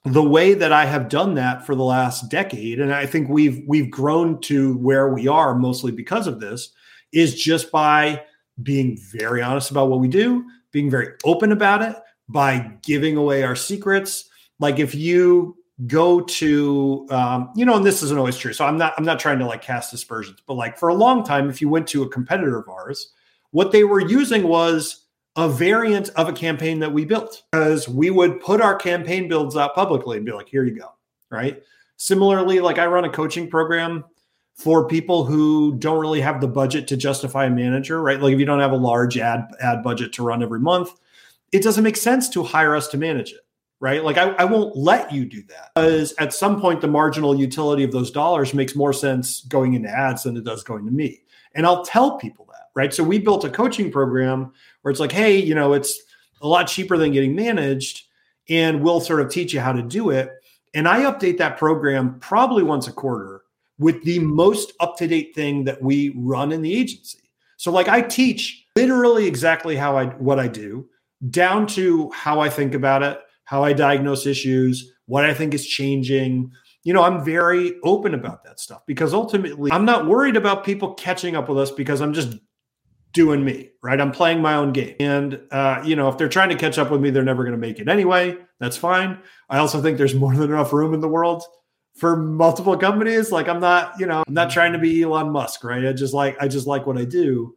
the 0.05 0.23
way 0.23 0.53
that 0.53 0.71
i 0.71 0.85
have 0.85 1.09
done 1.09 1.33
that 1.33 1.65
for 1.65 1.73
the 1.73 1.83
last 1.83 2.29
decade 2.29 2.79
and 2.79 2.93
i 2.93 3.07
think 3.07 3.27
we've 3.27 3.63
we've 3.65 3.89
grown 3.89 4.39
to 4.39 4.77
where 4.77 5.11
we 5.11 5.27
are 5.27 5.55
mostly 5.55 5.91
because 5.91 6.27
of 6.27 6.39
this 6.39 6.69
is 7.11 7.33
just 7.33 7.71
by 7.71 8.21
being 8.61 8.95
very 9.11 9.41
honest 9.41 9.71
about 9.71 9.89
what 9.89 9.99
we 9.99 10.07
do 10.07 10.45
being 10.75 10.91
very 10.91 11.13
open 11.23 11.53
about 11.53 11.81
it 11.81 11.95
by 12.27 12.69
giving 12.83 13.15
away 13.15 13.43
our 13.43 13.55
secrets. 13.55 14.29
Like 14.59 14.77
if 14.77 14.93
you 14.93 15.55
go 15.87 16.21
to 16.21 17.05
um, 17.09 17.51
you 17.55 17.65
know 17.65 17.75
and 17.75 17.85
this 17.85 18.01
isn't 18.01 18.17
always 18.17 18.37
true 18.37 18.53
so 18.53 18.65
i'm 18.65 18.77
not 18.77 18.93
i'm 18.97 19.03
not 19.03 19.19
trying 19.19 19.37
to 19.37 19.45
like 19.45 19.61
cast 19.61 19.93
aspersions 19.93 20.39
but 20.47 20.53
like 20.53 20.77
for 20.77 20.87
a 20.87 20.93
long 20.93 21.23
time 21.23 21.49
if 21.49 21.61
you 21.61 21.67
went 21.67 21.85
to 21.85 22.03
a 22.03 22.09
competitor 22.09 22.57
of 22.57 22.69
ours 22.69 23.11
what 23.51 23.71
they 23.71 23.83
were 23.83 23.99
using 23.99 24.47
was 24.47 25.05
a 25.35 25.49
variant 25.49 26.09
of 26.15 26.29
a 26.29 26.33
campaign 26.33 26.79
that 26.79 26.93
we 26.93 27.03
built 27.03 27.43
because 27.51 27.89
we 27.89 28.09
would 28.09 28.39
put 28.39 28.61
our 28.61 28.75
campaign 28.75 29.27
builds 29.27 29.57
out 29.57 29.75
publicly 29.75 30.15
and 30.15 30.25
be 30.25 30.31
like 30.31 30.47
here 30.47 30.63
you 30.63 30.77
go 30.77 30.91
right? 31.29 31.61
Similarly 31.97 32.59
like 32.59 32.79
i 32.79 32.85
run 32.85 33.05
a 33.05 33.09
coaching 33.09 33.49
program 33.49 34.05
for 34.53 34.87
people 34.87 35.25
who 35.25 35.75
don't 35.75 35.99
really 35.99 36.21
have 36.21 36.39
the 36.39 36.47
budget 36.47 36.87
to 36.87 36.95
justify 36.95 37.45
a 37.45 37.49
manager 37.49 38.01
right? 38.01 38.21
Like 38.21 38.33
if 38.33 38.39
you 38.39 38.45
don't 38.45 38.61
have 38.61 38.71
a 38.71 38.77
large 38.77 39.17
ad 39.17 39.47
ad 39.59 39.83
budget 39.83 40.13
to 40.13 40.23
run 40.23 40.41
every 40.41 40.59
month 40.59 40.91
it 41.51 41.63
doesn't 41.63 41.83
make 41.83 41.97
sense 41.97 42.29
to 42.29 42.43
hire 42.43 42.75
us 42.75 42.87
to 42.89 42.97
manage 42.97 43.33
it 43.33 43.44
right? 43.79 44.03
Like 44.03 44.17
I, 44.17 44.29
I 44.31 44.45
won't 44.45 44.75
let 44.75 45.11
you 45.11 45.25
do 45.25 45.43
that 45.43 45.71
because 45.75 46.13
at 46.19 46.33
some 46.33 46.59
point 46.59 46.81
the 46.81 46.87
marginal 46.87 47.37
utility 47.37 47.83
of 47.83 47.91
those 47.91 48.11
dollars 48.11 48.53
makes 48.53 48.75
more 48.75 48.93
sense 48.93 49.41
going 49.41 49.73
into 49.73 49.89
ads 49.89 50.23
than 50.23 50.37
it 50.37 50.43
does 50.43 50.63
going 50.63 50.85
to 50.85 50.91
me. 50.91 51.21
And 51.53 51.65
I'll 51.65 51.85
tell 51.85 52.17
people 52.17 52.45
that, 52.51 52.67
right? 52.75 52.93
So 52.93 53.03
we 53.03 53.19
built 53.19 53.45
a 53.45 53.49
coaching 53.49 53.91
program 53.91 54.51
where 54.81 54.91
it's 54.91 54.99
like, 54.99 55.11
hey, 55.11 55.37
you 55.37 55.55
know, 55.55 55.73
it's 55.73 56.01
a 56.41 56.47
lot 56.47 56.67
cheaper 56.67 56.97
than 56.97 57.11
getting 57.11 57.35
managed, 57.35 58.03
and 58.49 58.81
we'll 58.81 58.99
sort 58.99 59.21
of 59.21 59.29
teach 59.29 59.53
you 59.53 59.59
how 59.59 59.71
to 59.71 59.81
do 59.81 60.09
it. 60.09 60.31
And 60.73 60.87
I 60.87 61.01
update 61.03 61.37
that 61.37 61.57
program 61.57 62.19
probably 62.19 62.61
once 62.61 62.87
a 62.87 62.91
quarter 62.91 63.43
with 63.79 64.03
the 64.03 64.19
most 64.19 64.73
up 64.79 64.97
to 64.97 65.07
date 65.07 65.33
thing 65.33 65.63
that 65.63 65.81
we 65.81 66.09
run 66.15 66.51
in 66.51 66.61
the 66.61 66.75
agency. 66.75 67.19
So, 67.57 67.71
like, 67.71 67.87
I 67.87 68.01
teach 68.01 68.65
literally 68.75 69.25
exactly 69.25 69.75
how 69.75 69.97
I 69.97 70.07
what 70.07 70.39
I 70.39 70.47
do, 70.47 70.89
down 71.29 71.67
to 71.67 72.11
how 72.11 72.41
I 72.41 72.49
think 72.49 72.73
about 72.73 73.03
it, 73.03 73.19
how 73.45 73.63
I 73.63 73.73
diagnose 73.73 74.25
issues, 74.25 74.91
what 75.05 75.25
I 75.25 75.33
think 75.33 75.53
is 75.53 75.65
changing. 75.65 76.51
You 76.83 76.93
know, 76.93 77.03
I'm 77.03 77.23
very 77.23 77.79
open 77.83 78.13
about 78.13 78.43
that 78.43 78.59
stuff 78.59 78.81
because 78.85 79.13
ultimately 79.13 79.71
I'm 79.71 79.85
not 79.85 80.07
worried 80.07 80.35
about 80.35 80.63
people 80.63 80.93
catching 80.93 81.35
up 81.35 81.49
with 81.49 81.57
us 81.57 81.71
because 81.71 82.01
I'm 82.01 82.13
just 82.13 82.37
doing 83.15 83.43
me, 83.43 83.69
right? 83.81 83.99
I'm 83.99 84.11
playing 84.11 84.41
my 84.41 84.55
own 84.55 84.73
game. 84.73 84.95
And, 84.99 85.41
uh, 85.49 85.81
you 85.85 85.95
know, 85.95 86.09
if 86.09 86.17
they're 86.17 86.29
trying 86.29 86.49
to 86.49 86.55
catch 86.55 86.77
up 86.77 86.91
with 86.91 87.01
me, 87.01 87.09
they're 87.09 87.23
never 87.23 87.43
going 87.43 87.53
to 87.53 87.57
make 87.57 87.79
it 87.79 87.87
anyway. 87.87 88.37
That's 88.59 88.77
fine. 88.77 89.19
I 89.49 89.57
also 89.57 89.81
think 89.81 89.97
there's 89.97 90.13
more 90.13 90.35
than 90.35 90.51
enough 90.51 90.73
room 90.73 90.93
in 90.93 90.99
the 90.99 91.07
world 91.07 91.43
for 91.95 92.17
multiple 92.17 92.77
companies. 92.77 93.31
Like 93.31 93.47
I'm 93.47 93.61
not, 93.61 93.93
you 93.99 94.05
know, 94.05 94.23
I'm 94.27 94.33
not 94.33 94.51
trying 94.51 94.73
to 94.73 94.79
be 94.79 95.01
Elon 95.01 95.31
Musk, 95.31 95.63
right? 95.63 95.85
I 95.85 95.93
just 95.93 96.13
like, 96.13 96.35
I 96.41 96.49
just 96.49 96.67
like 96.67 96.85
what 96.85 96.97
I 96.97 97.05
do. 97.05 97.55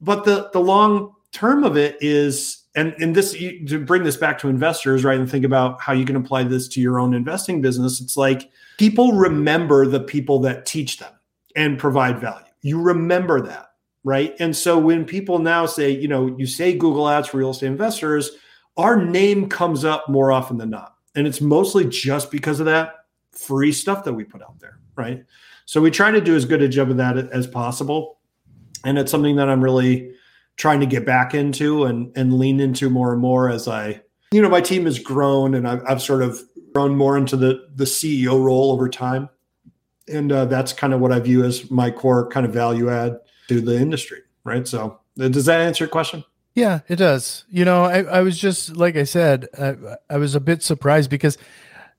But 0.00 0.24
the, 0.24 0.48
the 0.52 0.60
long 0.60 1.12
term 1.32 1.64
of 1.64 1.76
it 1.76 1.96
is 2.00 2.63
and 2.74 2.94
and 2.98 3.14
this 3.14 3.32
to 3.32 3.84
bring 3.84 4.02
this 4.02 4.16
back 4.16 4.38
to 4.38 4.48
investors 4.48 5.04
right 5.04 5.18
and 5.18 5.30
think 5.30 5.44
about 5.44 5.80
how 5.80 5.92
you 5.92 6.04
can 6.04 6.16
apply 6.16 6.44
this 6.44 6.68
to 6.68 6.80
your 6.80 6.98
own 6.98 7.14
investing 7.14 7.60
business 7.60 8.00
it's 8.00 8.16
like 8.16 8.50
people 8.78 9.12
remember 9.12 9.86
the 9.86 10.00
people 10.00 10.38
that 10.40 10.66
teach 10.66 10.98
them 10.98 11.12
and 11.56 11.78
provide 11.78 12.18
value. 12.18 12.46
You 12.62 12.80
remember 12.80 13.40
that 13.42 13.70
right? 14.06 14.34
And 14.38 14.54
so 14.54 14.78
when 14.78 15.04
people 15.04 15.38
now 15.38 15.66
say 15.66 15.90
you 15.90 16.08
know 16.08 16.34
you 16.38 16.46
say 16.46 16.76
google 16.76 17.08
ads 17.08 17.28
for 17.28 17.38
real 17.38 17.50
estate 17.50 17.66
investors 17.66 18.30
our 18.76 19.02
name 19.02 19.48
comes 19.48 19.84
up 19.84 20.08
more 20.08 20.32
often 20.32 20.58
than 20.58 20.70
not. 20.70 20.96
And 21.14 21.28
it's 21.28 21.40
mostly 21.40 21.84
just 21.84 22.30
because 22.32 22.58
of 22.58 22.66
that 22.66 23.06
free 23.30 23.70
stuff 23.70 24.02
that 24.04 24.12
we 24.12 24.24
put 24.24 24.42
out 24.42 24.58
there 24.58 24.78
right? 24.96 25.24
So 25.66 25.80
we 25.80 25.90
try 25.90 26.10
to 26.10 26.20
do 26.20 26.36
as 26.36 26.44
good 26.44 26.62
a 26.62 26.68
job 26.68 26.90
of 26.90 26.96
that 26.98 27.16
as 27.16 27.46
possible. 27.46 28.18
And 28.84 28.98
it's 28.98 29.10
something 29.10 29.36
that 29.36 29.48
i'm 29.48 29.62
really 29.62 30.12
trying 30.56 30.80
to 30.80 30.86
get 30.86 31.04
back 31.04 31.34
into 31.34 31.84
and 31.84 32.12
and 32.16 32.38
lean 32.38 32.60
into 32.60 32.88
more 32.88 33.12
and 33.12 33.20
more 33.20 33.48
as 33.48 33.68
I 33.68 34.02
you 34.32 34.42
know 34.42 34.48
my 34.48 34.60
team 34.60 34.84
has 34.84 34.98
grown 34.98 35.54
and 35.54 35.66
I've, 35.66 35.82
I've 35.86 36.02
sort 36.02 36.22
of 36.22 36.40
grown 36.74 36.96
more 36.96 37.16
into 37.16 37.36
the 37.36 37.68
the 37.74 37.84
CEO 37.84 38.42
role 38.42 38.72
over 38.72 38.88
time. 38.88 39.28
And 40.06 40.30
uh, 40.30 40.44
that's 40.44 40.74
kind 40.74 40.92
of 40.92 41.00
what 41.00 41.12
I 41.12 41.20
view 41.20 41.44
as 41.44 41.70
my 41.70 41.90
core 41.90 42.28
kind 42.28 42.44
of 42.44 42.52
value 42.52 42.90
add 42.90 43.20
to 43.48 43.60
the 43.60 43.76
industry 43.76 44.20
right? 44.44 44.68
So 44.68 45.00
uh, 45.18 45.28
does 45.28 45.46
that 45.46 45.60
answer 45.60 45.84
your 45.84 45.90
question? 45.90 46.24
Yeah 46.54 46.80
it 46.88 46.96
does. 46.96 47.44
You 47.48 47.64
know 47.64 47.84
I, 47.84 48.02
I 48.02 48.20
was 48.20 48.38
just 48.38 48.76
like 48.76 48.96
I 48.96 49.04
said 49.04 49.48
I, 49.58 49.76
I 50.08 50.18
was 50.18 50.34
a 50.34 50.40
bit 50.40 50.62
surprised 50.62 51.10
because 51.10 51.38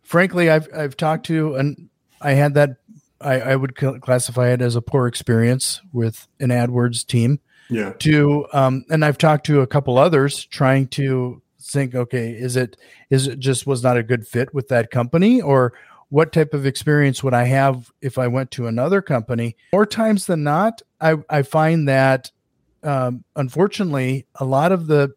frankly 0.01 0.49
I've 0.49 0.69
I've 0.73 0.95
talked 0.95 1.25
to 1.27 1.55
and 1.55 1.89
I 2.21 2.31
had 2.31 2.53
that 2.53 2.77
I, 3.19 3.39
I 3.39 3.55
would 3.55 3.75
classify 3.75 4.49
it 4.49 4.61
as 4.61 4.75
a 4.75 4.81
poor 4.81 5.07
experience 5.07 5.81
with 5.91 6.27
an 6.39 6.49
AdWords 6.49 7.05
team 7.05 7.39
yeah. 7.69 7.93
to 7.99 8.45
um 8.53 8.85
and 8.89 9.03
i've 9.03 9.17
talked 9.17 9.45
to 9.45 9.61
a 9.61 9.67
couple 9.67 9.97
others 9.97 10.45
trying 10.45 10.87
to 10.87 11.41
think 11.65 11.95
okay 11.95 12.29
is 12.31 12.55
it 12.55 12.77
is 13.09 13.27
it 13.27 13.39
just 13.39 13.65
was 13.65 13.83
not 13.83 13.97
a 13.97 14.03
good 14.03 14.27
fit 14.27 14.53
with 14.53 14.67
that 14.69 14.91
company? 14.91 15.41
Or 15.41 15.73
what 16.09 16.31
type 16.31 16.53
of 16.53 16.65
experience 16.65 17.23
would 17.23 17.33
i 17.33 17.45
have 17.45 17.91
if 18.01 18.17
i 18.17 18.27
went 18.27 18.51
to 18.51 18.67
another 18.67 19.01
company? 19.01 19.55
More 19.73 19.85
times 19.85 20.27
than 20.27 20.43
not 20.43 20.81
i 21.01 21.15
i 21.29 21.41
find 21.41 21.87
that 21.87 22.31
um, 22.83 23.23
unfortunately 23.35 24.27
a 24.35 24.45
lot 24.45 24.71
of 24.71 24.87
the 24.87 25.13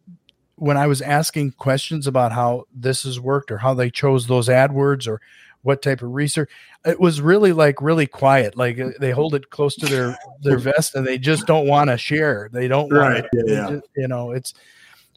when 0.56 0.76
i 0.76 0.86
was 0.86 1.02
asking 1.02 1.52
questions 1.52 2.06
about 2.06 2.32
how 2.32 2.64
this 2.74 3.02
has 3.02 3.20
worked 3.20 3.50
or 3.50 3.58
how 3.58 3.74
they 3.74 3.90
chose 3.90 4.26
those 4.26 4.48
adwords 4.48 5.06
or 5.06 5.20
what 5.62 5.82
type 5.82 6.02
of 6.02 6.12
research 6.12 6.50
it 6.84 7.00
was 7.00 7.20
really 7.20 7.52
like 7.52 7.80
really 7.82 8.06
quiet 8.06 8.56
like 8.56 8.78
uh, 8.78 8.90
they 9.00 9.10
hold 9.10 9.34
it 9.34 9.50
close 9.50 9.74
to 9.74 9.86
their 9.86 10.16
their 10.42 10.58
vest 10.70 10.94
and 10.94 11.06
they 11.06 11.18
just 11.18 11.46
don't 11.46 11.66
want 11.66 11.90
to 11.90 11.98
share 11.98 12.48
they 12.52 12.68
don't 12.68 12.90
right 12.90 13.26
wanna, 13.32 13.46
yeah, 13.46 13.70
just, 13.70 13.86
you 13.96 14.08
know 14.08 14.30
it's 14.30 14.54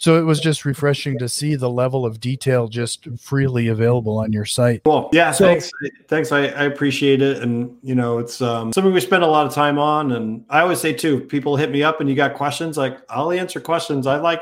so 0.02 0.18
it 0.18 0.24
was 0.24 0.40
just 0.40 0.66
refreshing 0.66 1.20
to 1.20 1.30
see 1.30 1.54
the 1.54 1.70
level 1.70 2.08
of 2.08 2.20
detail 2.20 2.68
just 2.68 3.08
freely 3.20 3.68
available 3.68 4.18
on 4.18 4.34
your 4.34 4.46
site. 4.46 4.82
Well 4.84 5.10
yeah 5.14 5.32
so, 5.32 5.46
thanks. 5.46 5.70
Thanks 6.08 6.32
I, 6.32 6.48
I 6.48 6.64
appreciate 6.64 7.22
it 7.22 7.44
and 7.44 7.78
you 7.84 7.94
know 7.94 8.18
it's 8.18 8.42
um, 8.42 8.74
something 8.74 8.92
we 8.92 9.00
spend 9.00 9.24
a 9.24 9.28
lot 9.28 9.46
of 9.46 9.54
time 9.54 9.78
on 9.78 10.14
and 10.14 10.44
i 10.50 10.60
always 10.62 10.82
say 10.82 10.92
too 10.92 11.22
people 11.22 11.56
hit 11.56 11.70
me 11.70 11.84
up 11.84 12.02
and 12.02 12.10
you 12.10 12.16
got 12.16 12.34
questions 12.34 12.78
like 12.78 12.98
i'll 13.10 13.32
answer 13.32 13.60
questions. 13.60 14.08
I 14.08 14.18
like 14.18 14.42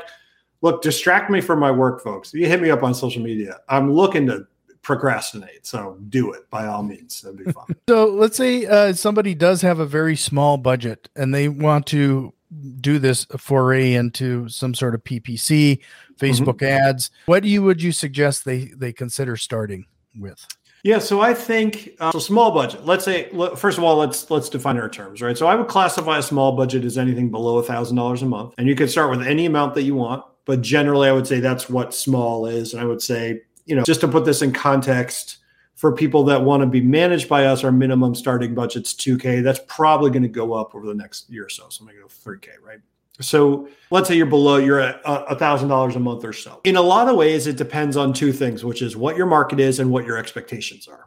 look 0.62 0.80
distract 0.80 1.30
me 1.30 1.40
from 1.40 1.58
my 1.58 1.70
work 1.70 2.02
folks. 2.02 2.32
You 2.32 2.46
hit 2.46 2.62
me 2.62 2.70
up 2.70 2.82
on 2.82 2.94
social 2.94 3.22
media 3.22 3.58
i'm 3.68 3.92
looking 3.92 4.26
to 4.28 4.46
procrastinate. 4.82 5.66
So 5.66 5.98
do 6.08 6.32
it 6.32 6.48
by 6.50 6.66
all 6.66 6.82
means. 6.82 7.20
That'd 7.20 7.44
be 7.44 7.52
fun. 7.52 7.66
so 7.88 8.06
let's 8.06 8.36
say 8.36 8.66
uh, 8.66 8.92
somebody 8.94 9.34
does 9.34 9.62
have 9.62 9.78
a 9.78 9.86
very 9.86 10.16
small 10.16 10.56
budget 10.56 11.08
and 11.16 11.34
they 11.34 11.48
want 11.48 11.86
to 11.88 12.32
do 12.80 12.98
this 12.98 13.26
foray 13.38 13.94
into 13.94 14.48
some 14.48 14.74
sort 14.74 14.94
of 14.94 15.04
PPC, 15.04 15.80
Facebook 16.18 16.58
mm-hmm. 16.58 16.88
ads, 16.88 17.10
what 17.26 17.42
do 17.42 17.48
you 17.48 17.62
would 17.62 17.82
you 17.82 17.92
suggest 17.92 18.44
they 18.44 18.72
they 18.76 18.92
consider 18.92 19.36
starting 19.36 19.86
with? 20.18 20.46
Yeah, 20.82 20.98
so 20.98 21.20
I 21.20 21.34
think 21.34 21.90
uh, 22.00 22.10
so. 22.10 22.18
Small 22.18 22.52
budget. 22.52 22.86
Let's 22.86 23.04
say 23.04 23.30
first 23.56 23.76
of 23.76 23.84
all, 23.84 23.96
let's 23.96 24.30
let's 24.30 24.48
define 24.48 24.78
our 24.78 24.88
terms, 24.88 25.20
right? 25.20 25.36
So 25.36 25.46
I 25.46 25.54
would 25.54 25.68
classify 25.68 26.18
a 26.18 26.22
small 26.22 26.52
budget 26.56 26.84
as 26.84 26.96
anything 26.96 27.30
below 27.30 27.58
a 27.58 27.62
thousand 27.62 27.96
dollars 27.96 28.22
a 28.22 28.26
month, 28.26 28.54
and 28.56 28.66
you 28.66 28.74
can 28.74 28.88
start 28.88 29.10
with 29.10 29.26
any 29.26 29.46
amount 29.46 29.74
that 29.74 29.82
you 29.82 29.94
want. 29.94 30.24
But 30.46 30.62
generally, 30.62 31.08
I 31.08 31.12
would 31.12 31.26
say 31.26 31.38
that's 31.38 31.68
what 31.68 31.94
small 31.94 32.46
is, 32.46 32.72
and 32.72 32.82
I 32.82 32.86
would 32.86 33.02
say, 33.02 33.42
you 33.70 33.76
know, 33.76 33.84
just 33.84 34.00
to 34.00 34.08
put 34.08 34.24
this 34.24 34.42
in 34.42 34.52
context, 34.52 35.38
for 35.80 35.92
people 35.92 36.24
that 36.24 36.42
want 36.42 36.60
to 36.60 36.66
be 36.66 36.82
managed 36.82 37.26
by 37.26 37.46
us, 37.46 37.64
our 37.64 37.72
minimum 37.72 38.14
starting 38.14 38.54
budget's 38.54 38.92
2K. 38.92 39.42
That's 39.42 39.60
probably 39.66 40.10
going 40.10 40.24
to 40.24 40.28
go 40.28 40.52
up 40.52 40.74
over 40.74 40.86
the 40.86 40.94
next 40.94 41.30
year 41.30 41.46
or 41.46 41.48
so. 41.48 41.70
So 41.70 41.80
I'm 41.80 41.86
going 41.86 41.96
to 41.96 42.02
go 42.02 42.08
3K, 42.08 42.48
right? 42.62 42.80
So 43.22 43.66
let's 43.90 44.06
say 44.06 44.16
you're 44.16 44.26
below, 44.26 44.58
you're 44.58 44.80
at 44.80 45.00
a 45.04 45.34
thousand 45.36 45.68
dollars 45.68 45.96
a 45.96 45.98
month 45.98 46.22
or 46.22 46.34
so. 46.34 46.60
In 46.64 46.76
a 46.76 46.82
lot 46.82 47.08
of 47.08 47.16
ways, 47.16 47.46
it 47.46 47.56
depends 47.56 47.96
on 47.96 48.12
two 48.12 48.30
things, 48.30 48.62
which 48.62 48.82
is 48.82 48.94
what 48.94 49.16
your 49.16 49.24
market 49.24 49.58
is 49.58 49.78
and 49.78 49.90
what 49.90 50.04
your 50.04 50.18
expectations 50.18 50.86
are, 50.86 51.06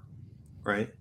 right? 0.64 0.92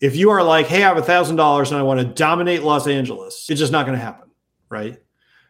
If 0.00 0.16
you 0.16 0.30
are 0.30 0.42
like, 0.42 0.66
hey, 0.66 0.82
I 0.82 0.88
have 0.88 0.96
a 0.96 1.02
thousand 1.02 1.36
dollars 1.36 1.70
and 1.70 1.78
I 1.78 1.84
want 1.84 2.00
to 2.00 2.06
dominate 2.06 2.64
Los 2.64 2.88
Angeles, 2.88 3.46
it's 3.48 3.60
just 3.60 3.70
not 3.70 3.86
going 3.86 3.96
to 3.96 4.04
happen, 4.04 4.30
right? 4.68 5.00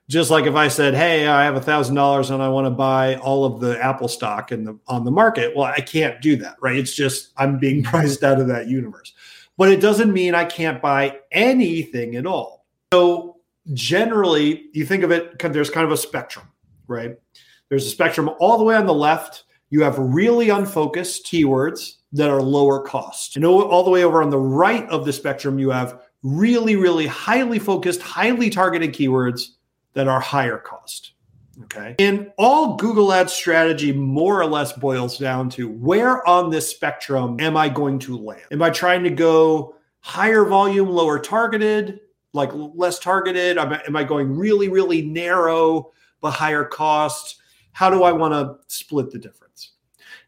Just 0.08 0.30
like 0.30 0.44
if 0.44 0.54
I 0.54 0.68
said, 0.68 0.94
"Hey, 0.94 1.26
I 1.26 1.44
have 1.44 1.56
a 1.56 1.60
thousand 1.60 1.94
dollars 1.94 2.30
and 2.30 2.42
I 2.42 2.48
want 2.48 2.66
to 2.66 2.70
buy 2.70 3.16
all 3.16 3.44
of 3.44 3.60
the 3.60 3.82
Apple 3.82 4.08
stock 4.08 4.52
in 4.52 4.64
the 4.64 4.78
on 4.86 5.04
the 5.04 5.10
market," 5.10 5.56
well, 5.56 5.72
I 5.74 5.80
can't 5.80 6.20
do 6.20 6.36
that, 6.36 6.56
right? 6.60 6.76
It's 6.76 6.94
just 6.94 7.32
I'm 7.36 7.58
being 7.58 7.82
priced 7.84 8.22
out 8.22 8.40
of 8.40 8.48
that 8.48 8.68
universe. 8.68 9.14
But 9.56 9.70
it 9.70 9.80
doesn't 9.80 10.12
mean 10.12 10.34
I 10.34 10.44
can't 10.44 10.82
buy 10.82 11.18
anything 11.30 12.16
at 12.16 12.26
all. 12.26 12.66
So 12.92 13.36
generally, 13.72 14.66
you 14.72 14.84
think 14.84 15.04
of 15.04 15.10
it, 15.10 15.38
there's 15.38 15.70
kind 15.70 15.86
of 15.86 15.92
a 15.92 15.96
spectrum, 15.96 16.46
right? 16.86 17.16
There's 17.68 17.86
a 17.86 17.90
spectrum 17.90 18.30
all 18.40 18.58
the 18.58 18.64
way 18.64 18.74
on 18.74 18.86
the 18.86 18.94
left. 18.94 19.44
You 19.70 19.82
have 19.82 19.98
really 19.98 20.50
unfocused 20.50 21.24
keywords 21.26 21.96
that 22.12 22.30
are 22.30 22.42
lower 22.42 22.80
cost. 22.80 23.36
And 23.36 23.44
all 23.44 23.82
the 23.82 23.90
way 23.90 24.04
over 24.04 24.22
on 24.22 24.30
the 24.30 24.38
right 24.38 24.88
of 24.88 25.04
the 25.04 25.12
spectrum, 25.12 25.58
you 25.58 25.70
have 25.70 26.00
really, 26.22 26.76
really 26.76 27.06
highly 27.06 27.58
focused, 27.58 28.00
highly 28.02 28.50
targeted 28.50 28.92
keywords 28.92 29.53
that 29.94 30.08
are 30.08 30.20
higher 30.20 30.58
cost. 30.58 31.12
Okay. 31.64 31.94
And 31.98 32.32
all 32.36 32.76
Google 32.76 33.12
Ads 33.12 33.32
strategy 33.32 33.92
more 33.92 34.40
or 34.40 34.46
less 34.46 34.72
boils 34.72 35.18
down 35.18 35.48
to 35.50 35.68
where 35.68 36.26
on 36.28 36.50
this 36.50 36.68
spectrum 36.68 37.36
am 37.40 37.56
I 37.56 37.68
going 37.68 37.98
to 38.00 38.18
land? 38.18 38.42
Am 38.50 38.60
I 38.60 38.70
trying 38.70 39.04
to 39.04 39.10
go 39.10 39.76
higher 40.00 40.44
volume, 40.44 40.88
lower 40.88 41.18
targeted, 41.18 42.00
like 42.32 42.50
less 42.52 42.98
targeted? 42.98 43.56
Am 43.56 43.96
I 43.96 44.04
going 44.04 44.36
really, 44.36 44.68
really 44.68 45.02
narrow 45.02 45.92
but 46.20 46.32
higher 46.32 46.64
cost? 46.64 47.36
How 47.70 47.88
do 47.88 48.02
I 48.02 48.10
want 48.12 48.34
to 48.34 48.56
split 48.66 49.10
the 49.12 49.18
difference? 49.18 49.70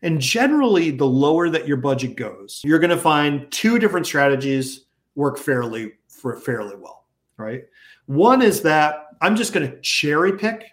And 0.02 0.20
generally, 0.20 0.90
the 0.90 1.06
lower 1.06 1.48
that 1.50 1.66
your 1.66 1.78
budget 1.78 2.16
goes, 2.16 2.60
you're 2.64 2.78
going 2.78 2.90
to 2.90 2.96
find 2.96 3.50
two 3.50 3.78
different 3.78 4.06
strategies 4.06 4.86
work 5.16 5.38
fairly 5.38 5.92
for 6.08 6.36
fairly 6.36 6.76
well, 6.76 7.06
right? 7.36 7.64
One 8.06 8.42
is 8.42 8.62
that 8.62 9.05
I'm 9.20 9.36
just 9.36 9.52
going 9.52 9.70
to 9.70 9.80
cherry 9.80 10.36
pick 10.36 10.72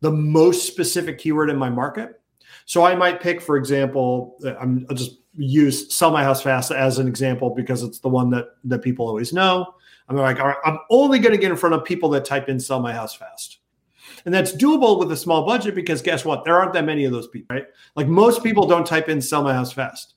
the 0.00 0.10
most 0.10 0.66
specific 0.66 1.18
keyword 1.18 1.50
in 1.50 1.56
my 1.56 1.70
market. 1.70 2.20
So 2.66 2.84
I 2.84 2.94
might 2.94 3.20
pick, 3.20 3.40
for 3.40 3.56
example, 3.56 4.36
uh, 4.44 4.54
I'm, 4.56 4.86
I'll 4.90 4.96
just 4.96 5.18
use 5.34 5.94
sell 5.94 6.10
my 6.10 6.22
house 6.22 6.42
fast 6.42 6.70
as 6.70 6.98
an 6.98 7.08
example 7.08 7.50
because 7.50 7.82
it's 7.82 8.00
the 8.00 8.08
one 8.08 8.30
that 8.30 8.48
that 8.64 8.80
people 8.80 9.06
always 9.06 9.32
know. 9.32 9.74
I'm 10.08 10.16
like, 10.16 10.40
all 10.40 10.48
right, 10.48 10.56
I'm 10.64 10.78
only 10.90 11.18
going 11.18 11.32
to 11.32 11.38
get 11.38 11.50
in 11.50 11.56
front 11.56 11.74
of 11.74 11.84
people 11.84 12.10
that 12.10 12.24
type 12.24 12.48
in 12.48 12.60
sell 12.60 12.80
my 12.80 12.92
house 12.92 13.14
fast. 13.14 13.58
And 14.24 14.34
that's 14.34 14.52
doable 14.52 14.98
with 14.98 15.10
a 15.10 15.16
small 15.16 15.46
budget 15.46 15.74
because 15.74 16.02
guess 16.02 16.24
what? 16.24 16.44
There 16.44 16.58
aren't 16.58 16.72
that 16.74 16.84
many 16.84 17.04
of 17.04 17.12
those 17.12 17.28
people, 17.28 17.56
right? 17.56 17.66
Like 17.96 18.08
most 18.08 18.42
people 18.42 18.66
don't 18.66 18.86
type 18.86 19.08
in 19.08 19.22
sell 19.22 19.42
my 19.42 19.54
house 19.54 19.72
fast. 19.72 20.14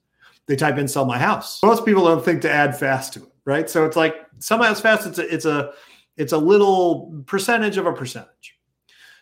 They 0.48 0.56
type 0.56 0.78
in 0.78 0.88
sell 0.88 1.06
my 1.06 1.18
house. 1.18 1.62
Most 1.64 1.86
people 1.86 2.04
don't 2.04 2.24
think 2.24 2.42
to 2.42 2.52
add 2.52 2.78
fast 2.78 3.14
to 3.14 3.24
it, 3.24 3.30
right? 3.46 3.70
So 3.70 3.86
it's 3.86 3.96
like 3.96 4.16
sell 4.40 4.58
my 4.58 4.68
house 4.68 4.82
fast. 4.82 5.08
It's 5.08 5.18
a, 5.18 5.34
it's 5.34 5.46
a, 5.46 5.72
it's 6.18 6.34
a 6.34 6.38
little 6.38 7.24
percentage 7.26 7.78
of 7.78 7.86
a 7.86 7.94
percentage. 7.94 8.60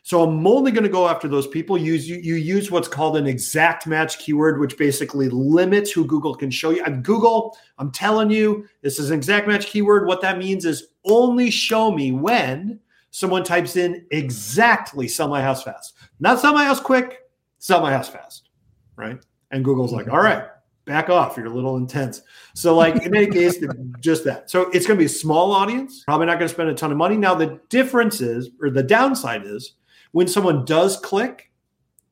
So 0.06 0.22
I'm 0.22 0.46
only 0.46 0.72
going 0.72 0.84
to 0.84 0.90
go 0.90 1.08
after 1.08 1.30
those 1.30 1.48
people. 1.48 1.78
Use 1.78 2.10
you, 2.10 2.18
you 2.18 2.36
use 2.36 2.70
what's 2.70 2.90
called 2.90 3.16
an 3.16 3.26
exact 3.26 3.88
match 3.88 4.20
keyword, 4.20 4.60
which 4.60 4.78
basically 4.78 5.30
limits 5.30 5.92
who 5.92 6.06
Google 6.06 6.36
can 6.36 6.52
show 6.52 6.72
you. 6.72 6.84
And 6.84 7.04
Google, 7.06 7.58
I'm 7.78 7.90
telling 7.90 8.30
you, 8.30 8.68
this 8.82 9.00
is 9.00 9.12
an 9.12 9.18
exact 9.18 9.48
match 9.48 9.68
keyword. 9.68 10.06
What 10.06 10.22
that 10.22 10.38
means 10.38 10.66
is 10.66 10.88
only 11.06 11.50
show 11.50 11.90
me 11.90 12.12
when 12.12 12.82
someone 13.12 13.46
types 13.46 13.78
in 13.78 14.06
exactly 14.12 15.08
sell 15.08 15.30
my 15.30 15.42
house 15.42 15.64
fast. 15.64 15.94
Not 16.20 16.42
sell 16.42 16.54
my 16.54 16.66
house 16.66 16.82
quick, 16.82 17.20
sell 17.60 17.80
my 17.80 17.94
house 17.94 18.10
fast. 18.10 18.50
Right. 18.98 19.24
And 19.52 19.64
Google's 19.64 19.94
like, 19.94 20.10
all 20.10 20.22
right, 20.22 20.48
back 20.86 21.10
off. 21.10 21.38
You're 21.38 21.48
a 21.48 21.50
little 21.50 21.78
intense. 21.78 22.22
So, 22.54 22.76
like 22.76 22.96
in 23.06 23.16
any 23.16 23.28
case, 23.28 23.58
just 24.00 24.24
that. 24.26 24.50
So 24.50 24.70
it's 24.72 24.86
going 24.86 24.98
to 24.98 25.02
be 25.02 25.06
a 25.06 25.10
small 25.10 25.52
audience. 25.52 26.04
Probably 26.04 26.28
not 26.28 26.40
going 26.40 26.48
to 26.48 26.54
spend 26.54 26.70
a 26.70 26.74
ton 26.74 26.92
of 26.92 26.98
money. 26.98 27.18
Now, 27.18 27.36
the 27.36 27.60
difference 27.70 28.22
is, 28.22 28.50
or 28.62 28.70
the 28.70 28.84
downside 28.84 29.46
is, 29.46 29.74
when 30.12 30.28
someone 30.28 30.66
does 30.66 30.98
click, 30.98 31.52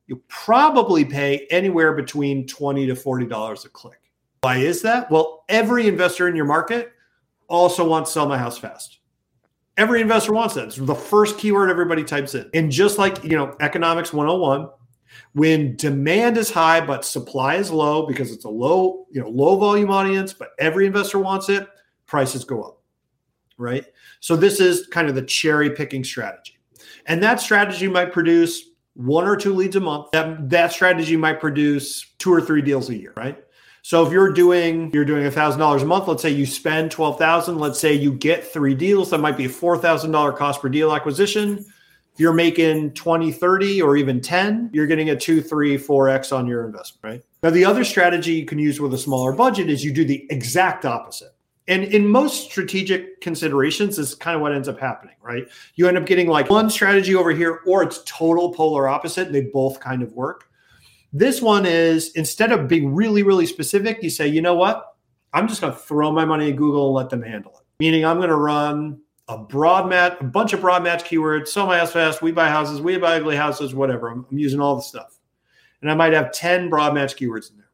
you 0.06 0.22
probably 0.28 1.04
pay 1.04 1.46
anywhere 1.50 1.92
between 1.92 2.46
twenty 2.46 2.86
to 2.86 2.96
forty 2.96 3.26
dollars 3.26 3.64
a 3.64 3.68
click. 3.68 4.00
Why 4.42 4.56
is 4.56 4.82
that? 4.82 5.10
Well, 5.10 5.44
every 5.48 5.86
investor 5.86 6.28
in 6.28 6.34
your 6.34 6.44
market 6.44 6.92
also 7.48 7.86
wants 7.86 8.10
to 8.10 8.14
sell 8.14 8.28
my 8.28 8.38
house 8.38 8.58
fast. 8.58 8.98
Every 9.76 10.00
investor 10.00 10.32
wants 10.32 10.54
that. 10.54 10.64
It's 10.64 10.76
the 10.76 10.94
first 10.94 11.38
keyword 11.38 11.70
everybody 11.70 12.02
types 12.04 12.34
in. 12.34 12.50
And 12.52 12.70
just 12.70 12.98
like, 12.98 13.22
you 13.22 13.36
know, 13.36 13.56
economics 13.60 14.12
101, 14.12 14.68
when 15.34 15.76
demand 15.76 16.36
is 16.36 16.50
high 16.50 16.80
but 16.80 17.04
supply 17.04 17.56
is 17.56 17.70
low 17.70 18.06
because 18.06 18.32
it's 18.32 18.44
a 18.44 18.50
low 18.50 19.06
you 19.10 19.20
know 19.20 19.28
low 19.28 19.56
volume 19.56 19.90
audience 19.90 20.32
but 20.32 20.50
every 20.58 20.86
investor 20.86 21.18
wants 21.18 21.48
it 21.48 21.66
prices 22.06 22.44
go 22.44 22.62
up 22.62 22.82
right? 23.62 23.86
So 24.20 24.36
this 24.36 24.60
is 24.60 24.86
kind 24.88 25.08
of 25.08 25.14
the 25.14 25.22
cherry 25.22 25.70
picking 25.70 26.04
strategy. 26.04 26.58
And 27.06 27.22
that 27.22 27.40
strategy 27.40 27.88
might 27.88 28.12
produce 28.12 28.70
one 28.94 29.26
or 29.26 29.36
two 29.36 29.54
leads 29.54 29.76
a 29.76 29.80
month. 29.80 30.10
That, 30.12 30.50
that 30.50 30.72
strategy 30.72 31.16
might 31.16 31.40
produce 31.40 32.04
two 32.18 32.32
or 32.32 32.40
three 32.40 32.62
deals 32.62 32.90
a 32.90 32.96
year 32.96 33.12
right? 33.16 33.42
So 33.84 34.06
if 34.06 34.12
you're 34.12 34.32
doing 34.32 34.90
you're 34.92 35.04
doing 35.04 35.26
a 35.26 35.30
thousand 35.30 35.60
dollars 35.60 35.82
a 35.82 35.86
month 35.86 36.06
let's 36.06 36.22
say 36.22 36.30
you 36.30 36.46
spend 36.46 36.90
12000 36.92 37.58
let's 37.58 37.80
say 37.80 37.94
you 37.94 38.12
get 38.12 38.46
three 38.46 38.74
deals 38.74 39.10
that 39.10 39.18
might 39.18 39.36
be 39.36 39.46
a 39.46 39.48
$4000 39.48 40.36
cost 40.36 40.60
per 40.60 40.68
deal 40.68 40.94
acquisition 40.94 41.64
if 42.12 42.20
you're 42.20 42.34
making 42.34 42.92
20, 42.92 43.32
30, 43.32 43.80
or 43.80 43.96
even 43.96 44.20
10, 44.20 44.70
you're 44.72 44.86
getting 44.86 45.10
a 45.10 45.16
two, 45.16 45.40
three, 45.40 45.78
four 45.78 46.08
X 46.08 46.30
on 46.30 46.46
your 46.46 46.66
investment, 46.66 47.02
right? 47.02 47.24
Now, 47.42 47.50
the 47.50 47.64
other 47.64 47.84
strategy 47.84 48.32
you 48.34 48.44
can 48.44 48.58
use 48.58 48.80
with 48.80 48.92
a 48.92 48.98
smaller 48.98 49.32
budget 49.32 49.70
is 49.70 49.84
you 49.84 49.92
do 49.92 50.04
the 50.04 50.26
exact 50.30 50.84
opposite. 50.84 51.34
And 51.68 51.84
in 51.84 52.06
most 52.06 52.50
strategic 52.50 53.20
considerations, 53.20 53.98
is 53.98 54.14
kind 54.14 54.34
of 54.34 54.42
what 54.42 54.52
ends 54.52 54.68
up 54.68 54.78
happening, 54.78 55.14
right? 55.22 55.46
You 55.76 55.88
end 55.88 55.96
up 55.96 56.04
getting 56.04 56.26
like 56.26 56.50
one 56.50 56.68
strategy 56.68 57.14
over 57.14 57.30
here, 57.30 57.60
or 57.66 57.82
it's 57.82 58.02
total 58.04 58.52
polar 58.52 58.88
opposite. 58.88 59.28
And 59.28 59.34
they 59.34 59.42
both 59.42 59.80
kind 59.80 60.02
of 60.02 60.12
work. 60.12 60.50
This 61.14 61.40
one 61.40 61.64
is 61.64 62.12
instead 62.12 62.52
of 62.52 62.68
being 62.68 62.94
really, 62.94 63.22
really 63.22 63.46
specific, 63.46 64.02
you 64.02 64.10
say, 64.10 64.26
you 64.26 64.42
know 64.42 64.54
what? 64.54 64.96
I'm 65.32 65.48
just 65.48 65.60
going 65.60 65.72
to 65.72 65.78
throw 65.78 66.10
my 66.10 66.24
money 66.24 66.50
at 66.50 66.56
Google 66.56 66.88
and 66.88 66.94
let 66.94 67.10
them 67.10 67.22
handle 67.22 67.52
it. 67.52 67.64
Meaning, 67.80 68.04
I'm 68.04 68.18
going 68.18 68.28
to 68.28 68.36
run 68.36 69.00
a 69.32 69.38
broad 69.38 69.88
match, 69.88 70.16
a 70.20 70.24
bunch 70.24 70.52
of 70.52 70.60
broad 70.60 70.82
match 70.82 71.04
keywords. 71.04 71.48
Sell 71.48 71.66
my 71.66 71.78
house 71.78 71.92
fast. 71.92 72.22
We 72.22 72.32
buy 72.32 72.48
houses. 72.48 72.80
We 72.80 72.98
buy 72.98 73.16
ugly 73.16 73.36
houses. 73.36 73.74
Whatever. 73.74 74.08
I'm, 74.08 74.26
I'm 74.30 74.38
using 74.38 74.60
all 74.60 74.76
the 74.76 74.82
stuff, 74.82 75.18
and 75.80 75.90
I 75.90 75.94
might 75.94 76.12
have 76.12 76.32
ten 76.32 76.68
broad 76.68 76.94
match 76.94 77.16
keywords 77.16 77.50
in 77.50 77.56
there. 77.56 77.68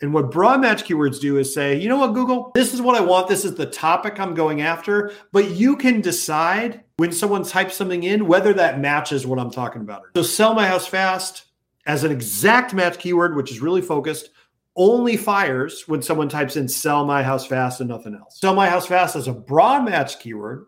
And 0.00 0.12
what 0.12 0.30
broad 0.30 0.60
match 0.60 0.84
keywords 0.84 1.20
do 1.20 1.38
is 1.38 1.54
say, 1.54 1.78
you 1.78 1.88
know 1.88 1.96
what, 1.96 2.12
Google, 2.12 2.50
this 2.54 2.74
is 2.74 2.82
what 2.82 2.94
I 2.94 3.00
want. 3.00 3.28
This 3.28 3.44
is 3.44 3.54
the 3.54 3.64
topic 3.64 4.20
I'm 4.20 4.34
going 4.34 4.60
after. 4.60 5.12
But 5.32 5.52
you 5.52 5.76
can 5.76 6.02
decide 6.02 6.82
when 6.96 7.10
someone 7.10 7.44
types 7.44 7.76
something 7.76 8.02
in 8.02 8.26
whether 8.26 8.52
that 8.52 8.80
matches 8.80 9.26
what 9.26 9.38
I'm 9.38 9.50
talking 9.50 9.80
about. 9.80 10.02
So 10.14 10.22
sell 10.22 10.52
my 10.52 10.66
house 10.66 10.86
fast 10.86 11.46
as 11.86 12.04
an 12.04 12.10
exact 12.10 12.74
match 12.74 12.98
keyword, 12.98 13.34
which 13.34 13.50
is 13.50 13.60
really 13.60 13.80
focused 13.80 14.30
only 14.76 15.16
fires 15.16 15.84
when 15.86 16.02
someone 16.02 16.28
types 16.28 16.56
in 16.56 16.68
sell 16.68 17.04
my 17.04 17.22
house 17.22 17.46
fast 17.46 17.80
and 17.80 17.88
nothing 17.88 18.14
else. 18.14 18.40
Sell 18.40 18.54
my 18.54 18.68
house 18.68 18.86
fast 18.86 19.16
as 19.16 19.28
a 19.28 19.32
broad 19.32 19.84
match 19.84 20.18
keyword 20.18 20.66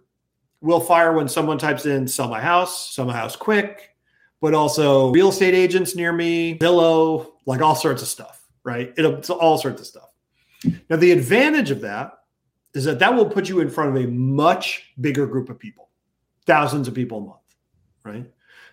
will 0.60 0.80
fire 0.80 1.12
when 1.12 1.28
someone 1.28 1.58
types 1.58 1.86
in 1.86 2.08
sell 2.08 2.28
my 2.28 2.40
house, 2.40 2.94
sell 2.94 3.04
my 3.04 3.16
house 3.16 3.36
quick, 3.36 3.94
but 4.40 4.54
also 4.54 5.10
real 5.10 5.28
estate 5.28 5.54
agents 5.54 5.94
near 5.94 6.12
me, 6.12 6.58
Zillow, 6.58 7.32
like 7.46 7.60
all 7.60 7.74
sorts 7.74 8.02
of 8.02 8.08
stuff, 8.08 8.46
right? 8.64 8.92
it's 8.96 9.30
all 9.30 9.58
sorts 9.58 9.80
of 9.80 9.86
stuff. 9.86 10.10
Now, 10.88 10.96
the 10.96 11.12
advantage 11.12 11.70
of 11.70 11.80
that 11.82 12.12
is 12.74 12.84
that 12.84 12.98
that 12.98 13.14
will 13.14 13.28
put 13.28 13.48
you 13.48 13.60
in 13.60 13.70
front 13.70 13.96
of 13.96 14.02
a 14.02 14.06
much 14.08 14.92
bigger 15.00 15.26
group 15.26 15.48
of 15.48 15.58
people, 15.58 15.88
thousands 16.46 16.88
of 16.88 16.94
people 16.94 17.18
a 17.18 17.20
month, 17.22 17.40
right? 18.04 18.30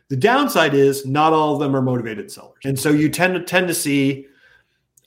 The 0.10 0.18
downside 0.18 0.74
is 0.74 1.06
not 1.06 1.34
all 1.34 1.54
of 1.54 1.60
them 1.60 1.76
are 1.76 1.82
motivated 1.82 2.32
sellers. 2.32 2.60
And 2.66 2.78
so 2.78 2.90
you 2.90 3.10
tend 3.10 3.34
to 3.36 3.42
tend 3.42 3.68
to 3.68 3.74
see 3.74 4.28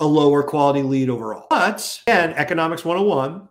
a 0.00 0.06
lower 0.06 0.42
quality 0.42 0.82
lead 0.82 1.10
overall. 1.10 1.46
But 1.48 2.00
again, 2.06 2.32
economics 2.34 2.84
101, 2.84 3.48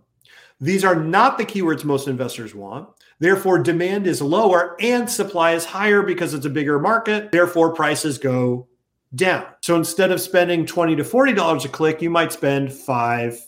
these 0.60 0.86
are 0.86 0.96
not 0.96 1.38
the 1.38 1.46
keywords 1.46 1.84
most 1.84 2.08
investors 2.08 2.56
want. 2.56 2.90
Therefore, 3.20 3.60
demand 3.60 4.08
is 4.08 4.22
lower 4.22 4.76
and 4.80 5.10
supply 5.10 5.54
is 5.54 5.66
higher 5.66 6.02
because 6.02 6.34
it's 6.34 6.46
a 6.46 6.50
bigger 6.50 6.80
market. 6.80 7.32
Therefore, 7.32 7.74
prices 7.74 8.18
go 8.18 8.68
down. 9.14 9.46
So 9.62 9.76
instead 9.76 10.12
of 10.12 10.22
spending 10.22 10.66
20 10.66 10.98
to 10.98 11.04
$40 11.04 11.66
a 11.66 11.70
click, 11.70 12.02
you 12.02 12.10
might 12.10 12.34
spend 12.34 12.74
5 12.74 13.40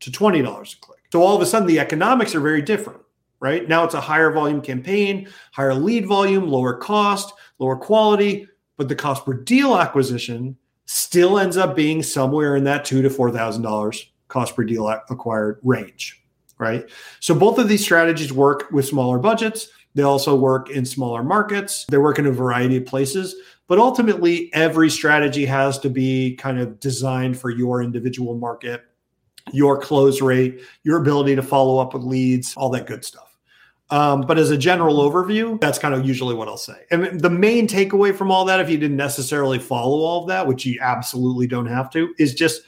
to 0.00 0.10
$20 0.10 0.40
a 0.42 0.80
click. 0.80 1.00
So 1.12 1.22
all 1.22 1.36
of 1.36 1.42
a 1.42 1.46
sudden, 1.46 1.68
the 1.68 1.78
economics 1.78 2.34
are 2.34 2.40
very 2.40 2.62
different, 2.62 3.00
right? 3.38 3.68
Now 3.68 3.84
it's 3.84 3.94
a 3.94 4.00
higher 4.00 4.32
volume 4.32 4.60
campaign, 4.60 5.28
higher 5.52 5.74
lead 5.74 6.06
volume, 6.06 6.48
lower 6.48 6.76
cost, 6.76 7.32
lower 7.60 7.76
quality, 7.76 8.48
but 8.76 8.88
the 8.88 8.96
cost 8.96 9.24
per 9.24 9.34
deal 9.34 9.78
acquisition 9.78 10.56
still 10.86 11.38
ends 11.38 11.56
up 11.56 11.74
being 11.74 12.02
somewhere 12.02 12.56
in 12.56 12.64
that 12.64 12.84
two 12.84 13.02
to 13.02 13.10
four 13.10 13.30
thousand 13.30 13.62
dollars 13.62 14.10
cost 14.28 14.56
per 14.56 14.64
deal 14.64 14.88
acquired 14.88 15.60
range, 15.62 16.22
right? 16.58 16.88
So 17.20 17.34
both 17.34 17.58
of 17.58 17.68
these 17.68 17.82
strategies 17.82 18.32
work 18.32 18.70
with 18.70 18.86
smaller 18.86 19.18
budgets. 19.18 19.68
They 19.94 20.02
also 20.02 20.34
work 20.34 20.70
in 20.70 20.84
smaller 20.84 21.22
markets. 21.22 21.84
They 21.88 21.98
work 21.98 22.18
in 22.18 22.26
a 22.26 22.32
variety 22.32 22.78
of 22.78 22.86
places. 22.86 23.36
But 23.66 23.78
ultimately, 23.78 24.52
every 24.52 24.90
strategy 24.90 25.46
has 25.46 25.78
to 25.78 25.88
be 25.88 26.36
kind 26.36 26.58
of 26.58 26.80
designed 26.80 27.38
for 27.38 27.50
your 27.50 27.82
individual 27.82 28.34
market, 28.34 28.84
your 29.52 29.80
close 29.80 30.20
rate, 30.20 30.60
your 30.82 30.98
ability 31.00 31.36
to 31.36 31.42
follow 31.42 31.78
up 31.78 31.94
with 31.94 32.02
leads, 32.02 32.54
all 32.56 32.68
that 32.70 32.86
good 32.86 33.04
stuff. 33.04 33.33
Um, 33.90 34.22
but 34.22 34.38
as 34.38 34.50
a 34.50 34.56
general 34.56 34.96
overview, 34.98 35.60
that's 35.60 35.78
kind 35.78 35.94
of 35.94 36.06
usually 36.06 36.34
what 36.34 36.48
I'll 36.48 36.56
say. 36.56 36.84
And 36.90 37.20
the 37.20 37.30
main 37.30 37.68
takeaway 37.68 38.14
from 38.16 38.30
all 38.30 38.44
that, 38.46 38.58
if 38.60 38.70
you 38.70 38.78
didn't 38.78 38.96
necessarily 38.96 39.58
follow 39.58 39.98
all 39.98 40.22
of 40.22 40.28
that, 40.28 40.46
which 40.46 40.64
you 40.64 40.78
absolutely 40.80 41.46
don't 41.46 41.66
have 41.66 41.90
to, 41.90 42.14
is 42.18 42.34
just 42.34 42.62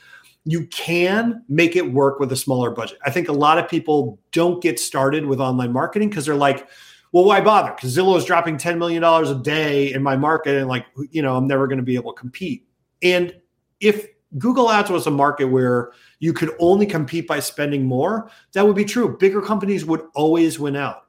you 0.44 0.66
can 0.66 1.42
make 1.48 1.74
it 1.74 1.92
work 1.92 2.20
with 2.20 2.30
a 2.32 2.36
smaller 2.36 2.70
budget. 2.70 2.98
I 3.04 3.10
think 3.10 3.28
a 3.28 3.32
lot 3.32 3.58
of 3.58 3.68
people 3.68 4.20
don't 4.30 4.62
get 4.62 4.78
started 4.78 5.26
with 5.26 5.40
online 5.40 5.72
marketing 5.72 6.10
because 6.10 6.26
they're 6.26 6.36
like, 6.36 6.68
well, 7.12 7.24
why 7.24 7.40
bother? 7.40 7.72
Because 7.74 7.96
Zillow 7.96 8.16
is 8.16 8.24
dropping 8.24 8.58
$10 8.58 8.78
million 8.78 9.02
a 9.02 9.42
day 9.42 9.92
in 9.92 10.02
my 10.02 10.16
market 10.16 10.56
and 10.56 10.68
like, 10.68 10.86
you 11.10 11.22
know, 11.22 11.36
I'm 11.36 11.48
never 11.48 11.66
going 11.66 11.78
to 11.78 11.84
be 11.84 11.96
able 11.96 12.12
to 12.12 12.20
compete. 12.20 12.68
And 13.02 13.34
if 13.80 14.06
Google 14.38 14.70
Ads 14.70 14.90
was 14.90 15.06
a 15.06 15.10
market 15.10 15.46
where 15.46 15.92
you 16.20 16.32
could 16.32 16.54
only 16.58 16.86
compete 16.86 17.26
by 17.26 17.40
spending 17.40 17.84
more, 17.84 18.30
that 18.52 18.66
would 18.66 18.76
be 18.76 18.84
true. 18.84 19.16
Bigger 19.16 19.40
companies 19.40 19.84
would 19.84 20.02
always 20.14 20.58
win 20.58 20.76
out. 20.76 21.05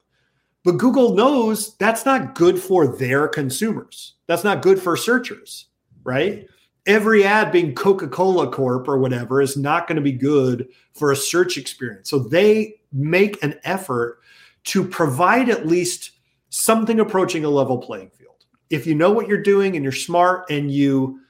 But 0.68 0.80
Google 0.80 1.16
knows 1.16 1.78
that's 1.78 2.04
not 2.04 2.36
good 2.36 2.60
for 2.60 2.98
their 2.98 3.30
consumers. 3.30 4.16
That's 4.28 4.44
not 4.44 4.62
good 4.62 4.82
for 4.82 4.98
searchers, 4.98 5.68
right? 6.04 6.46
Every 6.86 7.24
ad 7.24 7.54
being 7.54 7.74
Coca 7.74 8.10
Cola 8.10 8.52
Corp 8.52 8.90
or 8.90 8.98
whatever 8.98 9.42
is 9.42 9.56
not 9.56 9.88
going 9.88 9.96
to 9.96 10.02
be 10.02 10.12
good 10.12 10.68
for 10.94 11.14
a 11.14 11.16
search 11.16 11.56
experience. 11.56 12.10
So 12.10 12.20
they 12.20 12.82
make 12.92 13.42
an 13.42 13.56
effort 13.64 14.20
to 14.66 14.84
provide 14.86 15.48
at 15.48 15.68
least 15.68 16.12
something 16.50 17.00
approaching 17.00 17.46
a 17.46 17.50
level 17.50 17.78
playing 17.78 18.10
field. 18.10 18.44
If 18.70 18.86
you 18.86 18.94
know 18.94 19.14
what 19.14 19.30
you're 19.30 19.42
doing 19.42 19.78
and 19.78 19.84
you're 19.84 19.94
smart 19.94 20.50
and 20.50 20.70
you 20.70 21.22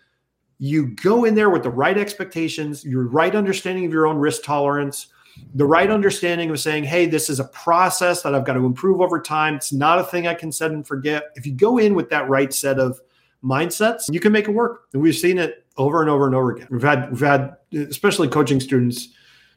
you 0.58 0.96
go 0.96 1.26
in 1.26 1.36
there 1.36 1.52
with 1.52 1.62
the 1.62 1.70
right 1.70 2.00
expectations, 2.00 2.84
your 2.84 3.04
right 3.04 3.36
understanding 3.36 3.86
of 3.86 3.94
your 3.94 4.08
own 4.08 4.18
risk 4.18 4.42
tolerance, 4.42 5.14
the 5.56 5.66
right 5.66 5.90
understanding 5.90 6.50
of 6.50 6.60
saying, 6.60 6.84
hey, 6.84 7.06
this 7.06 7.30
is 7.30 7.40
a 7.40 7.46
process 7.46 8.22
that 8.22 8.36
I've 8.36 8.46
got 8.46 8.54
to 8.54 8.66
improve 8.66 9.02
over 9.02 9.20
time. 9.20 9.56
It's 9.56 9.74
not 9.74 10.00
a 10.00 10.04
thing 10.04 10.28
I 10.28 10.34
can 10.34 10.52
set 10.52 10.72
and 10.72 10.86
forget. 10.86 11.32
If 11.36 11.46
you 11.46 11.54
go 11.54 11.78
in 11.78 11.96
with 11.96 12.10
that 12.10 12.30
right 12.30 12.54
set 12.54 12.80
of 12.80 13.00
mindsets, 13.44 14.12
you 14.12 14.20
can 14.20 14.32
make 14.32 14.48
it 14.48 14.52
work. 14.52 14.88
And 14.94 15.02
we've 15.02 15.16
seen 15.16 15.38
it 15.38 15.66
over 15.78 16.02
and 16.02 16.10
over 16.10 16.26
and 16.26 16.36
over 16.36 16.56
again. 16.56 16.68
We've 16.70 16.82
had 16.82 17.10
we've 17.10 17.20
had 17.20 17.56
especially 17.74 18.28
coaching 18.28 18.60
students 18.60 19.10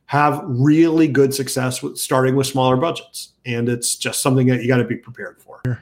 have 0.07 0.43
really 0.45 1.07
good 1.07 1.33
success 1.33 1.83
with 1.83 1.97
starting 1.97 2.35
with 2.35 2.47
smaller 2.47 2.76
budgets. 2.76 3.33
And 3.47 3.68
it's 3.68 3.95
just 3.97 4.22
something 4.22 4.47
that 4.49 4.61
you 4.61 4.68
got 4.68 4.78
to 4.78 4.85
be 4.85 4.97
prepared 4.97 5.41
for. 5.41 5.81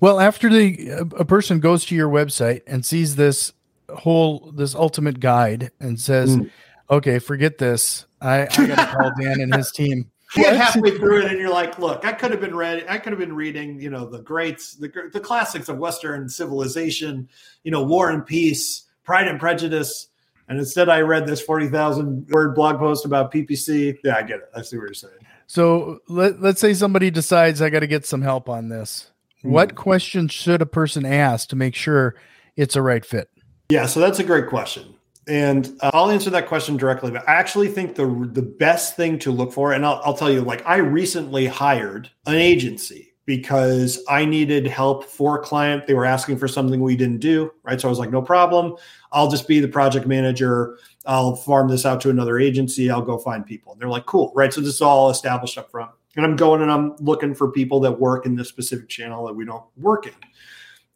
Well, 0.00 0.20
after 0.20 0.48
the 0.48 0.88
a 1.18 1.24
person 1.24 1.60
goes 1.60 1.84
to 1.86 1.94
your 1.94 2.08
website 2.08 2.62
and 2.66 2.84
sees 2.84 3.16
this 3.16 3.52
whole 3.94 4.52
this 4.56 4.74
ultimate 4.74 5.20
guide 5.20 5.70
and 5.80 6.00
says, 6.00 6.36
mm. 6.36 6.50
"Okay, 6.92 7.18
forget 7.18 7.58
this. 7.58 8.06
I, 8.20 8.42
I 8.42 8.66
got 8.66 8.76
to 8.76 8.96
call 8.96 9.12
Dan 9.20 9.40
and 9.40 9.54
his 9.54 9.70
team. 9.72 10.10
You 10.34 10.44
get 10.44 10.56
halfway 10.56 10.96
through 10.96 11.18
it, 11.18 11.24
and 11.26 11.38
you're 11.38 11.52
like, 11.52 11.78
"Look, 11.78 12.06
I 12.06 12.12
could 12.12 12.30
have 12.30 12.40
been 12.40 12.56
read. 12.56 12.86
I 12.88 12.96
could 12.96 13.12
have 13.12 13.18
been 13.18 13.34
reading, 13.34 13.78
you 13.78 13.90
know, 13.90 14.06
the 14.06 14.22
greats, 14.22 14.76
the 14.76 14.90
the 15.12 15.20
classics 15.20 15.68
of 15.68 15.76
Western 15.76 16.26
civilization, 16.26 17.28
you 17.64 17.70
know, 17.70 17.82
War 17.82 18.08
and 18.08 18.24
Peace, 18.24 18.84
Pride 19.04 19.28
and 19.28 19.38
Prejudice." 19.38 20.08
And 20.48 20.58
instead, 20.58 20.88
I 20.88 21.00
read 21.00 21.26
this 21.26 21.40
40,000 21.40 22.28
word 22.28 22.54
blog 22.54 22.78
post 22.78 23.04
about 23.04 23.32
PPC. 23.32 23.98
Yeah, 24.04 24.16
I 24.16 24.22
get 24.22 24.38
it. 24.38 24.50
I 24.54 24.62
see 24.62 24.76
what 24.76 24.84
you're 24.84 24.94
saying. 24.94 25.14
So 25.46 26.00
let, 26.08 26.40
let's 26.40 26.60
say 26.60 26.74
somebody 26.74 27.10
decides 27.10 27.62
I 27.62 27.70
got 27.70 27.80
to 27.80 27.86
get 27.86 28.06
some 28.06 28.22
help 28.22 28.48
on 28.48 28.68
this. 28.68 29.10
Mm. 29.44 29.50
What 29.50 29.74
questions 29.74 30.32
should 30.32 30.62
a 30.62 30.66
person 30.66 31.04
ask 31.04 31.48
to 31.50 31.56
make 31.56 31.74
sure 31.74 32.16
it's 32.56 32.76
a 32.76 32.82
right 32.82 33.04
fit? 33.04 33.28
Yeah, 33.70 33.86
so 33.86 34.00
that's 34.00 34.18
a 34.18 34.24
great 34.24 34.48
question. 34.48 34.94
And 35.28 35.78
uh, 35.80 35.90
I'll 35.94 36.10
answer 36.10 36.30
that 36.30 36.48
question 36.48 36.76
directly. 36.76 37.10
But 37.10 37.28
I 37.28 37.34
actually 37.34 37.68
think 37.68 37.94
the 37.94 38.28
the 38.32 38.42
best 38.42 38.96
thing 38.96 39.18
to 39.20 39.30
look 39.30 39.52
for, 39.52 39.72
and 39.72 39.86
I'll, 39.86 40.00
I'll 40.04 40.16
tell 40.16 40.30
you, 40.30 40.42
like 40.42 40.66
I 40.66 40.76
recently 40.76 41.46
hired 41.46 42.10
an 42.26 42.34
agency 42.34 43.12
because 43.24 44.02
I 44.08 44.24
needed 44.24 44.66
help 44.66 45.04
for 45.04 45.38
a 45.38 45.42
client. 45.42 45.86
They 45.86 45.94
were 45.94 46.04
asking 46.04 46.38
for 46.38 46.48
something 46.48 46.80
we 46.80 46.96
didn't 46.96 47.20
do, 47.20 47.52
right? 47.62 47.80
So 47.80 47.88
I 47.88 47.90
was 47.90 47.98
like, 47.98 48.10
no 48.10 48.20
problem. 48.20 48.74
I'll 49.12 49.30
just 49.30 49.46
be 49.46 49.60
the 49.60 49.68
project 49.68 50.06
manager. 50.06 50.78
I'll 51.06 51.36
farm 51.36 51.68
this 51.68 51.86
out 51.86 52.00
to 52.02 52.10
another 52.10 52.38
agency. 52.38 52.90
I'll 52.90 53.02
go 53.02 53.18
find 53.18 53.46
people. 53.46 53.72
And 53.72 53.80
they're 53.80 53.88
like, 53.88 54.06
cool, 54.06 54.32
right? 54.34 54.52
So 54.52 54.60
this 54.60 54.74
is 54.74 54.80
all 54.80 55.10
established 55.10 55.56
up 55.56 55.70
front. 55.70 55.92
And 56.16 56.26
I'm 56.26 56.36
going 56.36 56.62
and 56.62 56.70
I'm 56.70 56.96
looking 56.98 57.34
for 57.34 57.50
people 57.50 57.80
that 57.80 57.92
work 57.92 58.26
in 58.26 58.34
this 58.36 58.48
specific 58.48 58.88
channel 58.88 59.26
that 59.26 59.34
we 59.34 59.44
don't 59.44 59.64
work 59.76 60.06
in. 60.06 60.14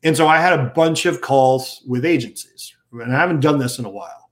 And 0.02 0.16
so 0.16 0.28
I 0.28 0.38
had 0.38 0.58
a 0.58 0.66
bunch 0.74 1.06
of 1.06 1.20
calls 1.20 1.82
with 1.86 2.04
agencies, 2.04 2.75
and 3.00 3.14
I 3.14 3.18
haven't 3.18 3.40
done 3.40 3.58
this 3.58 3.78
in 3.78 3.84
a 3.84 3.90
while. 3.90 4.30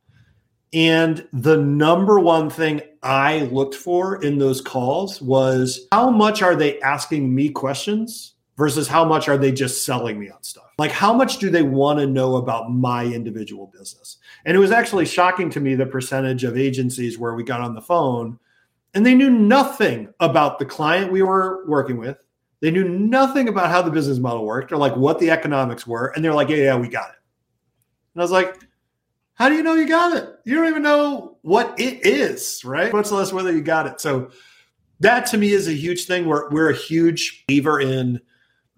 And 0.72 1.26
the 1.32 1.56
number 1.56 2.18
one 2.18 2.50
thing 2.50 2.80
I 3.02 3.44
looked 3.44 3.76
for 3.76 4.22
in 4.22 4.38
those 4.38 4.60
calls 4.60 5.22
was 5.22 5.86
how 5.92 6.10
much 6.10 6.42
are 6.42 6.56
they 6.56 6.80
asking 6.80 7.32
me 7.32 7.50
questions 7.50 8.34
versus 8.56 8.88
how 8.88 9.04
much 9.04 9.28
are 9.28 9.38
they 9.38 9.52
just 9.52 9.84
selling 9.84 10.18
me 10.18 10.30
on 10.30 10.42
stuff? 10.42 10.64
Like, 10.78 10.90
how 10.90 11.12
much 11.12 11.38
do 11.38 11.48
they 11.48 11.62
want 11.62 12.00
to 12.00 12.06
know 12.06 12.36
about 12.36 12.72
my 12.72 13.04
individual 13.04 13.68
business? 13.68 14.18
And 14.44 14.56
it 14.56 14.60
was 14.60 14.72
actually 14.72 15.06
shocking 15.06 15.48
to 15.50 15.60
me 15.60 15.76
the 15.76 15.86
percentage 15.86 16.42
of 16.42 16.56
agencies 16.56 17.18
where 17.18 17.34
we 17.34 17.44
got 17.44 17.60
on 17.60 17.74
the 17.74 17.80
phone 17.80 18.38
and 18.94 19.04
they 19.04 19.14
knew 19.14 19.30
nothing 19.30 20.12
about 20.20 20.58
the 20.58 20.64
client 20.64 21.12
we 21.12 21.22
were 21.22 21.64
working 21.66 21.98
with. 21.98 22.16
They 22.60 22.70
knew 22.70 22.88
nothing 22.88 23.48
about 23.48 23.70
how 23.70 23.82
the 23.82 23.90
business 23.90 24.18
model 24.18 24.46
worked 24.46 24.72
or 24.72 24.76
like 24.76 24.96
what 24.96 25.18
the 25.18 25.30
economics 25.30 25.86
were. 25.86 26.12
And 26.14 26.24
they're 26.24 26.34
like, 26.34 26.48
yeah, 26.48 26.56
yeah, 26.56 26.76
we 26.76 26.88
got 26.88 27.10
it. 27.10 27.16
And 28.14 28.22
I 28.22 28.24
was 28.24 28.30
like, 28.30 28.58
how 29.34 29.48
do 29.48 29.56
you 29.56 29.62
know 29.62 29.74
you 29.74 29.88
got 29.88 30.16
it? 30.16 30.28
You 30.44 30.54
don't 30.54 30.68
even 30.68 30.82
know 30.82 31.38
what 31.42 31.78
it 31.78 32.06
is, 32.06 32.62
right? 32.64 32.92
Much 32.92 33.10
less 33.10 33.32
whether 33.32 33.52
you 33.52 33.62
got 33.62 33.86
it. 33.86 34.00
So 34.00 34.30
that 35.00 35.26
to 35.26 35.36
me 35.36 35.50
is 35.50 35.68
a 35.68 35.72
huge 35.72 36.06
thing. 36.06 36.26
We're 36.26 36.48
we're 36.50 36.70
a 36.70 36.76
huge 36.76 37.44
believer 37.46 37.80
in 37.80 38.20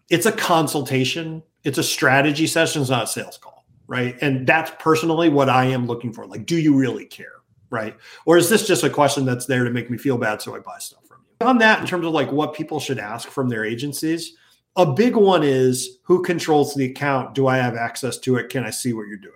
it's 0.09 0.27
a 0.27 0.33
consultation, 0.33 1.43
it's 1.65 1.79
a 1.79 1.83
strategy 1.83 2.47
session, 2.47 2.81
it's 2.81 2.91
not 2.91 3.05
a 3.05 3.07
sales 3.07 3.39
call, 3.39 3.67
right? 3.87 4.17
And 4.21 4.47
that's 4.47 4.71
personally 4.79 5.29
what 5.29 5.49
I 5.49 5.67
am 5.67 5.87
looking 5.87 6.13
for. 6.13 6.27
Like, 6.27 6.47
do 6.47 6.57
you 6.57 6.77
really 6.77 7.07
care? 7.07 7.33
Right. 7.69 7.97
Or 8.25 8.37
is 8.39 8.49
this 8.49 8.67
just 8.67 8.85
a 8.85 8.91
question 8.91 9.25
that's 9.25 9.47
there 9.47 9.65
to 9.65 9.71
make 9.71 9.91
me 9.91 9.99
feel 9.99 10.17
bad 10.17 10.41
so 10.41 10.55
I 10.55 10.61
buy 10.61 10.79
stuff 10.79 11.05
from 11.07 11.19
you? 11.29 11.47
On 11.47 11.59
that, 11.59 11.81
in 11.81 11.87
terms 11.87 12.07
of 12.07 12.13
like 12.13 12.31
what 12.31 12.55
people 12.55 12.79
should 12.79 13.01
ask 13.01 13.29
from 13.29 13.49
their 13.49 13.65
agencies, 13.65 14.37
a 14.77 14.87
big 14.87 15.17
one 15.17 15.43
is 15.43 15.99
who 16.03 16.23
controls 16.23 16.75
the 16.75 16.85
account? 16.87 17.35
Do 17.35 17.47
I 17.47 17.57
have 17.57 17.77
access 17.77 18.19
to 18.19 18.37
it? 18.37 18.49
Can 18.49 18.65
I 18.65 18.71
see 18.71 18.93
what 18.93 19.09
you're 19.09 19.17
doing? 19.17 19.33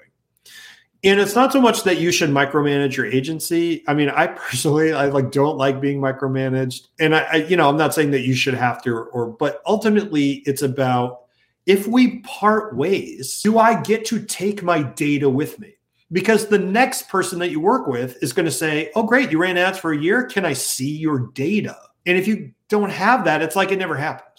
and 1.02 1.18
it's 1.18 1.34
not 1.34 1.52
so 1.52 1.60
much 1.60 1.82
that 1.84 1.98
you 1.98 2.12
should 2.12 2.30
micromanage 2.30 2.96
your 2.96 3.06
agency 3.06 3.82
i 3.88 3.94
mean 3.94 4.08
i 4.10 4.26
personally 4.48 4.92
i 4.92 5.06
like 5.06 5.30
don't 5.30 5.56
like 5.56 5.80
being 5.80 6.00
micromanaged 6.00 6.88
and 6.98 7.14
I, 7.14 7.20
I, 7.20 7.36
you 7.36 7.56
know 7.56 7.68
i'm 7.68 7.76
not 7.76 7.94
saying 7.94 8.10
that 8.12 8.22
you 8.22 8.34
should 8.34 8.54
have 8.54 8.82
to 8.82 8.94
or, 8.94 9.04
or 9.06 9.26
but 9.28 9.62
ultimately 9.66 10.42
it's 10.46 10.62
about 10.62 11.22
if 11.66 11.86
we 11.86 12.20
part 12.20 12.76
ways 12.76 13.40
do 13.42 13.58
i 13.58 13.80
get 13.80 14.04
to 14.06 14.24
take 14.24 14.62
my 14.62 14.82
data 14.82 15.28
with 15.28 15.58
me 15.58 15.74
because 16.12 16.48
the 16.48 16.58
next 16.58 17.08
person 17.08 17.38
that 17.38 17.50
you 17.50 17.60
work 17.60 17.86
with 17.86 18.20
is 18.22 18.32
going 18.32 18.46
to 18.46 18.52
say 18.52 18.90
oh 18.94 19.02
great 19.02 19.30
you 19.30 19.38
ran 19.38 19.56
ads 19.56 19.78
for 19.78 19.92
a 19.92 19.98
year 19.98 20.24
can 20.24 20.44
i 20.44 20.52
see 20.52 20.90
your 20.90 21.30
data 21.34 21.76
and 22.06 22.16
if 22.16 22.26
you 22.26 22.52
don't 22.68 22.90
have 22.90 23.24
that 23.24 23.42
it's 23.42 23.56
like 23.56 23.72
it 23.72 23.78
never 23.78 23.96
happened 23.96 24.29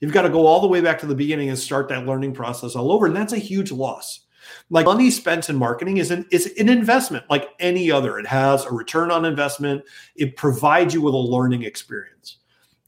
you've 0.00 0.12
got 0.12 0.22
to 0.22 0.30
go 0.30 0.46
all 0.46 0.60
the 0.60 0.68
way 0.68 0.80
back 0.80 0.98
to 0.98 1.06
the 1.06 1.14
beginning 1.14 1.48
and 1.48 1.58
start 1.58 1.88
that 1.88 2.06
learning 2.06 2.32
process 2.32 2.74
all 2.74 2.92
over 2.92 3.06
and 3.06 3.16
that's 3.16 3.32
a 3.32 3.38
huge 3.38 3.72
loss 3.72 4.26
like 4.70 4.86
money 4.86 5.10
spent 5.10 5.48
in 5.48 5.56
marketing 5.56 5.96
is 5.98 6.10
an, 6.10 6.26
is 6.30 6.52
an 6.58 6.68
investment 6.68 7.24
like 7.30 7.48
any 7.58 7.90
other. 7.90 8.18
It 8.18 8.26
has 8.26 8.64
a 8.64 8.72
return 8.72 9.10
on 9.10 9.24
investment. 9.24 9.84
It 10.16 10.36
provides 10.36 10.94
you 10.94 11.02
with 11.02 11.14
a 11.14 11.18
learning 11.18 11.62
experience. 11.62 12.38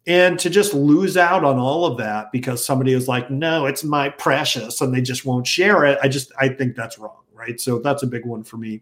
And 0.07 0.39
to 0.39 0.51
just 0.51 0.75
lose 0.75 1.17
out 1.17 1.45
on 1.45 1.59
all 1.59 1.85
of 1.85 1.99
that 1.99 2.33
because 2.33 2.65
somebody 2.65 2.93
is 2.93 3.07
like, 3.07 3.31
no, 3.31 3.67
it's 3.67 3.85
my 3.85 4.09
precious, 4.09 4.81
and 4.81 4.95
they 4.95 5.03
just 5.03 5.27
won't 5.27 5.47
share 5.47 5.85
it. 5.85 5.99
I 6.03 6.09
just 6.09 6.33
I 6.39 6.49
think 6.49 6.75
that's 6.75 6.99
wrong, 6.99 7.21
right? 7.33 7.61
So 7.61 7.79
that's 7.79 8.03
a 8.03 8.07
big 8.07 8.25
one 8.25 8.43
for 8.43 8.57
me. 8.57 8.81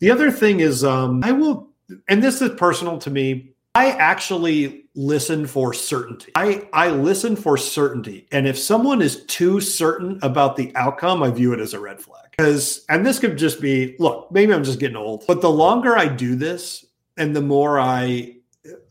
The 0.00 0.10
other 0.10 0.30
thing 0.30 0.60
is 0.60 0.82
um, 0.82 1.22
I 1.24 1.32
will, 1.32 1.70
and 2.08 2.22
this 2.22 2.42
is 2.42 2.50
personal 2.58 2.98
to 2.98 3.10
me. 3.10 3.53
I 3.74 3.90
actually 3.90 4.84
listen 4.94 5.46
for 5.46 5.74
certainty. 5.74 6.32
I, 6.36 6.68
I 6.72 6.90
listen 6.90 7.34
for 7.34 7.56
certainty. 7.56 8.28
And 8.30 8.46
if 8.46 8.56
someone 8.56 9.02
is 9.02 9.24
too 9.26 9.60
certain 9.60 10.20
about 10.22 10.56
the 10.56 10.70
outcome, 10.76 11.22
I 11.24 11.30
view 11.30 11.52
it 11.52 11.60
as 11.60 11.74
a 11.74 11.80
red 11.80 12.00
flag. 12.00 12.24
Because, 12.30 12.84
and 12.88 13.04
this 13.04 13.18
could 13.18 13.36
just 13.36 13.60
be 13.60 13.96
look, 13.98 14.30
maybe 14.30 14.54
I'm 14.54 14.64
just 14.64 14.78
getting 14.78 14.96
old, 14.96 15.24
but 15.26 15.40
the 15.40 15.50
longer 15.50 15.96
I 15.96 16.06
do 16.06 16.36
this 16.36 16.84
and 17.16 17.34
the 17.34 17.40
more 17.40 17.80
I, 17.80 18.36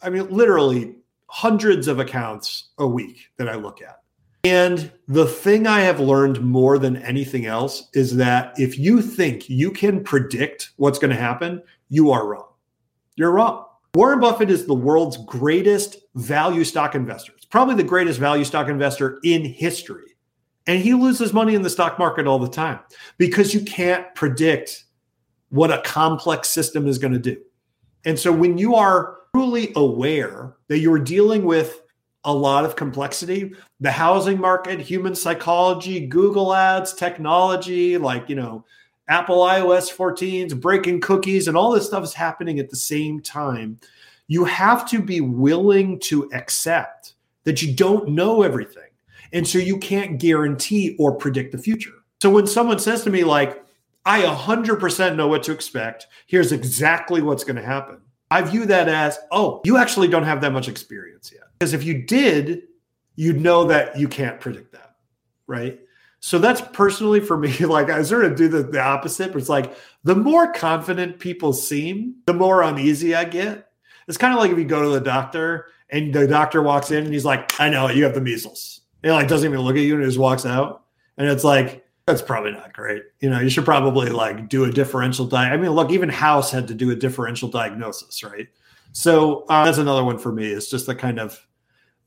I 0.01 0.09
mean, 0.09 0.29
literally 0.29 0.95
hundreds 1.27 1.87
of 1.87 1.99
accounts 1.99 2.69
a 2.77 2.87
week 2.87 3.29
that 3.37 3.49
I 3.49 3.55
look 3.55 3.81
at. 3.81 4.01
And 4.45 4.91
the 5.07 5.25
thing 5.25 5.65
I 5.65 5.79
have 5.81 6.01
learned 6.01 6.41
more 6.41 6.77
than 6.77 6.97
anything 6.97 7.45
else 7.45 7.89
is 7.93 8.17
that 8.17 8.53
if 8.59 8.77
you 8.77 9.01
think 9.01 9.49
you 9.49 9.71
can 9.71 10.03
predict 10.03 10.71
what's 10.75 10.99
going 10.99 11.11
to 11.11 11.19
happen, 11.19 11.63
you 11.87 12.11
are 12.11 12.27
wrong. 12.27 12.49
You're 13.15 13.31
wrong. 13.31 13.65
Warren 13.95 14.19
Buffett 14.19 14.49
is 14.49 14.65
the 14.65 14.73
world's 14.73 15.17
greatest 15.17 15.97
value 16.15 16.63
stock 16.63 16.95
investor. 16.95 17.31
It's 17.37 17.45
probably 17.45 17.75
the 17.75 17.83
greatest 17.83 18.19
value 18.19 18.43
stock 18.43 18.67
investor 18.67 19.19
in 19.23 19.45
history. 19.45 20.15
And 20.65 20.81
he 20.81 20.95
loses 20.95 21.31
money 21.31 21.53
in 21.53 21.61
the 21.61 21.69
stock 21.69 21.99
market 21.99 22.25
all 22.25 22.39
the 22.39 22.49
time 22.49 22.79
because 23.19 23.53
you 23.53 23.61
can't 23.61 24.07
predict 24.15 24.85
what 25.49 25.71
a 25.71 25.79
complex 25.83 26.49
system 26.49 26.87
is 26.87 26.97
going 26.97 27.13
to 27.13 27.19
do. 27.19 27.39
And 28.03 28.17
so 28.17 28.31
when 28.31 28.57
you 28.57 28.73
are 28.73 29.17
truly 29.35 29.71
aware 29.75 30.55
that 30.69 30.79
you're 30.79 30.97
dealing 30.97 31.43
with 31.43 31.83
a 32.23 32.33
lot 32.33 32.65
of 32.65 32.75
complexity, 32.75 33.53
the 33.79 33.91
housing 33.91 34.39
market, 34.39 34.79
human 34.79 35.13
psychology, 35.13 36.07
Google 36.07 36.55
ads, 36.55 36.93
technology, 36.95 37.99
like, 37.99 38.27
you 38.27 38.35
know, 38.37 38.65
Apple 39.07 39.39
iOS 39.39 39.93
14s, 39.93 40.59
breaking 40.59 41.01
cookies, 41.01 41.47
and 41.47 41.57
all 41.57 41.71
this 41.71 41.85
stuff 41.85 42.03
is 42.03 42.13
happening 42.13 42.59
at 42.59 42.69
the 42.69 42.75
same 42.75 43.21
time. 43.21 43.79
You 44.27 44.45
have 44.45 44.89
to 44.89 45.01
be 45.01 45.19
willing 45.21 45.99
to 46.01 46.29
accept 46.33 47.13
that 47.43 47.61
you 47.61 47.73
don't 47.73 48.09
know 48.09 48.43
everything. 48.43 48.89
And 49.33 49.47
so 49.47 49.57
you 49.57 49.77
can't 49.77 50.19
guarantee 50.19 50.95
or 50.97 51.15
predict 51.15 51.51
the 51.51 51.57
future. 51.57 51.91
So 52.21 52.29
when 52.29 52.47
someone 52.47 52.79
says 52.79 53.03
to 53.03 53.09
me, 53.09 53.23
like, 53.23 53.61
I 54.05 54.21
100% 54.21 55.15
know 55.15 55.27
what 55.27 55.43
to 55.43 55.51
expect, 55.51 56.07
here's 56.27 56.51
exactly 56.51 57.21
what's 57.21 57.43
going 57.43 57.55
to 57.57 57.63
happen. 57.63 57.99
I 58.31 58.41
view 58.41 58.65
that 58.65 58.87
as, 58.87 59.19
oh, 59.31 59.61
you 59.65 59.77
actually 59.77 60.07
don't 60.07 60.23
have 60.23 60.41
that 60.41 60.53
much 60.53 60.67
experience 60.67 61.31
yet. 61.31 61.43
Because 61.59 61.73
if 61.73 61.83
you 61.83 62.03
did, 62.03 62.63
you'd 63.15 63.41
know 63.41 63.65
that 63.65 63.97
you 63.97 64.07
can't 64.07 64.39
predict 64.39 64.71
that. 64.71 64.95
Right. 65.47 65.79
So 66.25 66.39
that's 66.39 66.61
personally 66.61 67.19
for 67.19 67.37
me, 67.37 67.51
like 67.65 67.89
I 67.89 68.01
sort 68.01 68.23
of 68.23 68.37
do 68.37 68.47
the, 68.47 68.63
the 68.63 68.79
opposite, 68.79 69.33
but 69.33 69.39
it's 69.39 69.49
like 69.49 69.75
the 70.05 70.15
more 70.15 70.53
confident 70.53 71.19
people 71.19 71.51
seem, 71.51 72.15
the 72.25 72.33
more 72.33 72.61
uneasy 72.63 73.13
I 73.13 73.25
get. 73.25 73.67
It's 74.07 74.17
kind 74.17 74.33
of 74.33 74.39
like 74.39 74.49
if 74.49 74.57
you 74.57 74.63
go 74.63 74.81
to 74.83 74.87
the 74.87 75.01
doctor 75.01 75.67
and 75.89 76.13
the 76.13 76.25
doctor 76.25 76.61
walks 76.61 76.91
in 76.91 77.03
and 77.03 77.13
he's 77.13 77.25
like, 77.25 77.59
I 77.59 77.67
know 77.67 77.89
you 77.89 78.05
have 78.05 78.13
the 78.13 78.21
measles. 78.21 78.79
He 79.01 79.11
like 79.11 79.27
doesn't 79.27 79.51
even 79.51 79.65
look 79.65 79.75
at 79.75 79.81
you 79.81 79.95
and 79.95 80.03
he 80.03 80.07
just 80.07 80.17
walks 80.17 80.45
out. 80.45 80.85
And 81.17 81.27
it's 81.27 81.43
like, 81.43 81.85
that's 82.05 82.21
probably 82.21 82.53
not 82.53 82.71
great. 82.71 83.03
You 83.19 83.29
know, 83.29 83.41
you 83.41 83.49
should 83.49 83.65
probably 83.65 84.09
like 84.09 84.47
do 84.47 84.63
a 84.63 84.71
differential 84.71 85.25
diet. 85.25 85.51
I 85.51 85.57
mean, 85.57 85.71
look, 85.71 85.91
even 85.91 86.07
House 86.07 86.49
had 86.49 86.69
to 86.69 86.73
do 86.73 86.91
a 86.91 86.95
differential 86.95 87.49
diagnosis, 87.49 88.23
right? 88.23 88.47
So 88.93 89.43
uh, 89.49 89.65
that's 89.65 89.77
another 89.77 90.05
one 90.05 90.17
for 90.17 90.31
me. 90.31 90.47
It's 90.47 90.69
just 90.69 90.85
the 90.85 90.95
kind 90.95 91.19
of 91.19 91.45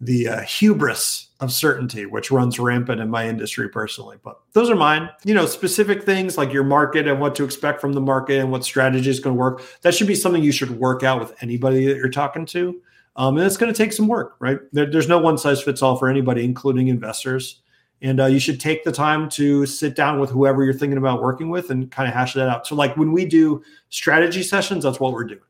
the 0.01 0.29
uh, 0.29 0.41
hubris 0.43 1.29
of 1.41 1.53
certainty, 1.53 2.07
which 2.07 2.31
runs 2.31 2.59
rampant 2.59 3.01
in 3.01 3.11
my 3.11 3.29
industry 3.29 3.69
personally. 3.69 4.17
But 4.23 4.39
those 4.53 4.71
are 4.71 4.77
mine. 4.77 5.11
You 5.25 5.35
know, 5.35 5.47
specific 5.47 6.03
things 6.03 6.39
like 6.39 6.53
your 6.53 6.65
market 6.65 7.07
and 7.07 7.21
what 7.21 7.35
to 7.37 7.45
expect 7.45 7.81
from 7.81 7.93
the 7.93 8.01
market 8.01 8.39
and 8.39 8.51
what 8.51 8.65
strategy 8.65 9.11
is 9.11 9.21
going 9.21 9.37
to 9.37 9.41
work. 9.41 9.63
That 9.83 9.95
should 9.95 10.07
be 10.07 10.15
something 10.15 10.43
you 10.43 10.53
should 10.53 10.71
work 10.71 11.03
out 11.03 11.21
with 11.21 11.35
anybody 11.43 11.87
that 11.87 11.97
you're 11.97 12.09
talking 12.09 12.47
to. 12.47 12.81
Um, 13.17 13.39
and 13.39 13.47
it's 13.47 13.57
going 13.57 13.73
to 13.73 13.77
take 13.77 13.93
some 13.93 14.09
work, 14.09 14.37
right? 14.41 14.59
There, 14.73 14.91
there's 14.91 15.09
no 15.09 15.19
one 15.19 15.39
size 15.39 15.63
fits 15.63 15.83
all 15.83 15.97
for 15.97 16.09
anybody, 16.09 16.45
including 16.45 16.89
investors. 16.89 17.63
And 18.03 18.21
uh, 18.21 18.27
you 18.27 18.39
should 18.39 18.61
take 18.61 18.85
the 18.85 18.93
time 18.93 19.31
to 19.31 19.65
sit 19.65 19.97
down 19.97 20.21
with 20.21 20.29
whoever 20.29 20.63
you're 20.63 20.75
thinking 20.75 20.99
about 20.99 21.23
working 21.23 21.49
with 21.49 21.71
and 21.71 21.91
kind 21.91 22.07
of 22.07 22.15
hash 22.15 22.35
that 22.35 22.51
out. 22.51 22.67
So, 22.67 22.75
like 22.75 22.95
when 22.99 23.13
we 23.13 23.25
do 23.25 23.63
strategy 23.89 24.43
sessions, 24.43 24.85
that's 24.85 25.01
what 25.01 25.15
we're 25.15 25.25
doing. 25.25 25.41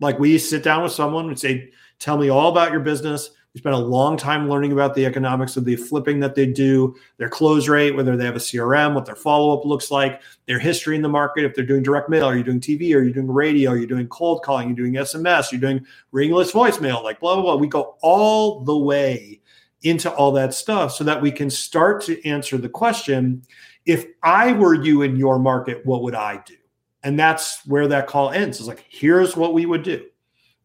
Like 0.00 0.18
we 0.18 0.36
sit 0.38 0.64
down 0.64 0.82
with 0.82 0.90
someone 0.90 1.28
and 1.28 1.38
say, 1.38 1.70
"Tell 2.00 2.18
me 2.18 2.30
all 2.30 2.50
about 2.50 2.72
your 2.72 2.80
business 2.80 3.30
we 3.54 3.60
spent 3.60 3.76
a 3.76 3.78
long 3.78 4.16
time 4.16 4.48
learning 4.48 4.72
about 4.72 4.96
the 4.96 5.06
economics 5.06 5.56
of 5.56 5.64
the 5.64 5.76
flipping 5.76 6.18
that 6.18 6.34
they 6.34 6.44
do, 6.44 6.96
their 7.18 7.28
close 7.28 7.68
rate, 7.68 7.94
whether 7.94 8.16
they 8.16 8.24
have 8.24 8.34
a 8.34 8.40
CRM, 8.40 8.94
what 8.94 9.06
their 9.06 9.14
follow 9.14 9.56
up 9.56 9.64
looks 9.64 9.92
like, 9.92 10.20
their 10.46 10.58
history 10.58 10.96
in 10.96 11.02
the 11.02 11.08
market. 11.08 11.44
If 11.44 11.54
they're 11.54 11.64
doing 11.64 11.84
direct 11.84 12.08
mail, 12.08 12.24
are 12.24 12.36
you 12.36 12.42
doing 12.42 12.58
TV? 12.58 12.94
Are 12.96 13.02
you 13.02 13.12
doing 13.12 13.30
radio? 13.30 13.70
Are 13.70 13.76
you 13.76 13.86
doing 13.86 14.08
cold 14.08 14.42
calling? 14.42 14.66
Are 14.66 14.70
you 14.70 14.76
doing 14.76 14.94
SMS? 14.94 15.52
You're 15.52 15.60
doing 15.60 15.86
ringless 16.10 16.50
voicemail? 16.50 17.04
Like 17.04 17.20
blah, 17.20 17.34
blah, 17.34 17.44
blah. 17.44 17.56
We 17.56 17.68
go 17.68 17.96
all 18.02 18.64
the 18.64 18.76
way 18.76 19.40
into 19.82 20.10
all 20.10 20.32
that 20.32 20.52
stuff 20.52 20.92
so 20.92 21.04
that 21.04 21.22
we 21.22 21.30
can 21.30 21.48
start 21.48 22.02
to 22.02 22.26
answer 22.28 22.58
the 22.58 22.68
question 22.68 23.42
if 23.86 24.06
I 24.22 24.52
were 24.52 24.74
you 24.74 25.02
in 25.02 25.14
your 25.14 25.38
market, 25.38 25.84
what 25.86 26.02
would 26.02 26.14
I 26.14 26.42
do? 26.44 26.56
And 27.04 27.18
that's 27.18 27.64
where 27.66 27.86
that 27.88 28.06
call 28.06 28.30
ends. 28.30 28.58
It's 28.58 28.66
like, 28.66 28.84
here's 28.88 29.36
what 29.36 29.54
we 29.54 29.66
would 29.66 29.82
do. 29.82 30.06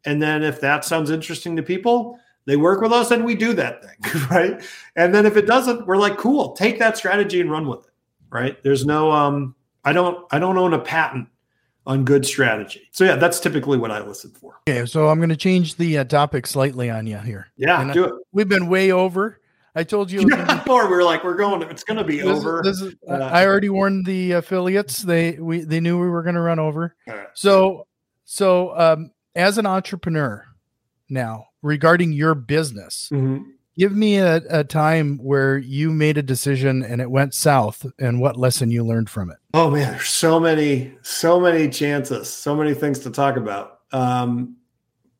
And 0.06 0.22
then 0.22 0.42
if 0.42 0.62
that 0.62 0.86
sounds 0.86 1.12
interesting 1.12 1.58
to 1.58 1.62
people, 1.62 2.18
they 2.46 2.58
work 2.58 2.82
with 2.82 2.92
us 2.92 3.12
and 3.12 3.26
we 3.26 3.36
do 3.36 3.54
that 3.54 3.84
thing, 3.84 4.22
right? 4.32 4.64
And 4.96 5.14
then 5.14 5.26
if 5.26 5.38
it 5.38 5.46
doesn't, 5.46 5.86
we're 5.86 5.98
like, 5.98 6.18
cool, 6.18 6.54
take 6.54 6.80
that 6.80 6.98
strategy 6.98 7.42
and 7.42 7.52
run 7.52 7.68
with 7.68 7.86
it, 7.86 7.94
right? 8.30 8.62
There's 8.64 8.86
no, 8.86 9.12
um, 9.12 9.56
I 9.84 9.94
don't, 9.94 10.26
I 10.32 10.40
don't 10.40 10.58
own 10.58 10.74
a 10.74 10.80
patent 10.80 11.28
on 11.86 12.06
good 12.06 12.26
strategy. 12.26 12.88
So 12.92 13.04
yeah, 13.04 13.16
that's 13.16 13.40
typically 13.40 13.78
what 13.78 13.92
I 13.92 14.02
listen 14.02 14.32
for. 14.32 14.62
Okay, 14.70 14.86
so 14.86 15.10
I'm 15.10 15.18
going 15.18 15.30
to 15.30 15.38
change 15.38 15.76
the 15.76 16.00
uh, 16.00 16.04
topic 16.04 16.46
slightly 16.46 16.90
on 16.90 17.08
you 17.08 17.18
here. 17.18 17.48
Yeah, 17.58 17.82
and 17.82 17.94
do 17.94 18.06
I, 18.06 18.08
it. 18.08 18.14
We've 18.32 18.50
been 18.50 18.68
way 18.68 18.92
over. 18.92 19.40
I 19.76 19.84
told 19.84 20.12
you 20.12 20.28
before 20.48 20.88
we 20.88 20.96
were 20.96 21.04
like, 21.04 21.24
we're 21.24 21.36
going. 21.36 21.62
It's 21.64 21.84
going 21.84 21.98
to 21.98 22.04
be 22.04 22.18
this 22.18 22.28
over. 22.28 22.62
Is, 22.66 22.82
is, 22.82 22.96
uh, 23.08 23.14
I 23.14 23.46
already 23.46 23.70
warned 23.70 24.06
the 24.06 24.34
affiliates. 24.34 25.02
They 25.02 25.34
we 25.34 25.62
they 25.62 25.80
knew 25.80 26.00
we 26.00 26.10
were 26.10 26.24
going 26.24 26.36
to 26.36 26.42
run 26.42 26.60
over. 26.60 26.96
Right. 27.08 27.28
So 27.34 27.88
so 28.26 28.78
um, 28.78 29.12
as 29.36 29.58
an 29.58 29.66
entrepreneur 29.66 30.46
now, 31.10 31.48
regarding 31.62 32.12
your 32.12 32.36
business. 32.36 33.10
Mm-hmm. 33.12 33.50
Give 33.78 33.96
me 33.96 34.18
a, 34.18 34.42
a 34.50 34.64
time 34.66 35.20
where 35.20 35.58
you 35.58 35.92
made 35.92 36.18
a 36.18 36.22
decision 36.22 36.84
and 36.84 37.00
it 37.00 37.10
went 37.10 37.34
south 37.34 37.86
and 37.98 38.20
what 38.20 38.36
lesson 38.36 38.72
you 38.72 38.84
learned 38.84 39.10
from 39.10 39.32
it. 39.32 39.38
Oh 39.54 39.70
man, 39.70 39.94
there's 39.94 40.10
so 40.10 40.38
many, 40.40 40.94
so 41.02 41.40
many 41.40 41.70
chances, 41.70 42.30
so 42.30 42.56
many 42.56 42.74
things 42.74 43.00
to 43.00 43.10
talk 43.10 43.38
about. 43.38 43.80
Um, 43.94 44.58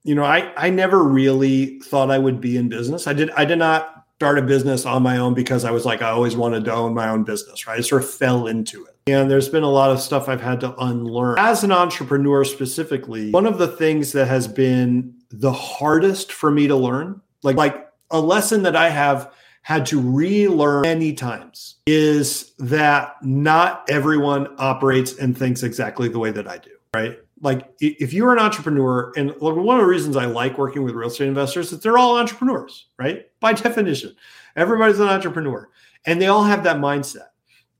you 0.04 0.16
know, 0.16 0.24
I 0.24 0.52
I 0.58 0.70
never 0.70 1.04
really 1.04 1.80
thought 1.80 2.12
I 2.12 2.18
would 2.18 2.42
be 2.42 2.58
in 2.58 2.68
business. 2.68 3.08
I 3.08 3.14
did 3.14 3.32
I 3.32 3.46
did 3.46 3.60
not 3.60 4.06
start 4.16 4.38
a 4.38 4.42
business 4.42 4.86
on 4.86 5.02
my 5.02 5.18
own 5.18 5.34
because 5.34 5.64
I 5.64 5.72
was 5.72 5.86
like 5.86 6.02
I 6.02 6.10
always 6.10 6.36
wanted 6.36 6.66
to 6.66 6.74
own 6.74 6.94
my 6.94 7.08
own 7.08 7.24
business, 7.24 7.66
right? 7.66 7.78
I 7.78 7.82
sort 7.82 8.04
of 8.04 8.10
fell 8.10 8.48
into 8.48 8.86
it. 8.86 8.98
And 9.08 9.32
there's 9.32 9.50
been 9.50 9.64
a 9.64 9.70
lot 9.70 9.92
of 9.92 10.02
stuff 10.02 10.28
I've 10.28 10.42
had 10.42 10.60
to 10.60 10.76
unlearn. 10.76 11.40
As 11.40 11.64
an 11.64 11.72
entrepreneur 11.72 12.44
specifically, 12.44 13.32
one 13.32 13.46
of 13.46 13.58
the 13.58 13.68
things 13.68 14.12
that 14.12 14.28
has 14.28 14.48
been 14.48 15.16
the 15.30 15.52
hardest 15.52 16.32
for 16.32 16.52
me 16.52 16.68
to 16.68 16.76
learn, 16.76 17.22
like 17.44 17.56
like 17.56 17.88
a 18.12 18.20
lesson 18.20 18.64
that 18.64 18.76
I 18.76 18.90
have 18.90 19.32
had 19.62 19.86
to 19.88 20.02
relearn 20.02 20.82
many 20.82 21.14
times 21.14 21.76
is 21.86 22.54
that 22.58 23.16
not 23.22 23.86
everyone 23.90 24.48
operates 24.58 25.18
and 25.18 25.38
thinks 25.38 25.64
exactly 25.64 26.08
the 26.08 26.20
way 26.20 26.32
that 26.32 26.48
I 26.48 26.58
do, 26.58 26.72
right? 26.94 27.20
Like 27.42 27.70
if 27.80 28.12
you're 28.12 28.34
an 28.34 28.40
entrepreneur, 28.40 29.14
and 29.16 29.32
one 29.40 29.78
of 29.78 29.84
the 29.84 29.88
reasons 29.88 30.18
I 30.18 30.26
like 30.26 30.58
working 30.58 30.84
with 30.84 30.96
real 30.96 31.10
estate 31.10 31.28
investors 31.28 31.68
is 31.68 31.72
that 31.72 31.84
they're 31.84 31.98
all 31.98 32.18
entrepreneurs, 32.18 32.88
right? 32.98 33.28
By 33.40 33.54
definition, 33.54 34.16
everybody's 34.56 35.00
an 35.00 35.08
entrepreneur 35.08 35.70
and 36.06 36.22
they 36.22 36.28
all 36.28 36.44
have 36.44 36.64
that 36.64 36.78
mindset. 36.78 37.28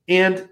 And 0.08 0.48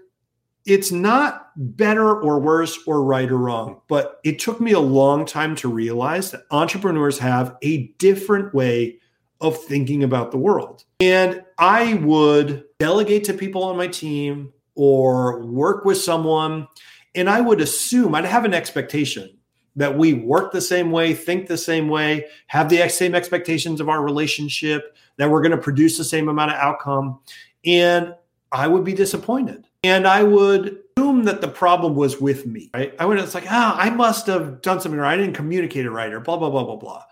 it's 0.69 0.91
not 0.91 1.51
better 1.55 2.21
or 2.21 2.39
worse 2.39 2.77
or 2.85 3.03
right 3.03 3.29
or 3.29 3.37
wrong, 3.37 3.81
but 3.87 4.19
it 4.23 4.39
took 4.39 4.61
me 4.61 4.71
a 4.71 4.79
long 4.79 5.25
time 5.25 5.55
to 5.57 5.67
realize 5.67 6.31
that 6.31 6.43
entrepreneurs 6.51 7.17
have 7.19 7.57
a 7.61 7.87
different 7.97 8.53
way 8.53 8.99
of 9.41 9.57
thinking 9.57 10.03
about 10.03 10.31
the 10.31 10.37
world. 10.37 10.83
And 10.99 11.43
I 11.57 11.95
would 11.95 12.65
delegate 12.77 13.23
to 13.25 13.33
people 13.33 13.63
on 13.63 13.77
my 13.77 13.87
team 13.87 14.53
or 14.75 15.45
work 15.45 15.85
with 15.85 15.97
someone, 15.97 16.67
and 17.15 17.29
I 17.29 17.41
would 17.41 17.61
assume 17.61 18.13
I'd 18.13 18.25
have 18.25 18.45
an 18.45 18.53
expectation 18.53 19.37
that 19.75 19.97
we 19.97 20.13
work 20.13 20.51
the 20.51 20.61
same 20.61 20.91
way, 20.91 21.13
think 21.13 21.47
the 21.47 21.57
same 21.57 21.87
way, 21.87 22.25
have 22.47 22.69
the 22.69 22.87
same 22.89 23.15
expectations 23.15 23.79
of 23.79 23.87
our 23.89 24.03
relationship, 24.03 24.97
that 25.17 25.29
we're 25.29 25.41
going 25.41 25.51
to 25.51 25.57
produce 25.57 25.97
the 25.97 26.03
same 26.03 26.27
amount 26.27 26.51
of 26.51 26.57
outcome. 26.57 27.19
And 27.65 28.13
I 28.51 28.67
would 28.67 28.83
be 28.83 28.93
disappointed. 28.93 29.65
And 29.83 30.05
I 30.07 30.23
would 30.23 30.79
assume 30.97 31.23
that 31.23 31.41
the 31.41 31.47
problem 31.47 31.95
was 31.95 32.19
with 32.19 32.45
me, 32.45 32.69
right? 32.73 32.93
I 32.99 33.05
would, 33.05 33.17
it's 33.19 33.33
like, 33.33 33.49
ah, 33.49 33.77
I 33.77 33.89
must 33.89 34.27
have 34.27 34.61
done 34.61 34.81
something 34.81 34.99
right. 34.99 35.13
I 35.13 35.17
didn't 35.17 35.35
communicate 35.35 35.85
it 35.85 35.91
right 35.91 36.11
or 36.11 36.19
blah, 36.19 36.37
blah, 36.37 36.49
blah, 36.49 36.65
blah, 36.65 36.75
blah. 36.75 37.03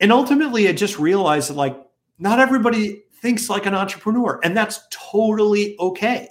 And 0.00 0.12
ultimately, 0.12 0.68
I 0.68 0.72
just 0.72 0.98
realized 0.98 1.50
that, 1.50 1.56
like, 1.56 1.76
not 2.18 2.38
everybody 2.38 3.02
thinks 3.14 3.50
like 3.50 3.66
an 3.66 3.74
entrepreneur, 3.74 4.38
and 4.44 4.56
that's 4.56 4.80
totally 4.90 5.76
okay. 5.80 6.28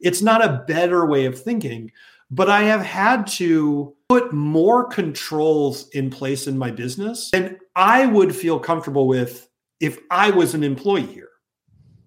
It's 0.00 0.22
not 0.22 0.44
a 0.44 0.64
better 0.66 1.06
way 1.06 1.26
of 1.26 1.38
thinking, 1.40 1.92
but 2.30 2.48
I 2.48 2.62
have 2.62 2.80
had 2.80 3.26
to 3.28 3.94
put 4.08 4.32
more 4.32 4.86
controls 4.86 5.88
in 5.90 6.08
place 6.08 6.46
in 6.46 6.56
my 6.56 6.70
business 6.70 7.30
than 7.30 7.58
I 7.76 8.06
would 8.06 8.34
feel 8.34 8.58
comfortable 8.58 9.06
with 9.06 9.48
if 9.80 9.98
I 10.10 10.30
was 10.30 10.54
an 10.54 10.64
employee 10.64 11.06
here. 11.06 11.28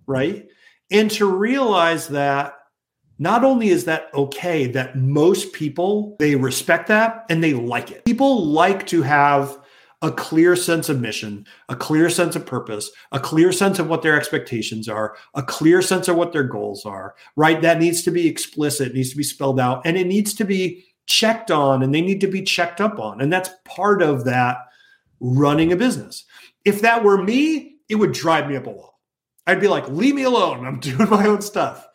Right. 0.07 0.47
And 0.91 1.09
to 1.11 1.25
realize 1.25 2.07
that 2.09 2.55
not 3.17 3.43
only 3.43 3.69
is 3.69 3.85
that 3.85 4.09
okay, 4.13 4.67
that 4.67 4.97
most 4.97 5.53
people 5.53 6.15
they 6.19 6.35
respect 6.35 6.87
that 6.87 7.25
and 7.29 7.43
they 7.43 7.53
like 7.53 7.91
it. 7.91 8.05
People 8.05 8.45
like 8.45 8.85
to 8.87 9.01
have 9.01 9.57
a 10.01 10.11
clear 10.11 10.55
sense 10.55 10.89
of 10.89 11.01
mission, 11.01 11.45
a 11.69 11.75
clear 11.75 12.09
sense 12.09 12.35
of 12.35 12.45
purpose, 12.45 12.91
a 13.11 13.19
clear 13.19 13.51
sense 13.51 13.79
of 13.79 13.87
what 13.87 14.01
their 14.01 14.17
expectations 14.17 14.87
are, 14.87 15.15
a 15.33 15.41
clear 15.41 15.81
sense 15.81 16.07
of 16.07 16.15
what 16.15 16.31
their 16.31 16.43
goals 16.43 16.85
are, 16.85 17.15
right? 17.35 17.61
That 17.61 17.79
needs 17.79 18.03
to 18.03 18.11
be 18.11 18.27
explicit, 18.27 18.93
needs 18.93 19.09
to 19.11 19.17
be 19.17 19.23
spelled 19.23 19.59
out, 19.59 19.81
and 19.85 19.97
it 19.97 20.05
needs 20.05 20.33
to 20.35 20.43
be 20.43 20.85
checked 21.07 21.51
on 21.51 21.83
and 21.83 21.93
they 21.93 22.01
need 22.01 22.21
to 22.21 22.27
be 22.27 22.41
checked 22.41 22.81
up 22.81 22.99
on. 22.99 23.21
And 23.21 23.31
that's 23.31 23.49
part 23.63 24.01
of 24.01 24.25
that 24.25 24.57
running 25.19 25.71
a 25.71 25.75
business. 25.75 26.25
If 26.65 26.81
that 26.81 27.03
were 27.03 27.21
me, 27.21 27.77
it 27.89 27.95
would 27.95 28.11
drive 28.11 28.47
me 28.47 28.55
up 28.55 28.67
a 28.67 28.71
wall. 28.71 28.99
I'd 29.47 29.61
be 29.61 29.67
like, 29.67 29.87
leave 29.87 30.15
me 30.15 30.23
alone. 30.23 30.65
I'm 30.65 30.79
doing 30.79 31.09
my 31.09 31.27
own 31.27 31.41
stuff. 31.41 31.87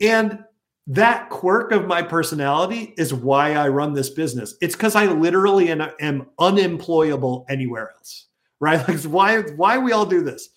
And 0.00 0.44
that 0.86 1.30
quirk 1.30 1.72
of 1.72 1.86
my 1.86 2.02
personality 2.02 2.94
is 2.96 3.14
why 3.14 3.54
I 3.54 3.68
run 3.68 3.92
this 3.92 4.10
business. 4.10 4.54
It's 4.60 4.74
because 4.74 4.96
I 4.96 5.06
literally 5.06 5.70
am, 5.70 6.26
unemployable 6.38 7.46
anywhere 7.48 7.92
else, 7.96 8.26
right? 8.60 8.86
Like 8.88 9.02
why 9.02 9.40
why 9.40 9.78
we 9.78 9.92
all 9.92 10.06
do 10.06 10.22
this. 10.22 10.48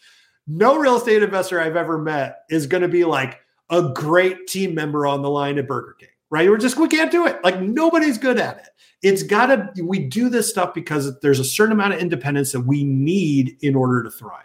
No 0.47 0.77
real 0.77 0.97
estate 0.97 1.23
investor 1.23 1.59
I've 1.59 1.75
ever 1.75 1.97
met 1.97 2.39
is 2.49 2.67
going 2.67 2.81
to 2.81 2.87
be 2.87 3.05
like 3.05 3.39
a 3.69 3.89
great 3.93 4.47
team 4.47 4.75
member 4.75 5.05
on 5.05 5.21
the 5.21 5.29
line 5.29 5.57
at 5.57 5.67
Burger 5.67 5.95
King, 5.99 6.09
right? 6.29 6.49
We're 6.49 6.57
just 6.57 6.77
we 6.77 6.87
can't 6.87 7.11
do 7.11 7.27
it. 7.27 7.43
Like 7.43 7.61
nobody's 7.61 8.17
good 8.17 8.39
at 8.39 8.57
it. 8.57 8.69
It's 9.01 9.23
got 9.23 9.47
to 9.47 9.83
we 9.83 9.99
do 9.99 10.29
this 10.29 10.49
stuff 10.49 10.73
because 10.73 11.19
there's 11.19 11.39
a 11.39 11.45
certain 11.45 11.73
amount 11.73 11.93
of 11.93 11.99
independence 11.99 12.51
that 12.53 12.61
we 12.61 12.83
need 12.83 13.57
in 13.61 13.75
order 13.75 14.03
to 14.03 14.09
thrive. 14.09 14.43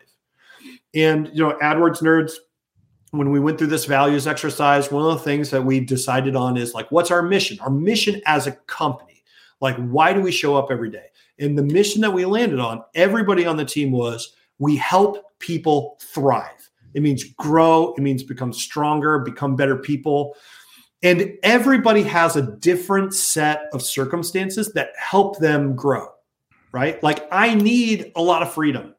And 0.95 1.29
you 1.33 1.45
know, 1.45 1.57
AdWords 1.63 2.03
nerds 2.03 2.35
when 3.11 3.31
we 3.31 3.41
went 3.41 3.59
through 3.59 3.69
this 3.69 3.87
values 3.87 4.27
exercise, 4.27 4.93
one 4.93 5.05
of 5.05 5.19
the 5.19 5.25
things 5.25 5.51
that 5.51 5.65
we 5.65 5.81
decided 5.81 6.37
on 6.37 6.57
is 6.57 6.75
like, 6.75 6.91
what's 6.91 7.11
our 7.11 7.23
mission? 7.23 7.59
Our 7.61 7.71
mission 7.71 8.21
as 8.27 8.47
a 8.47 8.53
company. 8.53 9.23
Like, 9.61 9.77
why 9.77 10.13
do 10.13 10.21
we 10.21 10.31
show 10.31 10.57
up 10.57 10.71
every 10.71 10.91
day? 10.91 11.07
And 11.39 11.57
the 11.57 11.63
mission 11.63 12.01
that 12.03 12.13
we 12.13 12.25
landed 12.25 12.61
on, 12.61 12.83
everybody 12.95 13.47
on 13.47 13.57
the 13.57 13.65
team 13.65 13.93
was 13.93 14.35
we 14.59 14.77
help 14.77 15.25
people 15.39 15.99
thrive. 16.01 16.71
It 16.95 17.03
means 17.03 17.25
grow, 17.25 17.95
it 17.97 18.01
means 18.01 18.23
become 18.23 18.53
stronger, 18.53 19.21
become 19.21 19.57
better 19.57 19.77
people. 19.77 20.35
And 21.03 21.35
everybody 21.43 22.03
has 22.03 22.37
a 22.37 22.43
different 22.43 23.15
set 23.15 23.63
of 23.73 23.83
circumstances 23.83 24.73
that 24.73 24.91
help 24.99 25.39
them 25.39 25.77
grow, 25.77 26.09
right? 26.73 27.01
Like, 27.03 27.29
I 27.31 27.55
need 27.55 28.13
a 28.17 28.23
lot 28.23 28.43
of 28.43 28.53
freedom. 28.53 28.95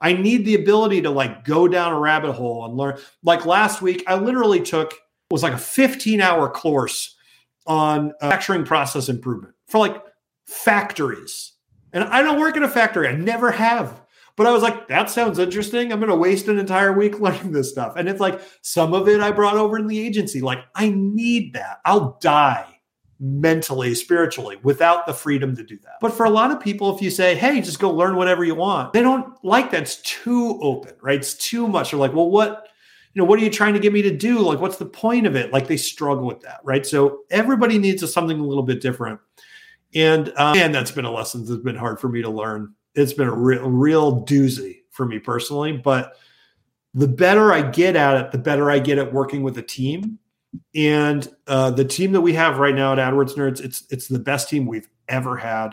I 0.00 0.12
need 0.12 0.44
the 0.44 0.54
ability 0.54 1.02
to 1.02 1.10
like 1.10 1.44
go 1.44 1.68
down 1.68 1.92
a 1.92 1.98
rabbit 1.98 2.32
hole 2.32 2.64
and 2.64 2.76
learn. 2.76 2.98
Like 3.22 3.46
last 3.46 3.82
week, 3.82 4.04
I 4.06 4.16
literally 4.16 4.60
took 4.60 4.94
was 5.30 5.42
like 5.42 5.54
a 5.54 5.58
15 5.58 6.20
hour 6.20 6.48
course 6.48 7.16
on 7.66 8.10
uh, 8.10 8.12
manufacturing 8.22 8.64
process 8.64 9.08
improvement 9.08 9.54
for 9.66 9.78
like 9.78 10.02
factories. 10.46 11.52
And 11.92 12.04
I 12.04 12.22
don't 12.22 12.38
work 12.38 12.56
in 12.56 12.62
a 12.62 12.68
factory. 12.68 13.08
I 13.08 13.12
never 13.12 13.50
have. 13.50 14.02
But 14.36 14.46
I 14.46 14.52
was 14.52 14.62
like, 14.62 14.88
that 14.88 15.08
sounds 15.08 15.38
interesting. 15.38 15.90
I'm 15.90 15.98
going 15.98 16.10
to 16.10 16.16
waste 16.16 16.46
an 16.48 16.58
entire 16.58 16.92
week 16.92 17.18
learning 17.20 17.52
this 17.52 17.70
stuff. 17.70 17.94
And 17.96 18.08
it's 18.08 18.20
like 18.20 18.40
some 18.60 18.92
of 18.92 19.08
it 19.08 19.20
I 19.20 19.32
brought 19.32 19.56
over 19.56 19.78
in 19.78 19.86
the 19.86 19.98
agency. 19.98 20.42
Like, 20.42 20.60
I 20.74 20.90
need 20.90 21.54
that. 21.54 21.78
I'll 21.84 22.18
die 22.20 22.75
mentally, 23.18 23.94
spiritually, 23.94 24.58
without 24.62 25.06
the 25.06 25.14
freedom 25.14 25.56
to 25.56 25.62
do 25.62 25.78
that. 25.78 25.94
But 26.00 26.12
for 26.12 26.26
a 26.26 26.30
lot 26.30 26.50
of 26.50 26.60
people, 26.60 26.94
if 26.94 27.00
you 27.00 27.10
say, 27.10 27.34
hey, 27.34 27.60
just 27.60 27.78
go 27.78 27.90
learn 27.90 28.16
whatever 28.16 28.44
you 28.44 28.54
want, 28.54 28.92
they 28.92 29.02
don't 29.02 29.32
like 29.44 29.70
that. 29.70 29.82
It's 29.82 30.02
too 30.02 30.58
open, 30.60 30.94
right? 31.00 31.18
It's 31.18 31.34
too 31.34 31.66
much. 31.66 31.90
They're 31.90 32.00
like, 32.00 32.12
well, 32.12 32.30
what, 32.30 32.68
you 33.14 33.22
know, 33.22 33.26
what 33.26 33.38
are 33.38 33.42
you 33.42 33.50
trying 33.50 33.72
to 33.72 33.80
get 33.80 33.92
me 33.92 34.02
to 34.02 34.14
do? 34.14 34.40
Like, 34.40 34.60
what's 34.60 34.76
the 34.76 34.86
point 34.86 35.26
of 35.26 35.34
it? 35.34 35.52
Like, 35.52 35.66
they 35.66 35.78
struggle 35.78 36.26
with 36.26 36.40
that, 36.40 36.60
right? 36.62 36.84
So 36.84 37.20
everybody 37.30 37.78
needs 37.78 38.12
something 38.12 38.38
a 38.38 38.44
little 38.44 38.62
bit 38.62 38.82
different. 38.82 39.18
And, 39.94 40.28
um, 40.36 40.58
and 40.58 40.74
that's 40.74 40.90
been 40.90 41.06
a 41.06 41.10
lesson 41.10 41.46
that's 41.46 41.62
been 41.62 41.76
hard 41.76 41.98
for 41.98 42.08
me 42.08 42.20
to 42.20 42.28
learn. 42.28 42.74
It's 42.94 43.14
been 43.14 43.28
a 43.28 43.34
real, 43.34 43.68
real 43.70 44.26
doozy 44.26 44.80
for 44.90 45.06
me 45.06 45.18
personally. 45.18 45.72
But 45.72 46.12
the 46.92 47.08
better 47.08 47.52
I 47.52 47.62
get 47.62 47.96
at 47.96 48.16
it, 48.16 48.32
the 48.32 48.38
better 48.38 48.70
I 48.70 48.78
get 48.78 48.98
at 48.98 49.12
working 49.12 49.42
with 49.42 49.56
a 49.56 49.62
team 49.62 50.18
and 50.74 51.28
uh, 51.46 51.70
the 51.70 51.84
team 51.84 52.12
that 52.12 52.20
we 52.20 52.32
have 52.34 52.58
right 52.58 52.74
now 52.74 52.92
at 52.92 52.98
AdWords 52.98 53.34
Nerds, 53.34 53.60
it's 53.60 53.84
it's 53.90 54.08
the 54.08 54.18
best 54.18 54.48
team 54.48 54.66
we've 54.66 54.88
ever 55.08 55.36
had. 55.36 55.70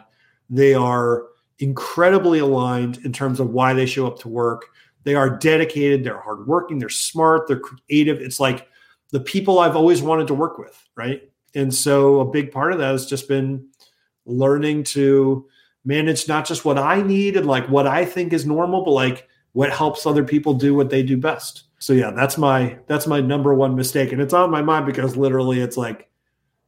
They 0.49 0.73
are 0.73 1.25
incredibly 1.59 2.39
aligned 2.39 2.97
in 3.05 3.13
terms 3.13 3.39
of 3.39 3.49
why 3.51 3.73
they 3.73 3.85
show 3.85 4.07
up 4.07 4.19
to 4.19 4.29
work. 4.29 4.65
They 5.03 5.15
are 5.15 5.29
dedicated, 5.29 6.03
they're 6.03 6.21
hardworking, 6.21 6.79
they're 6.79 6.89
smart, 6.89 7.47
they're 7.47 7.59
creative. 7.59 8.21
It's 8.21 8.39
like 8.39 8.67
the 9.11 9.19
people 9.19 9.59
I've 9.59 9.75
always 9.75 10.01
wanted 10.01 10.27
to 10.27 10.33
work 10.33 10.57
with, 10.57 10.77
right? 10.95 11.21
And 11.55 11.73
so 11.73 12.19
a 12.19 12.25
big 12.25 12.51
part 12.51 12.71
of 12.71 12.79
that 12.79 12.91
has 12.91 13.05
just 13.05 13.27
been 13.27 13.67
learning 14.25 14.83
to 14.83 15.45
manage 15.85 16.27
not 16.27 16.45
just 16.45 16.65
what 16.65 16.79
I 16.79 17.01
need 17.01 17.35
and 17.35 17.45
like 17.45 17.67
what 17.67 17.85
I 17.85 18.05
think 18.05 18.33
is 18.33 18.45
normal, 18.45 18.83
but 18.83 18.91
like 18.91 19.27
what 19.51 19.71
helps 19.71 20.05
other 20.05 20.23
people 20.23 20.53
do 20.53 20.73
what 20.73 20.89
they 20.89 21.03
do 21.03 21.17
best 21.17 21.63
so 21.83 21.91
yeah, 21.91 22.11
that's 22.11 22.37
my 22.37 22.77
that's 22.87 23.07
my 23.07 23.19
number 23.19 23.53
one 23.53 23.75
mistake, 23.75 24.13
and 24.13 24.21
it's 24.21 24.33
on 24.33 24.49
my 24.49 24.61
mind 24.61 24.85
because 24.85 25.17
literally 25.17 25.59
it's 25.59 25.75
like 25.75 26.09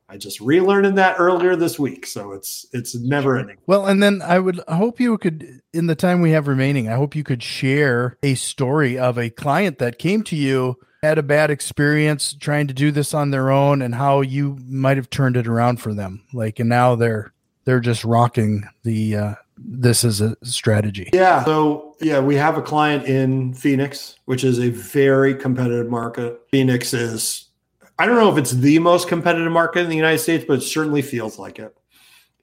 I 0.10 0.18
just 0.18 0.42
relearning 0.42 0.96
that 0.96 1.16
earlier 1.20 1.56
this 1.56 1.80
week, 1.80 2.06
so 2.06 2.34
it's 2.34 2.66
it's 2.74 2.96
never 2.96 3.38
ending. 3.38 3.56
Well, 3.66 3.86
and 3.86 4.04
then 4.04 4.22
I 4.22 4.40
would 4.40 4.60
hope 4.68 5.00
you 5.00 5.18
could, 5.18 5.62
in 5.72 5.88
the 5.88 5.96
time 5.96 6.20
we 6.20 6.32
have 6.32 6.50
remaining, 6.50 6.90
I 6.90 6.96
hope 6.96 7.16
you 7.16 7.24
could 7.24 7.42
share 7.42 8.18
a 8.24 8.36
story 8.36 9.00
of 9.00 9.18
a 9.18 9.30
client 9.30 9.78
that 9.78 10.00
came 10.00 10.22
to 10.24 10.36
you 10.36 10.76
had 11.02 11.18
a 11.18 11.24
bad 11.24 11.50
experience 11.50 12.34
trying 12.34 12.68
to 12.68 12.74
do 12.74 12.92
this 12.92 13.14
on 13.14 13.32
their 13.32 13.52
own, 13.52 13.82
and 13.82 13.96
how 13.96 14.20
you 14.20 14.58
might 14.66 14.98
have 14.98 15.10
turned 15.10 15.38
it 15.38 15.48
around 15.48 15.80
for 15.80 15.94
them. 15.94 16.26
Like, 16.34 16.60
and 16.60 16.68
now 16.68 16.96
they're 16.96 17.32
they're 17.64 17.80
just 17.80 18.04
rocking 18.04 18.66
the 18.84 19.16
uh, 19.16 19.36
this 19.58 20.04
is 20.04 20.22
a 20.22 20.36
strategy. 20.44 21.10
Yeah. 21.14 21.44
So, 21.46 21.96
yeah, 22.02 22.20
we 22.20 22.36
have 22.36 22.58
a 22.58 22.62
client 22.62 23.06
in 23.06 23.54
Phoenix, 23.54 24.16
which 24.26 24.44
is 24.44 24.60
a 24.60 24.70
very 24.70 25.34
competitive 25.34 25.90
market. 25.90 26.40
Phoenix 26.52 26.94
is, 26.94 27.50
I 27.98 28.06
don't 28.06 28.16
know 28.16 28.32
if 28.32 28.38
it's 28.38 28.52
the 28.52 28.80
most 28.80 29.08
competitive 29.08 29.52
market 29.52 29.82
in 29.82 29.90
the 29.90 29.96
United 29.96 30.20
States, 30.20 30.44
but 30.48 30.60
it 30.60 30.62
certainly 30.62 31.02
feels 31.02 31.40
like 31.40 31.60
it 31.60 31.76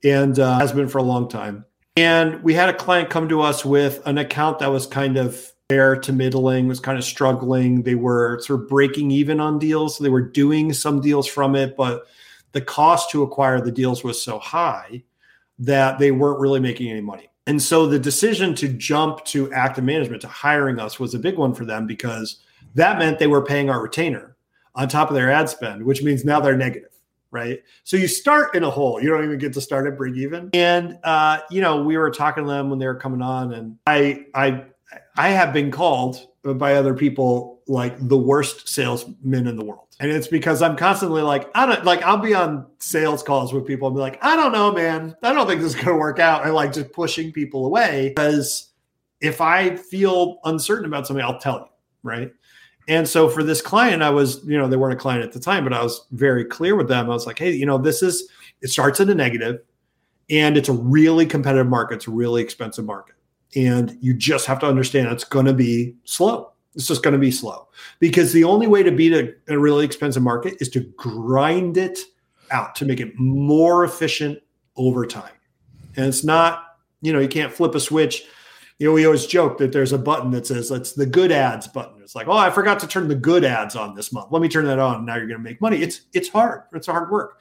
and 0.04 0.38
uh, 0.38 0.58
has 0.58 0.72
been 0.72 0.88
for 0.88 0.98
a 0.98 1.02
long 1.02 1.28
time. 1.28 1.64
And 1.96 2.42
we 2.42 2.54
had 2.54 2.70
a 2.70 2.74
client 2.74 3.10
come 3.10 3.28
to 3.28 3.42
us 3.42 3.64
with 3.64 4.00
an 4.06 4.16
account 4.16 4.58
that 4.60 4.70
was 4.70 4.86
kind 4.86 5.18
of 5.18 5.52
fair 5.68 5.96
to 5.96 6.12
middling, 6.12 6.66
was 6.66 6.80
kind 6.80 6.98
of 6.98 7.04
struggling. 7.04 7.82
They 7.82 7.94
were 7.94 8.40
sort 8.40 8.62
of 8.62 8.68
breaking 8.68 9.10
even 9.10 9.40
on 9.40 9.58
deals. 9.58 9.96
So 9.96 10.04
they 10.04 10.10
were 10.10 10.22
doing 10.22 10.72
some 10.72 11.00
deals 11.00 11.26
from 11.26 11.54
it, 11.54 11.76
but 11.76 12.06
the 12.52 12.62
cost 12.62 13.10
to 13.10 13.22
acquire 13.22 13.60
the 13.60 13.72
deals 13.72 14.02
was 14.02 14.22
so 14.22 14.38
high 14.38 15.02
that 15.62 15.98
they 15.98 16.10
weren't 16.10 16.40
really 16.40 16.60
making 16.60 16.90
any 16.90 17.00
money. 17.00 17.28
And 17.46 17.60
so 17.60 17.86
the 17.86 17.98
decision 17.98 18.54
to 18.56 18.68
jump 18.68 19.24
to 19.26 19.52
active 19.52 19.84
management, 19.84 20.22
to 20.22 20.28
hiring 20.28 20.78
us, 20.78 21.00
was 21.00 21.14
a 21.14 21.18
big 21.18 21.38
one 21.38 21.54
for 21.54 21.64
them 21.64 21.86
because 21.86 22.38
that 22.74 22.98
meant 22.98 23.18
they 23.18 23.26
were 23.26 23.44
paying 23.44 23.70
our 23.70 23.82
retainer 23.82 24.36
on 24.74 24.88
top 24.88 25.08
of 25.08 25.14
their 25.14 25.30
ad 25.30 25.48
spend, 25.48 25.82
which 25.84 26.02
means 26.02 26.24
now 26.24 26.40
they're 26.40 26.56
negative, 26.56 26.90
right? 27.30 27.62
So 27.84 27.96
you 27.96 28.08
start 28.08 28.54
in 28.54 28.64
a 28.64 28.70
hole. 28.70 29.02
You 29.02 29.10
don't 29.10 29.24
even 29.24 29.38
get 29.38 29.52
to 29.54 29.60
start 29.60 29.86
at 29.86 29.96
break 29.96 30.16
even. 30.16 30.50
And 30.54 30.98
uh, 31.04 31.40
you 31.50 31.60
know, 31.60 31.82
we 31.82 31.96
were 31.96 32.10
talking 32.10 32.44
to 32.44 32.50
them 32.50 32.70
when 32.70 32.78
they 32.78 32.86
were 32.86 32.94
coming 32.94 33.22
on, 33.22 33.52
and 33.52 33.76
I 33.86 34.26
I 34.34 34.64
I 35.16 35.28
have 35.28 35.52
been 35.52 35.70
called 35.70 36.26
by 36.44 36.74
other 36.74 36.94
people 36.94 37.62
like 37.68 37.96
the 38.08 38.18
worst 38.18 38.68
salesman 38.68 39.46
in 39.46 39.56
the 39.56 39.64
world. 39.64 39.86
And 40.00 40.10
it's 40.10 40.26
because 40.26 40.62
I'm 40.62 40.76
constantly 40.76 41.22
like, 41.22 41.48
I 41.54 41.64
don't 41.64 41.84
like, 41.84 42.02
I'll 42.02 42.16
be 42.16 42.34
on 42.34 42.66
sales 42.78 43.22
calls 43.22 43.52
with 43.52 43.66
people 43.66 43.86
and 43.86 43.96
be 43.96 44.00
like, 44.00 44.18
I 44.22 44.34
don't 44.34 44.52
know, 44.52 44.72
man. 44.72 45.14
I 45.22 45.32
don't 45.32 45.46
think 45.46 45.60
this 45.60 45.74
is 45.74 45.80
going 45.80 45.88
to 45.88 46.00
work 46.00 46.18
out. 46.18 46.44
I 46.44 46.50
like 46.50 46.72
just 46.72 46.92
pushing 46.92 47.30
people 47.32 47.66
away 47.66 48.08
because 48.08 48.70
if 49.20 49.40
I 49.40 49.76
feel 49.76 50.38
uncertain 50.44 50.86
about 50.86 51.06
something, 51.06 51.24
I'll 51.24 51.38
tell 51.38 51.58
you. 51.58 51.66
Right. 52.02 52.32
And 52.88 53.08
so 53.08 53.28
for 53.28 53.44
this 53.44 53.62
client, 53.62 54.02
I 54.02 54.10
was, 54.10 54.44
you 54.44 54.58
know, 54.58 54.66
they 54.66 54.76
weren't 54.76 54.94
a 54.94 54.96
client 54.96 55.22
at 55.22 55.30
the 55.30 55.38
time, 55.38 55.62
but 55.62 55.72
I 55.72 55.82
was 55.84 56.08
very 56.10 56.44
clear 56.44 56.74
with 56.74 56.88
them. 56.88 57.06
I 57.06 57.14
was 57.14 57.26
like, 57.26 57.38
hey, 57.38 57.52
you 57.52 57.64
know, 57.64 57.78
this 57.78 58.02
is, 58.02 58.28
it 58.60 58.70
starts 58.70 59.00
at 59.00 59.08
a 59.08 59.14
negative 59.14 59.60
and 60.28 60.56
it's 60.56 60.68
a 60.68 60.72
really 60.72 61.26
competitive 61.26 61.68
market. 61.68 61.96
It's 61.96 62.08
a 62.08 62.10
really 62.10 62.42
expensive 62.42 62.84
market. 62.84 63.11
And 63.54 63.96
you 64.00 64.14
just 64.14 64.46
have 64.46 64.58
to 64.60 64.66
understand 64.66 65.08
it's 65.08 65.24
going 65.24 65.46
to 65.46 65.52
be 65.52 65.94
slow 66.04 66.52
it's 66.74 66.86
just 66.86 67.02
going 67.02 67.12
to 67.12 67.18
be 67.18 67.30
slow 67.30 67.68
because 68.00 68.32
the 68.32 68.44
only 68.44 68.66
way 68.66 68.82
to 68.82 68.90
beat 68.90 69.12
a, 69.12 69.34
a, 69.48 69.58
really 69.58 69.84
expensive 69.84 70.22
market 70.22 70.56
is 70.60 70.68
to 70.70 70.80
grind 70.96 71.76
it 71.76 71.98
out 72.50 72.74
to 72.76 72.84
make 72.84 73.00
it 73.00 73.18
more 73.18 73.84
efficient 73.84 74.38
over 74.76 75.06
time. 75.06 75.32
And 75.96 76.06
it's 76.06 76.24
not, 76.24 76.78
you 77.02 77.12
know, 77.12 77.18
you 77.18 77.28
can't 77.28 77.52
flip 77.52 77.74
a 77.74 77.80
switch. 77.80 78.24
You 78.78 78.88
know, 78.88 78.94
we 78.94 79.04
always 79.04 79.26
joke 79.26 79.58
that 79.58 79.72
there's 79.72 79.92
a 79.92 79.98
button 79.98 80.30
that 80.30 80.46
says 80.46 80.70
it's 80.70 80.92
the 80.92 81.06
good 81.06 81.30
ads 81.30 81.68
button. 81.68 82.00
It's 82.00 82.14
like, 82.14 82.26
oh, 82.26 82.36
I 82.36 82.50
forgot 82.50 82.80
to 82.80 82.86
turn 82.86 83.08
the 83.08 83.14
good 83.14 83.44
ads 83.44 83.76
on 83.76 83.94
this 83.94 84.12
month. 84.12 84.28
Let 84.32 84.40
me 84.40 84.48
turn 84.48 84.64
that 84.64 84.78
on. 84.78 85.04
Now 85.04 85.16
you're 85.16 85.26
going 85.26 85.38
to 85.38 85.44
make 85.44 85.60
money. 85.60 85.82
It's 85.82 86.02
it's 86.14 86.28
hard. 86.28 86.62
It's 86.72 86.86
hard 86.86 87.10
work. 87.10 87.38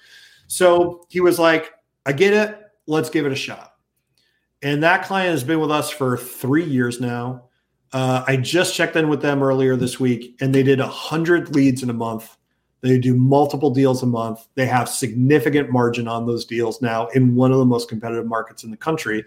So 0.47 1.05
he 1.09 1.21
was 1.21 1.39
like, 1.39 1.71
I 2.05 2.11
get 2.11 2.33
it. 2.33 2.59
Let's 2.85 3.09
give 3.09 3.25
it 3.25 3.31
a 3.31 3.35
shot. 3.35 3.70
And 4.61 4.83
that 4.83 5.05
client 5.05 5.31
has 5.31 5.43
been 5.43 5.59
with 5.59 5.71
us 5.71 5.89
for 5.89 6.17
three 6.17 6.63
years 6.63 7.01
now. 7.01 7.45
Uh, 7.93 8.23
I 8.25 8.37
just 8.37 8.75
checked 8.75 8.95
in 8.95 9.09
with 9.09 9.21
them 9.21 9.43
earlier 9.43 9.75
this 9.75 9.99
week, 9.99 10.37
and 10.39 10.55
they 10.55 10.63
did 10.63 10.79
100 10.79 11.53
leads 11.55 11.83
in 11.83 11.89
a 11.89 11.93
month. 11.93 12.37
They 12.81 12.97
do 12.97 13.15
multiple 13.15 13.69
deals 13.69 14.01
a 14.01 14.07
month. 14.07 14.47
They 14.55 14.65
have 14.65 14.89
significant 14.89 15.69
margin 15.69 16.07
on 16.07 16.25
those 16.25 16.45
deals 16.45 16.81
now 16.81 17.07
in 17.09 17.35
one 17.35 17.51
of 17.51 17.59
the 17.59 17.65
most 17.65 17.89
competitive 17.89 18.25
markets 18.25 18.63
in 18.63 18.71
the 18.71 18.77
country. 18.77 19.23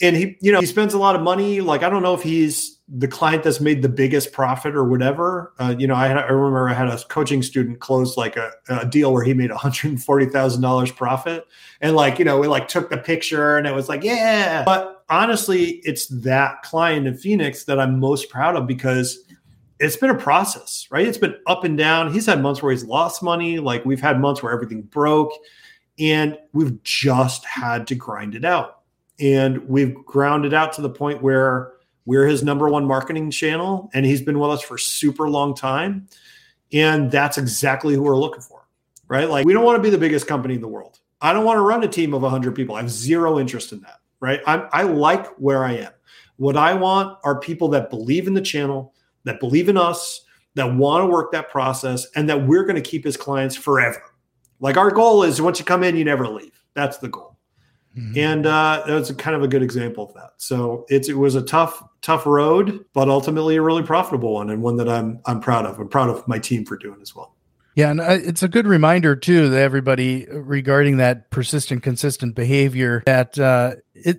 And 0.00 0.14
he, 0.14 0.36
you 0.40 0.52
know, 0.52 0.60
he 0.60 0.66
spends 0.66 0.94
a 0.94 0.98
lot 0.98 1.16
of 1.16 1.22
money. 1.22 1.60
Like 1.60 1.82
I 1.82 1.90
don't 1.90 2.02
know 2.02 2.14
if 2.14 2.22
he's 2.22 2.78
the 2.94 3.08
client 3.08 3.42
that's 3.42 3.60
made 3.60 3.80
the 3.80 3.88
biggest 3.88 4.32
profit 4.32 4.76
or 4.76 4.84
whatever. 4.84 5.54
Uh, 5.58 5.74
you 5.78 5.86
know, 5.86 5.94
I, 5.94 6.08
had, 6.08 6.18
I 6.18 6.26
remember 6.26 6.68
I 6.68 6.74
had 6.74 6.88
a 6.88 6.98
coaching 7.04 7.42
student 7.42 7.80
close 7.80 8.18
like 8.18 8.36
a, 8.36 8.52
a 8.68 8.84
deal 8.84 9.14
where 9.14 9.24
he 9.24 9.32
made 9.32 9.50
$140,000 9.50 10.96
profit. 10.96 11.46
And 11.80 11.96
like, 11.96 12.18
you 12.18 12.26
know, 12.26 12.38
we 12.38 12.48
like 12.48 12.68
took 12.68 12.90
the 12.90 12.98
picture 12.98 13.56
and 13.56 13.66
it 13.66 13.74
was 13.74 13.88
like, 13.88 14.04
yeah. 14.04 14.62
But 14.64 15.04
honestly, 15.08 15.80
it's 15.84 16.06
that 16.08 16.62
client 16.62 17.06
in 17.06 17.16
Phoenix 17.16 17.64
that 17.64 17.80
I'm 17.80 17.98
most 17.98 18.28
proud 18.28 18.56
of 18.56 18.66
because 18.66 19.24
it's 19.80 19.96
been 19.96 20.10
a 20.10 20.14
process, 20.14 20.86
right? 20.90 21.06
It's 21.06 21.18
been 21.18 21.36
up 21.46 21.64
and 21.64 21.78
down. 21.78 22.12
He's 22.12 22.26
had 22.26 22.42
months 22.42 22.62
where 22.62 22.72
he's 22.72 22.84
lost 22.84 23.22
money. 23.22 23.58
Like 23.58 23.86
we've 23.86 24.02
had 24.02 24.20
months 24.20 24.42
where 24.42 24.52
everything 24.52 24.82
broke, 24.82 25.32
and 25.98 26.38
we've 26.52 26.80
just 26.84 27.44
had 27.44 27.86
to 27.88 27.94
grind 27.94 28.34
it 28.34 28.44
out. 28.44 28.82
And 29.18 29.68
we've 29.68 29.94
ground 30.04 30.44
it 30.44 30.54
out 30.54 30.72
to 30.74 30.82
the 30.82 30.90
point 30.90 31.22
where 31.22 31.72
we're 32.04 32.26
his 32.26 32.42
number 32.42 32.68
one 32.68 32.86
marketing 32.86 33.30
channel, 33.30 33.90
and 33.94 34.04
he's 34.04 34.22
been 34.22 34.38
with 34.38 34.50
us 34.50 34.62
for 34.62 34.78
super 34.78 35.28
long 35.28 35.54
time. 35.54 36.08
And 36.72 37.10
that's 37.10 37.38
exactly 37.38 37.94
who 37.94 38.02
we're 38.02 38.16
looking 38.16 38.40
for, 38.40 38.66
right? 39.08 39.28
Like 39.28 39.46
we 39.46 39.52
don't 39.52 39.64
want 39.64 39.76
to 39.76 39.82
be 39.82 39.90
the 39.90 39.98
biggest 39.98 40.26
company 40.26 40.54
in 40.54 40.60
the 40.60 40.68
world. 40.68 41.00
I 41.20 41.32
don't 41.32 41.44
want 41.44 41.58
to 41.58 41.62
run 41.62 41.84
a 41.84 41.88
team 41.88 42.14
of 42.14 42.22
100 42.22 42.54
people. 42.54 42.74
I 42.74 42.80
have 42.80 42.90
zero 42.90 43.38
interest 43.38 43.72
in 43.72 43.80
that, 43.82 44.00
right? 44.20 44.40
I'm, 44.46 44.68
I 44.72 44.82
like 44.82 45.26
where 45.36 45.64
I 45.64 45.74
am. 45.74 45.92
What 46.36 46.56
I 46.56 46.74
want 46.74 47.18
are 47.22 47.38
people 47.38 47.68
that 47.68 47.90
believe 47.90 48.26
in 48.26 48.34
the 48.34 48.40
channel 48.40 48.94
that 49.24 49.40
believe 49.40 49.68
in 49.68 49.76
us, 49.76 50.24
that 50.54 50.74
want 50.74 51.02
to 51.02 51.06
work 51.06 51.32
that 51.32 51.50
process, 51.50 52.06
and 52.14 52.28
that 52.28 52.46
we're 52.46 52.64
going 52.64 52.76
to 52.76 52.82
keep 52.82 53.04
his 53.04 53.16
clients 53.16 53.56
forever. 53.56 54.02
Like 54.60 54.76
our 54.76 54.90
goal 54.90 55.22
is 55.22 55.40
once 55.40 55.58
you 55.58 55.64
come 55.64 55.82
in, 55.82 55.96
you 55.96 56.04
never 56.04 56.28
leave. 56.28 56.62
That's 56.74 56.98
the 56.98 57.08
goal. 57.08 57.31
Mm-hmm. 57.96 58.18
And 58.18 58.46
uh, 58.46 58.82
that's 58.86 59.10
a 59.10 59.14
kind 59.14 59.36
of 59.36 59.42
a 59.42 59.48
good 59.48 59.62
example 59.62 60.04
of 60.04 60.14
that. 60.14 60.32
So 60.38 60.86
it's 60.88 61.08
it 61.08 61.18
was 61.18 61.34
a 61.34 61.42
tough, 61.42 61.82
tough 62.00 62.24
road, 62.26 62.84
but 62.94 63.08
ultimately 63.08 63.56
a 63.56 63.62
really 63.62 63.82
profitable 63.82 64.34
one 64.34 64.50
and 64.50 64.62
one 64.62 64.76
that 64.76 64.88
I'm 64.88 65.20
I'm 65.26 65.40
proud 65.40 65.66
of. 65.66 65.78
I'm 65.78 65.88
proud 65.88 66.08
of 66.08 66.26
my 66.26 66.38
team 66.38 66.64
for 66.64 66.76
doing 66.76 67.00
as 67.02 67.14
well. 67.14 67.34
Yeah, 67.74 67.90
and 67.90 68.00
uh, 68.00 68.18
it's 68.22 68.42
a 68.42 68.48
good 68.48 68.66
reminder 68.66 69.16
too 69.16 69.48
that 69.48 69.60
everybody 69.60 70.26
regarding 70.30 70.98
that 70.98 71.30
persistent, 71.30 71.82
consistent 71.82 72.34
behavior 72.34 73.02
that 73.06 73.38
uh, 73.38 73.76
it 73.94 74.18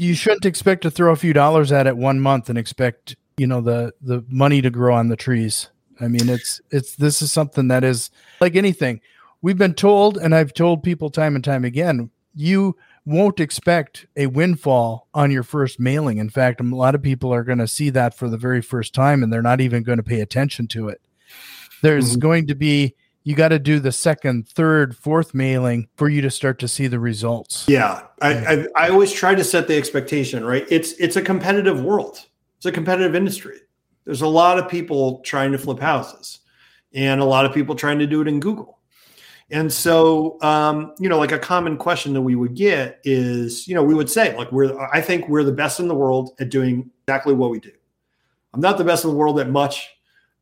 you 0.00 0.14
shouldn't 0.14 0.46
expect 0.46 0.82
to 0.82 0.90
throw 0.90 1.12
a 1.12 1.16
few 1.16 1.32
dollars 1.32 1.72
at 1.72 1.86
it 1.86 1.96
one 1.96 2.20
month 2.20 2.48
and 2.48 2.58
expect 2.58 3.16
you 3.36 3.46
know 3.46 3.60
the 3.60 3.92
the 4.00 4.24
money 4.28 4.62
to 4.62 4.70
grow 4.70 4.94
on 4.94 5.08
the 5.08 5.16
trees 5.16 5.68
i 6.00 6.08
mean 6.08 6.28
it's 6.28 6.60
it's 6.70 6.96
this 6.96 7.22
is 7.22 7.30
something 7.30 7.68
that 7.68 7.84
is 7.84 8.10
like 8.40 8.56
anything 8.56 9.00
we've 9.42 9.58
been 9.58 9.74
told 9.74 10.16
and 10.16 10.34
i've 10.34 10.54
told 10.54 10.82
people 10.82 11.10
time 11.10 11.34
and 11.34 11.44
time 11.44 11.64
again 11.64 12.10
you 12.34 12.76
won't 13.10 13.40
expect 13.40 14.06
a 14.16 14.26
windfall 14.26 15.08
on 15.12 15.30
your 15.30 15.42
first 15.42 15.80
mailing 15.80 16.18
in 16.18 16.30
fact 16.30 16.60
a 16.60 16.64
lot 16.64 16.94
of 16.94 17.02
people 17.02 17.32
are 17.32 17.44
going 17.44 17.58
to 17.58 17.68
see 17.68 17.90
that 17.90 18.14
for 18.14 18.28
the 18.28 18.38
very 18.38 18.62
first 18.62 18.94
time 18.94 19.22
and 19.22 19.32
they're 19.32 19.42
not 19.42 19.60
even 19.60 19.82
going 19.82 19.98
to 19.98 20.02
pay 20.02 20.20
attention 20.20 20.66
to 20.66 20.88
it 20.88 21.00
there's 21.82 22.12
mm-hmm. 22.12 22.20
going 22.20 22.46
to 22.46 22.54
be 22.54 22.94
you 23.22 23.34
got 23.34 23.48
to 23.48 23.58
do 23.58 23.80
the 23.80 23.92
second, 23.92 24.48
third, 24.48 24.96
fourth 24.96 25.34
mailing 25.34 25.88
for 25.96 26.08
you 26.08 26.22
to 26.22 26.30
start 26.30 26.58
to 26.60 26.68
see 26.68 26.86
the 26.86 26.98
results. 26.98 27.66
Yeah, 27.68 28.02
I, 28.22 28.34
I, 28.34 28.66
I 28.76 28.88
always 28.88 29.12
try 29.12 29.34
to 29.34 29.44
set 29.44 29.68
the 29.68 29.76
expectation 29.76 30.44
right. 30.44 30.66
It's 30.70 30.92
it's 30.92 31.16
a 31.16 31.22
competitive 31.22 31.82
world. 31.82 32.26
It's 32.56 32.66
a 32.66 32.72
competitive 32.72 33.14
industry. 33.14 33.58
There's 34.04 34.22
a 34.22 34.26
lot 34.26 34.58
of 34.58 34.68
people 34.68 35.20
trying 35.20 35.52
to 35.52 35.58
flip 35.58 35.78
houses 35.78 36.40
and 36.92 37.20
a 37.20 37.24
lot 37.24 37.46
of 37.46 37.52
people 37.54 37.74
trying 37.74 37.98
to 38.00 38.06
do 38.06 38.20
it 38.20 38.28
in 38.28 38.40
Google. 38.40 38.79
And 39.52 39.72
so, 39.72 40.40
um, 40.42 40.94
you 41.00 41.08
know, 41.08 41.18
like 41.18 41.32
a 41.32 41.38
common 41.38 41.76
question 41.76 42.12
that 42.12 42.22
we 42.22 42.36
would 42.36 42.54
get 42.54 43.00
is, 43.02 43.66
you 43.66 43.74
know, 43.74 43.82
we 43.82 43.94
would 43.94 44.08
say, 44.08 44.36
like, 44.36 44.52
we're, 44.52 44.78
I 44.92 45.00
think 45.00 45.28
we're 45.28 45.42
the 45.42 45.52
best 45.52 45.80
in 45.80 45.88
the 45.88 45.94
world 45.94 46.30
at 46.38 46.50
doing 46.50 46.90
exactly 47.02 47.34
what 47.34 47.50
we 47.50 47.58
do. 47.58 47.72
I'm 48.54 48.60
not 48.60 48.78
the 48.78 48.84
best 48.84 49.04
in 49.04 49.10
the 49.10 49.16
world 49.16 49.40
at 49.40 49.50
much, 49.50 49.88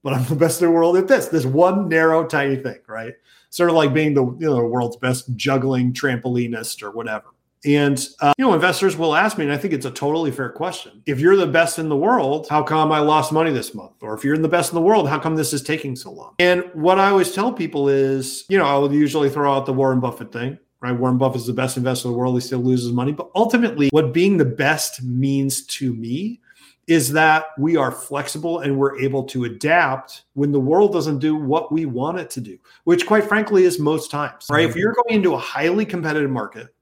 but 0.03 0.13
I'm 0.13 0.25
the 0.27 0.37
best 0.37 0.61
in 0.61 0.69
the 0.69 0.75
world 0.75 0.97
at 0.97 1.09
this, 1.09 1.29
this 1.29 1.47
one 1.47 1.89
narrow, 1.89 2.27
tiny 2.27 2.57
thing, 2.57 2.81
right? 2.87 3.15
Sort 3.51 3.71
of 3.71 3.77
like 3.77 3.95
being 3.95 4.13
the, 4.13 4.25
you 4.25 4.47
know, 4.47 4.57
the 4.57 4.65
world's 4.65 4.97
best 4.97 5.35
juggling 5.37 5.95
trampolinist 5.95 6.83
or 6.83 6.91
whatever. 6.91 7.29
And, 7.65 8.07
uh, 8.21 8.35
you 8.39 8.45
know, 8.45 8.55
investors 8.55 8.97
will 8.97 9.15
ask 9.15 9.37
me, 9.37 9.45
and 9.45 9.53
I 9.53 9.57
think 9.57 9.75
it's 9.75 9.87
a 9.87 9.91
totally 9.91 10.31
fair 10.31 10.51
question. 10.51 11.03
If 11.07 11.21
you're 11.21 11.37
the 11.37 11.47
best 11.47 11.79
in 11.79 11.89
the 11.89 11.97
world, 11.97 12.47
how 12.49 12.63
come 12.63 12.93
I 12.93 13.01
lost 13.01 13.33
money 13.33 13.51
this 13.51 13.75
month? 13.75 13.95
Or 14.01 14.15
if 14.15 14.25
you're 14.25 14.35
in 14.35 14.43
the 14.43 14.49
best 14.49 14.71
in 14.71 14.77
the 14.77 14.83
world, 14.83 15.09
how 15.09 15.19
come 15.19 15.37
this 15.37 15.53
is 15.53 15.63
taking 15.63 15.97
so 15.97 16.13
long? 16.13 16.35
And 16.39 16.65
what 16.73 16.99
I 16.99 17.11
always 17.11 17.33
tell 17.33 17.53
people 17.53 17.89
is, 17.89 18.45
you 18.49 18.59
know, 18.59 18.65
I 18.65 18.77
will 18.77 18.93
usually 18.93 19.29
throw 19.29 19.53
out 19.53 19.67
the 19.67 19.73
Warren 19.73 20.01
Buffett 20.01 20.33
thing, 20.33 20.59
right? 20.81 20.93
Warren 20.93 21.19
Buffett 21.19 21.41
is 21.41 21.47
the 21.47 21.53
best 21.53 21.77
investor 21.77 22.09
in 22.09 22.13
the 22.13 22.19
world. 22.19 22.35
He 22.35 22.41
still 22.41 22.61
loses 22.61 22.93
money. 22.93 23.13
But 23.13 23.31
ultimately, 23.35 23.89
what 23.91 24.13
being 24.13 24.37
the 24.37 24.45
best 24.45 25.03
means 25.03 25.67
to 25.67 25.93
me 25.95 26.41
is 26.87 27.13
that 27.13 27.47
we 27.59 27.77
are 27.77 27.93
flexible 27.93 28.61
and 28.61 28.79
we're 28.79 28.99
able 28.99 29.23
to 29.23 29.45
adapt 29.45 30.25
when 30.33 30.51
the 30.51 30.61
world 30.61 30.91
doesn't 30.91 31.19
do 31.19 31.37
what 31.37 31.71
we 31.71 31.85
want 31.85 32.19
it 32.19 32.31
to 32.31 32.41
do, 32.41 32.59
which 32.85 33.07
quite 33.07 33.25
frankly 33.25 33.65
is 33.65 33.79
most 33.79 34.11
times, 34.11 34.47
right? 34.51 34.65
If 34.65 34.75
you're 34.75 34.95
going 34.95 35.19
into 35.19 35.35
a 35.35 35.39
highly 35.39 35.85
competitive 35.85 36.31
market, 36.31 36.75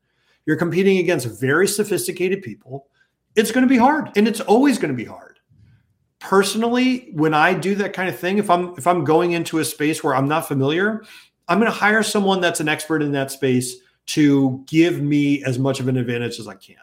you're 0.47 0.57
competing 0.57 0.99
against 0.99 1.27
very 1.41 1.69
sophisticated 1.69 2.43
people. 2.43 2.87
It's 3.35 3.53
going 3.53 3.67
to 3.67 3.69
be 3.69 3.77
hard 3.77 4.11
and 4.17 4.27
it's 4.27 4.41
always 4.41 4.79
going 4.79 4.93
to 4.93 4.97
be 4.97 5.05
hard. 5.05 5.39
Personally, 6.19 7.11
when 7.13 7.35
I 7.35 7.53
do 7.53 7.75
that 7.75 7.93
kind 7.93 8.09
of 8.09 8.19
thing, 8.19 8.39
if 8.39 8.49
I'm 8.49 8.75
if 8.79 8.87
I'm 8.87 9.05
going 9.05 9.33
into 9.33 9.59
a 9.59 9.65
space 9.65 10.03
where 10.03 10.15
I'm 10.15 10.29
not 10.29 10.49
familiar, 10.49 11.03
I'm 11.47 11.59
going 11.59 11.71
to 11.71 11.77
hire 11.77 12.03
someone 12.03 12.41
that's 12.41 12.61
an 12.61 12.69
expert 12.69 13.03
in 13.03 13.13
that 13.13 13.31
space 13.31 13.77
to 14.07 14.65
give 14.67 15.03
me 15.03 15.45
as 15.45 15.59
much 15.59 15.79
of 15.81 15.89
an 15.89 15.97
advantage 15.97 16.39
as 16.39 16.49
I 16.49 16.55
can. 16.55 16.77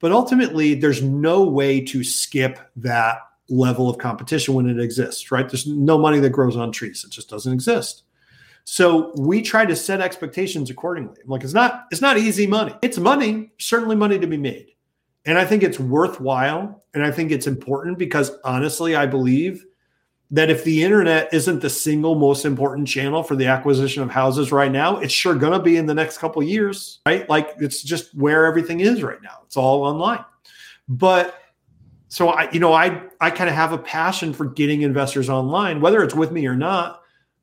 But 0.00 0.12
ultimately, 0.12 0.74
there's 0.74 1.02
no 1.02 1.44
way 1.44 1.80
to 1.82 2.02
skip 2.02 2.58
that 2.76 3.18
level 3.48 3.88
of 3.88 3.98
competition 3.98 4.54
when 4.54 4.68
it 4.68 4.80
exists, 4.80 5.30
right? 5.30 5.48
There's 5.48 5.66
no 5.66 5.98
money 5.98 6.20
that 6.20 6.30
grows 6.30 6.56
on 6.56 6.72
trees. 6.72 7.04
It 7.04 7.10
just 7.10 7.30
doesn't 7.30 7.52
exist. 7.52 8.02
So 8.70 9.12
we 9.16 9.40
try 9.40 9.64
to 9.64 9.74
set 9.74 10.02
expectations 10.02 10.68
accordingly. 10.68 11.22
Like 11.24 11.42
it's 11.42 11.54
not 11.54 11.86
it's 11.90 12.02
not 12.02 12.18
easy 12.18 12.46
money. 12.46 12.74
It's 12.82 12.98
money, 12.98 13.50
certainly 13.58 13.96
money 13.96 14.18
to 14.18 14.26
be 14.26 14.36
made. 14.36 14.72
And 15.24 15.38
I 15.38 15.46
think 15.46 15.62
it's 15.62 15.80
worthwhile 15.80 16.84
and 16.92 17.02
I 17.02 17.10
think 17.10 17.32
it's 17.32 17.46
important 17.46 17.96
because 17.96 18.30
honestly 18.44 18.94
I 18.94 19.06
believe 19.06 19.64
that 20.32 20.50
if 20.50 20.64
the 20.64 20.84
internet 20.84 21.32
isn't 21.32 21.60
the 21.60 21.70
single 21.70 22.14
most 22.14 22.44
important 22.44 22.86
channel 22.86 23.22
for 23.22 23.36
the 23.36 23.46
acquisition 23.46 24.02
of 24.02 24.10
houses 24.10 24.52
right 24.52 24.70
now, 24.70 24.98
it's 24.98 25.14
sure 25.14 25.34
going 25.34 25.54
to 25.54 25.58
be 25.60 25.78
in 25.78 25.86
the 25.86 25.94
next 25.94 26.18
couple 26.18 26.42
years, 26.42 27.00
right? 27.06 27.26
Like 27.26 27.54
it's 27.60 27.82
just 27.82 28.14
where 28.14 28.44
everything 28.44 28.80
is 28.80 29.02
right 29.02 29.22
now. 29.22 29.38
It's 29.46 29.56
all 29.56 29.82
online. 29.82 30.26
But 30.90 31.40
so 32.08 32.28
I 32.28 32.50
you 32.52 32.60
know 32.60 32.74
I 32.74 33.00
I 33.18 33.30
kind 33.30 33.48
of 33.48 33.56
have 33.56 33.72
a 33.72 33.78
passion 33.78 34.34
for 34.34 34.44
getting 34.44 34.82
investors 34.82 35.30
online 35.30 35.80
whether 35.80 36.02
it's 36.02 36.14
with 36.14 36.32
me 36.32 36.46
or 36.46 36.54
not 36.54 36.97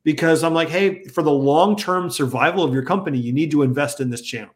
because 0.06 0.44
I'm 0.44 0.54
like, 0.54 0.68
hey, 0.68 1.02
for 1.06 1.24
the 1.24 1.32
long 1.32 1.74
term 1.74 2.10
survival 2.10 2.62
of 2.62 2.72
your 2.72 2.84
company, 2.84 3.18
you 3.18 3.32
need 3.32 3.50
to 3.50 3.62
invest 3.62 4.00
in 4.00 4.08
this 4.08 4.22
channel. 4.22 4.54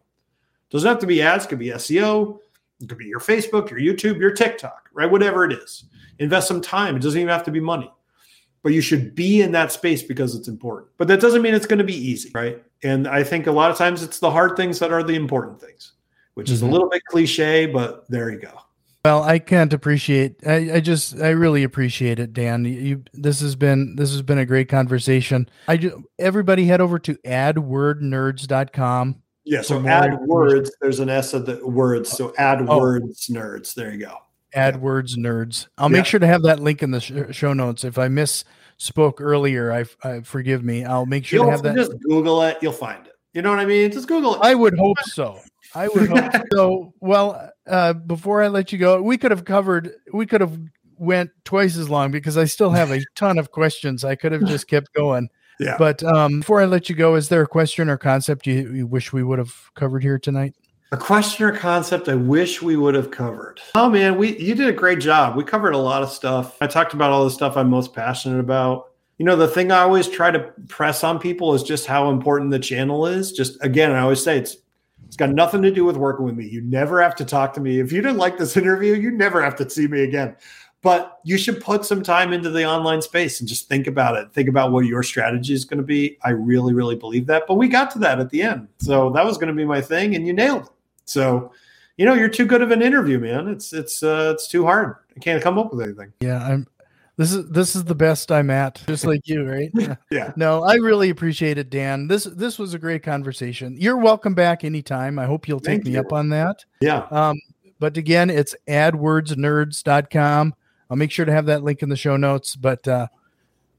Doesn't 0.71 0.89
have 0.89 1.01
to 1.01 1.09
be 1.09 1.21
ads, 1.23 1.45
could 1.45 1.59
be 1.59 1.71
SEO, 1.71 2.39
it 2.81 2.89
could 2.89 2.99
be 2.99 3.07
your 3.07 3.19
Facebook, 3.19 3.69
your 3.69 3.81
YouTube, 3.81 4.21
your 4.21 4.31
TikTok, 4.31 4.89
right? 4.93 5.11
Whatever 5.11 5.45
it 5.45 5.53
is. 5.53 5.87
Invest 6.21 6.47
some 6.47 6.61
time. 6.61 6.95
It 6.95 7.03
doesn't 7.03 7.21
even 7.21 7.33
have 7.33 7.43
to 7.47 7.51
be 7.51 7.59
money, 7.59 7.93
but 8.63 8.73
you 8.73 8.81
should 8.81 9.17
be 9.17 9.43
in 9.43 9.51
that 9.51 9.73
space 9.73 10.05
because 10.05 10.37
it's 10.37 10.47
important. 10.47 10.89
But 10.99 11.09
that 11.09 11.21
doesn't 11.21 11.43
mean 11.43 11.53
it's 11.53 11.67
going 11.67 11.79
to 11.79 11.85
be 11.85 11.97
easy, 11.97 12.31
right? 12.33 12.63
And 12.85 13.09
I 13.09 13.25
think 13.25 13.49
a 13.49 13.53
lot 13.53 13.73
of 13.73 13.77
times 13.77 14.05
it's 14.05 14.21
the 14.21 14.31
hard 14.31 14.57
things 14.57 14.79
that 14.79 14.93
are 14.93 15.03
the 15.03 15.17
important 15.17 15.61
things, 15.61 15.95
which 16.35 16.47
mm-hmm. 16.47 16.55
is 16.55 16.63
a 16.63 16.65
mm-hmm. 16.65 16.75
little 16.75 16.89
bit 16.89 17.05
cliche, 17.07 17.67
but 17.67 18.09
there 18.09 18.31
you 18.31 18.39
go. 18.39 18.57
Well, 19.05 19.23
I 19.23 19.39
can't 19.39 19.73
appreciate. 19.73 20.47
I, 20.47 20.75
I 20.75 20.81
just, 20.81 21.19
I 21.21 21.31
really 21.31 21.63
appreciate 21.63 22.19
it, 22.19 22.35
Dan. 22.35 22.67
You, 22.67 23.03
this 23.15 23.41
has 23.41 23.57
been, 23.57 23.97
this 23.97 24.11
has 24.13 24.21
been 24.21 24.39
a 24.39 24.45
great 24.45 24.69
conversation. 24.69 25.49
I 25.69 25.79
just, 25.79 25.97
everybody 26.19 26.67
head 26.67 26.83
over 26.83 26.99
to 26.99 27.15
adwordnerds.com. 27.25 29.23
Yeah. 29.45 29.63
So 29.63 29.87
add 29.87 30.21
words. 30.21 30.71
There's 30.83 31.01
an 31.01 31.09
S 31.09 31.33
of 31.33 31.47
the 31.47 31.67
words. 31.67 32.11
So 32.11 32.29
oh. 32.29 32.35
add 32.37 32.67
oh. 32.69 32.79
words 32.79 33.29
nerds. 33.29 33.73
There 33.75 33.91
you 33.91 33.99
go. 33.99 34.17
add 34.55 34.81
words 34.81 35.17
nerds. 35.17 35.67
I'll 35.79 35.91
yeah. 35.91 35.97
make 35.97 36.07
sure 36.07 36.21
to 36.21 36.27
have 36.27 36.43
that 36.43 36.61
link 36.61 36.83
in 36.83 36.91
the 36.91 37.01
sh- 37.01 37.35
show 37.35 37.55
notes. 37.55 37.85
If 37.85 37.97
I 37.99 38.09
misspoke 38.09 39.15
earlier, 39.19 39.73
I, 39.73 39.87
I 40.07 40.21
forgive 40.21 40.63
me. 40.63 40.85
I'll 40.85 41.07
make 41.07 41.25
sure 41.25 41.39
You'll 41.39 41.47
to 41.47 41.53
have 41.53 41.63
that. 41.63 41.75
Just 41.75 41.99
Google 42.01 42.43
it. 42.43 42.59
You'll 42.61 42.73
find 42.73 43.07
it. 43.07 43.10
You 43.33 43.43
know 43.43 43.51
what 43.51 43.61
I 43.61 43.67
mean? 43.67 43.93
Just 43.93 44.09
Google 44.09 44.35
it. 44.35 44.41
I 44.43 44.55
would 44.55 44.77
hope 44.79 44.99
so. 45.03 45.39
I 45.75 45.89
would 45.89 46.09
hope 46.09 46.33
so. 46.53 46.93
Well, 47.01 47.51
uh, 47.67 47.93
before 47.93 48.43
I 48.43 48.49
let 48.49 48.73
you 48.73 48.79
go, 48.79 49.01
we 49.01 49.19
could 49.19 49.31
have 49.31 49.45
covered, 49.45 49.93
we 50.13 50.27
could 50.27 50.41
have 50.41 50.59
went 50.99 51.31
twice 51.45 51.77
as 51.77 51.89
long 51.89 52.11
because 52.11 52.37
I 52.37 52.45
still 52.45 52.71
have 52.71 52.91
a 52.91 53.03
ton 53.15 53.39
of 53.39 53.51
questions. 53.51 54.05
I 54.05 54.17
could 54.17 54.33
have 54.33 54.45
just 54.45 54.69
kept 54.69 54.93
going. 54.95 55.29
Yeah. 55.61 55.77
But 55.79 56.03
um, 56.03 56.41
before 56.41 56.61
I 56.61 56.65
let 56.65 56.89
you 56.89 56.95
go, 56.95 57.15
is 57.15 57.29
there 57.29 57.43
a 57.43 57.47
question 57.47 57.89
or 57.89 57.99
concept 57.99 58.47
you, 58.47 58.73
you 58.73 58.87
wish 58.87 59.13
we 59.13 59.23
would 59.23 59.39
have 59.39 59.55
covered 59.75 60.03
here 60.03 60.19
tonight? 60.19 60.55
A 60.93 60.97
question 60.97 61.47
or 61.47 61.57
concept 61.57 62.09
I 62.09 62.17
wish 62.17 62.63
we 62.63 62.77
would 62.77 62.95
have 62.95 63.13
covered. 63.13 63.61
Oh 63.77 63.89
man, 63.89 64.19
we 64.19 64.37
you 64.39 64.57
did 64.57 64.69
a 64.69 64.73
great 64.73 64.99
job. 64.99 65.37
We 65.37 65.45
covered 65.45 65.73
a 65.75 65.79
lot 65.79 66.03
of 66.03 66.11
stuff. 66.11 66.57
I 66.61 66.67
talked 66.67 66.95
about 66.95 67.13
all 67.13 67.25
the 67.25 67.31
stuff 67.31 67.57
I'm 67.57 67.71
most 67.71 67.95
passionate 67.95 68.41
about. 68.41 68.90
You 69.21 69.27
know, 69.27 69.37
the 69.37 69.49
thing 69.49 69.71
I 69.71 69.81
always 69.81 70.09
try 70.09 70.31
to 70.31 70.39
press 70.69 71.05
on 71.05 71.19
people 71.19 71.53
is 71.53 71.63
just 71.63 71.85
how 71.85 72.09
important 72.09 72.53
the 72.53 72.59
channel 72.59 73.05
is. 73.05 73.33
Just 73.33 73.63
again, 73.63 73.93
I 73.93 74.01
always 74.01 74.25
say 74.25 74.39
it's 74.39 74.57
it's 75.05 75.17
got 75.17 75.29
nothing 75.29 75.61
to 75.61 75.71
do 75.71 75.85
with 75.85 75.99
working 75.99 76.25
with 76.25 76.37
me. 76.37 76.49
You 76.49 76.63
never 76.63 77.03
have 77.03 77.15
to 77.17 77.27
talk 77.27 77.53
to 77.53 77.61
me. 77.61 77.81
If 77.81 77.93
you 77.93 78.01
didn't 78.01 78.17
like 78.17 78.39
this 78.39 78.57
interview, 78.57 78.95
you 78.95 79.11
never 79.11 79.43
have 79.43 79.57
to 79.57 79.69
see 79.69 79.87
me 79.87 80.05
again. 80.05 80.37
But 80.81 81.21
you 81.23 81.37
should 81.37 81.61
put 81.61 81.85
some 81.85 82.03
time 82.03 82.33
into 82.33 82.49
the 82.49 82.65
online 82.65 83.03
space 83.03 83.41
and 83.41 83.47
just 83.49 83.69
think 83.69 83.87
about 83.87 84.17
it. 84.17 84.33
Think 84.33 84.49
about 84.49 84.73
what 84.73 84.87
your 84.87 85.03
strategy 85.03 85.53
is 85.53 85.67
going 85.67 85.81
to 85.81 85.85
be. 85.85 86.17
I 86.25 86.31
really, 86.31 86.73
really 86.73 86.97
believe 86.97 87.27
that. 87.27 87.43
But 87.47 87.57
we 87.57 87.69
got 87.69 87.91
to 87.91 87.99
that 87.99 88.21
at 88.21 88.31
the 88.31 88.41
end. 88.41 88.69
So 88.79 89.11
that 89.11 89.27
was 89.27 89.37
going 89.37 89.49
to 89.49 89.55
be 89.55 89.67
my 89.67 89.83
thing, 89.83 90.17
and 90.17 90.27
you 90.27 90.33
nailed 90.33 90.63
it. 90.63 90.71
So, 91.05 91.53
you 91.99 92.07
know, 92.07 92.15
you're 92.15 92.31
too 92.31 92.47
good 92.47 92.63
of 92.63 92.71
an 92.71 92.81
interview, 92.81 93.19
man. 93.19 93.49
It's 93.49 93.75
it's 93.75 94.03
uh, 94.03 94.33
it's 94.35 94.49
too 94.49 94.65
hard. 94.65 94.97
I 95.15 95.21
can't 95.21 95.43
come 95.43 95.59
up 95.59 95.75
with 95.75 95.83
anything. 95.83 96.11
Yeah, 96.23 96.43
I'm. 96.43 96.67
This 97.21 97.35
is 97.35 97.51
this 97.51 97.77
is 97.77 97.85
the 97.85 97.95
best 97.95 98.33
I'm 98.33 98.49
at, 98.49 98.83
just 98.87 99.05
like 99.05 99.29
you, 99.29 99.47
right? 99.47 99.71
Yeah. 100.11 100.33
No, 100.37 100.63
I 100.63 100.77
really 100.77 101.11
appreciate 101.11 101.59
it, 101.59 101.69
Dan. 101.69 102.09
This 102.09 102.25
this 102.25 102.59
was 102.59 102.73
a 102.73 102.79
great 102.79 103.03
conversation. 103.03 103.77
You're 103.79 103.99
welcome 103.99 104.33
back 104.33 104.65
anytime. 104.65 105.19
I 105.19 105.27
hope 105.27 105.47
you'll 105.47 105.61
take 105.61 105.83
Thank 105.83 105.85
me 105.85 105.91
you. 105.93 106.01
up 106.01 106.15
on 106.15 106.31
that. 106.31 106.65
Yeah. 106.81 107.07
Um, 107.11 107.39
but 107.79 107.99
again, 107.99 108.31
it's 108.31 108.57
adwordsnerds.com. 108.67 110.55
I'll 110.89 110.97
make 110.97 111.11
sure 111.11 111.27
to 111.27 111.33
have 111.33 111.45
that 111.45 111.63
link 111.63 111.83
in 111.83 111.91
the 111.91 111.97
show 111.97 112.17
notes. 112.17 112.57
But 112.57 112.89
uh, 112.89 113.09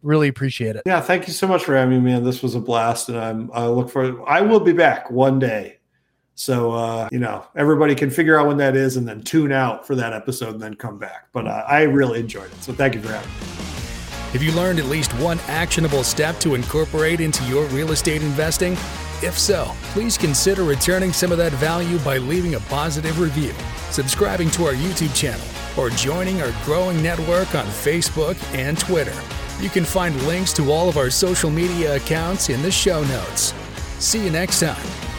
really 0.03 0.27
appreciate 0.27 0.75
it. 0.75 0.83
Yeah. 0.85 1.01
Thank 1.01 1.25
you 1.25 1.33
so 1.33 1.47
much 1.47 1.63
for 1.63 1.75
having 1.75 2.03
me, 2.03 2.11
man. 2.11 2.23
This 2.23 2.43
was 2.43 2.53
a 2.53 2.59
blast, 2.59 3.09
and 3.09 3.17
I'm 3.17 3.49
I 3.55 3.65
look 3.65 3.89
for. 3.89 4.29
I 4.29 4.41
will 4.41 4.59
be 4.59 4.73
back 4.73 5.09
one 5.09 5.39
day. 5.39 5.79
So 6.36 6.71
uh, 6.71 7.09
you 7.11 7.19
know, 7.19 7.45
everybody 7.55 7.95
can 7.95 8.09
figure 8.09 8.39
out 8.39 8.47
when 8.47 8.57
that 8.57 8.75
is, 8.75 8.97
and 8.97 9.07
then 9.07 9.21
tune 9.21 9.51
out 9.51 9.86
for 9.86 9.95
that 9.95 10.13
episode, 10.13 10.53
and 10.53 10.61
then 10.61 10.75
come 10.75 10.97
back. 10.97 11.27
But 11.32 11.47
uh, 11.47 11.63
I 11.67 11.84
really 11.84 12.19
enjoyed 12.19 12.51
it. 12.51 12.63
So 12.63 12.73
thank 12.73 12.95
you 12.95 13.01
for 13.01 13.11
having 13.11 13.29
me. 13.29 13.61
Have 14.32 14.41
you 14.41 14.53
learned 14.53 14.79
at 14.79 14.86
least 14.86 15.11
one 15.15 15.39
actionable 15.47 16.05
step 16.05 16.39
to 16.39 16.55
incorporate 16.55 17.19
into 17.19 17.43
your 17.43 17.65
real 17.67 17.91
estate 17.91 18.21
investing? 18.21 18.73
If 19.21 19.38
so, 19.38 19.69
please 19.91 20.17
consider 20.17 20.63
returning 20.63 21.11
some 21.11 21.34
of 21.34 21.38
that 21.38 21.51
value 21.53 21.99
by 21.99 22.17
leaving 22.17 22.55
a 22.55 22.59
positive 22.61 23.19
review, 23.19 23.53
subscribing 23.89 24.49
to 24.51 24.65
our 24.65 24.73
YouTube 24.73 25.13
channel, 25.13 25.45
or 25.77 25.89
joining 25.89 26.41
our 26.41 26.53
growing 26.63 27.03
network 27.03 27.53
on 27.55 27.65
Facebook 27.65 28.41
and 28.55 28.79
Twitter. 28.79 29.13
You 29.59 29.69
can 29.69 29.84
find 29.84 30.19
links 30.25 30.53
to 30.53 30.71
all 30.71 30.88
of 30.88 30.97
our 30.97 31.09
social 31.09 31.49
media 31.49 31.97
accounts 31.97 32.49
in 32.49 32.61
the 32.61 32.71
show 32.71 33.03
notes. 33.03 33.53
See 33.99 34.23
you 34.23 34.32
next 34.32 34.61
time 34.61 35.11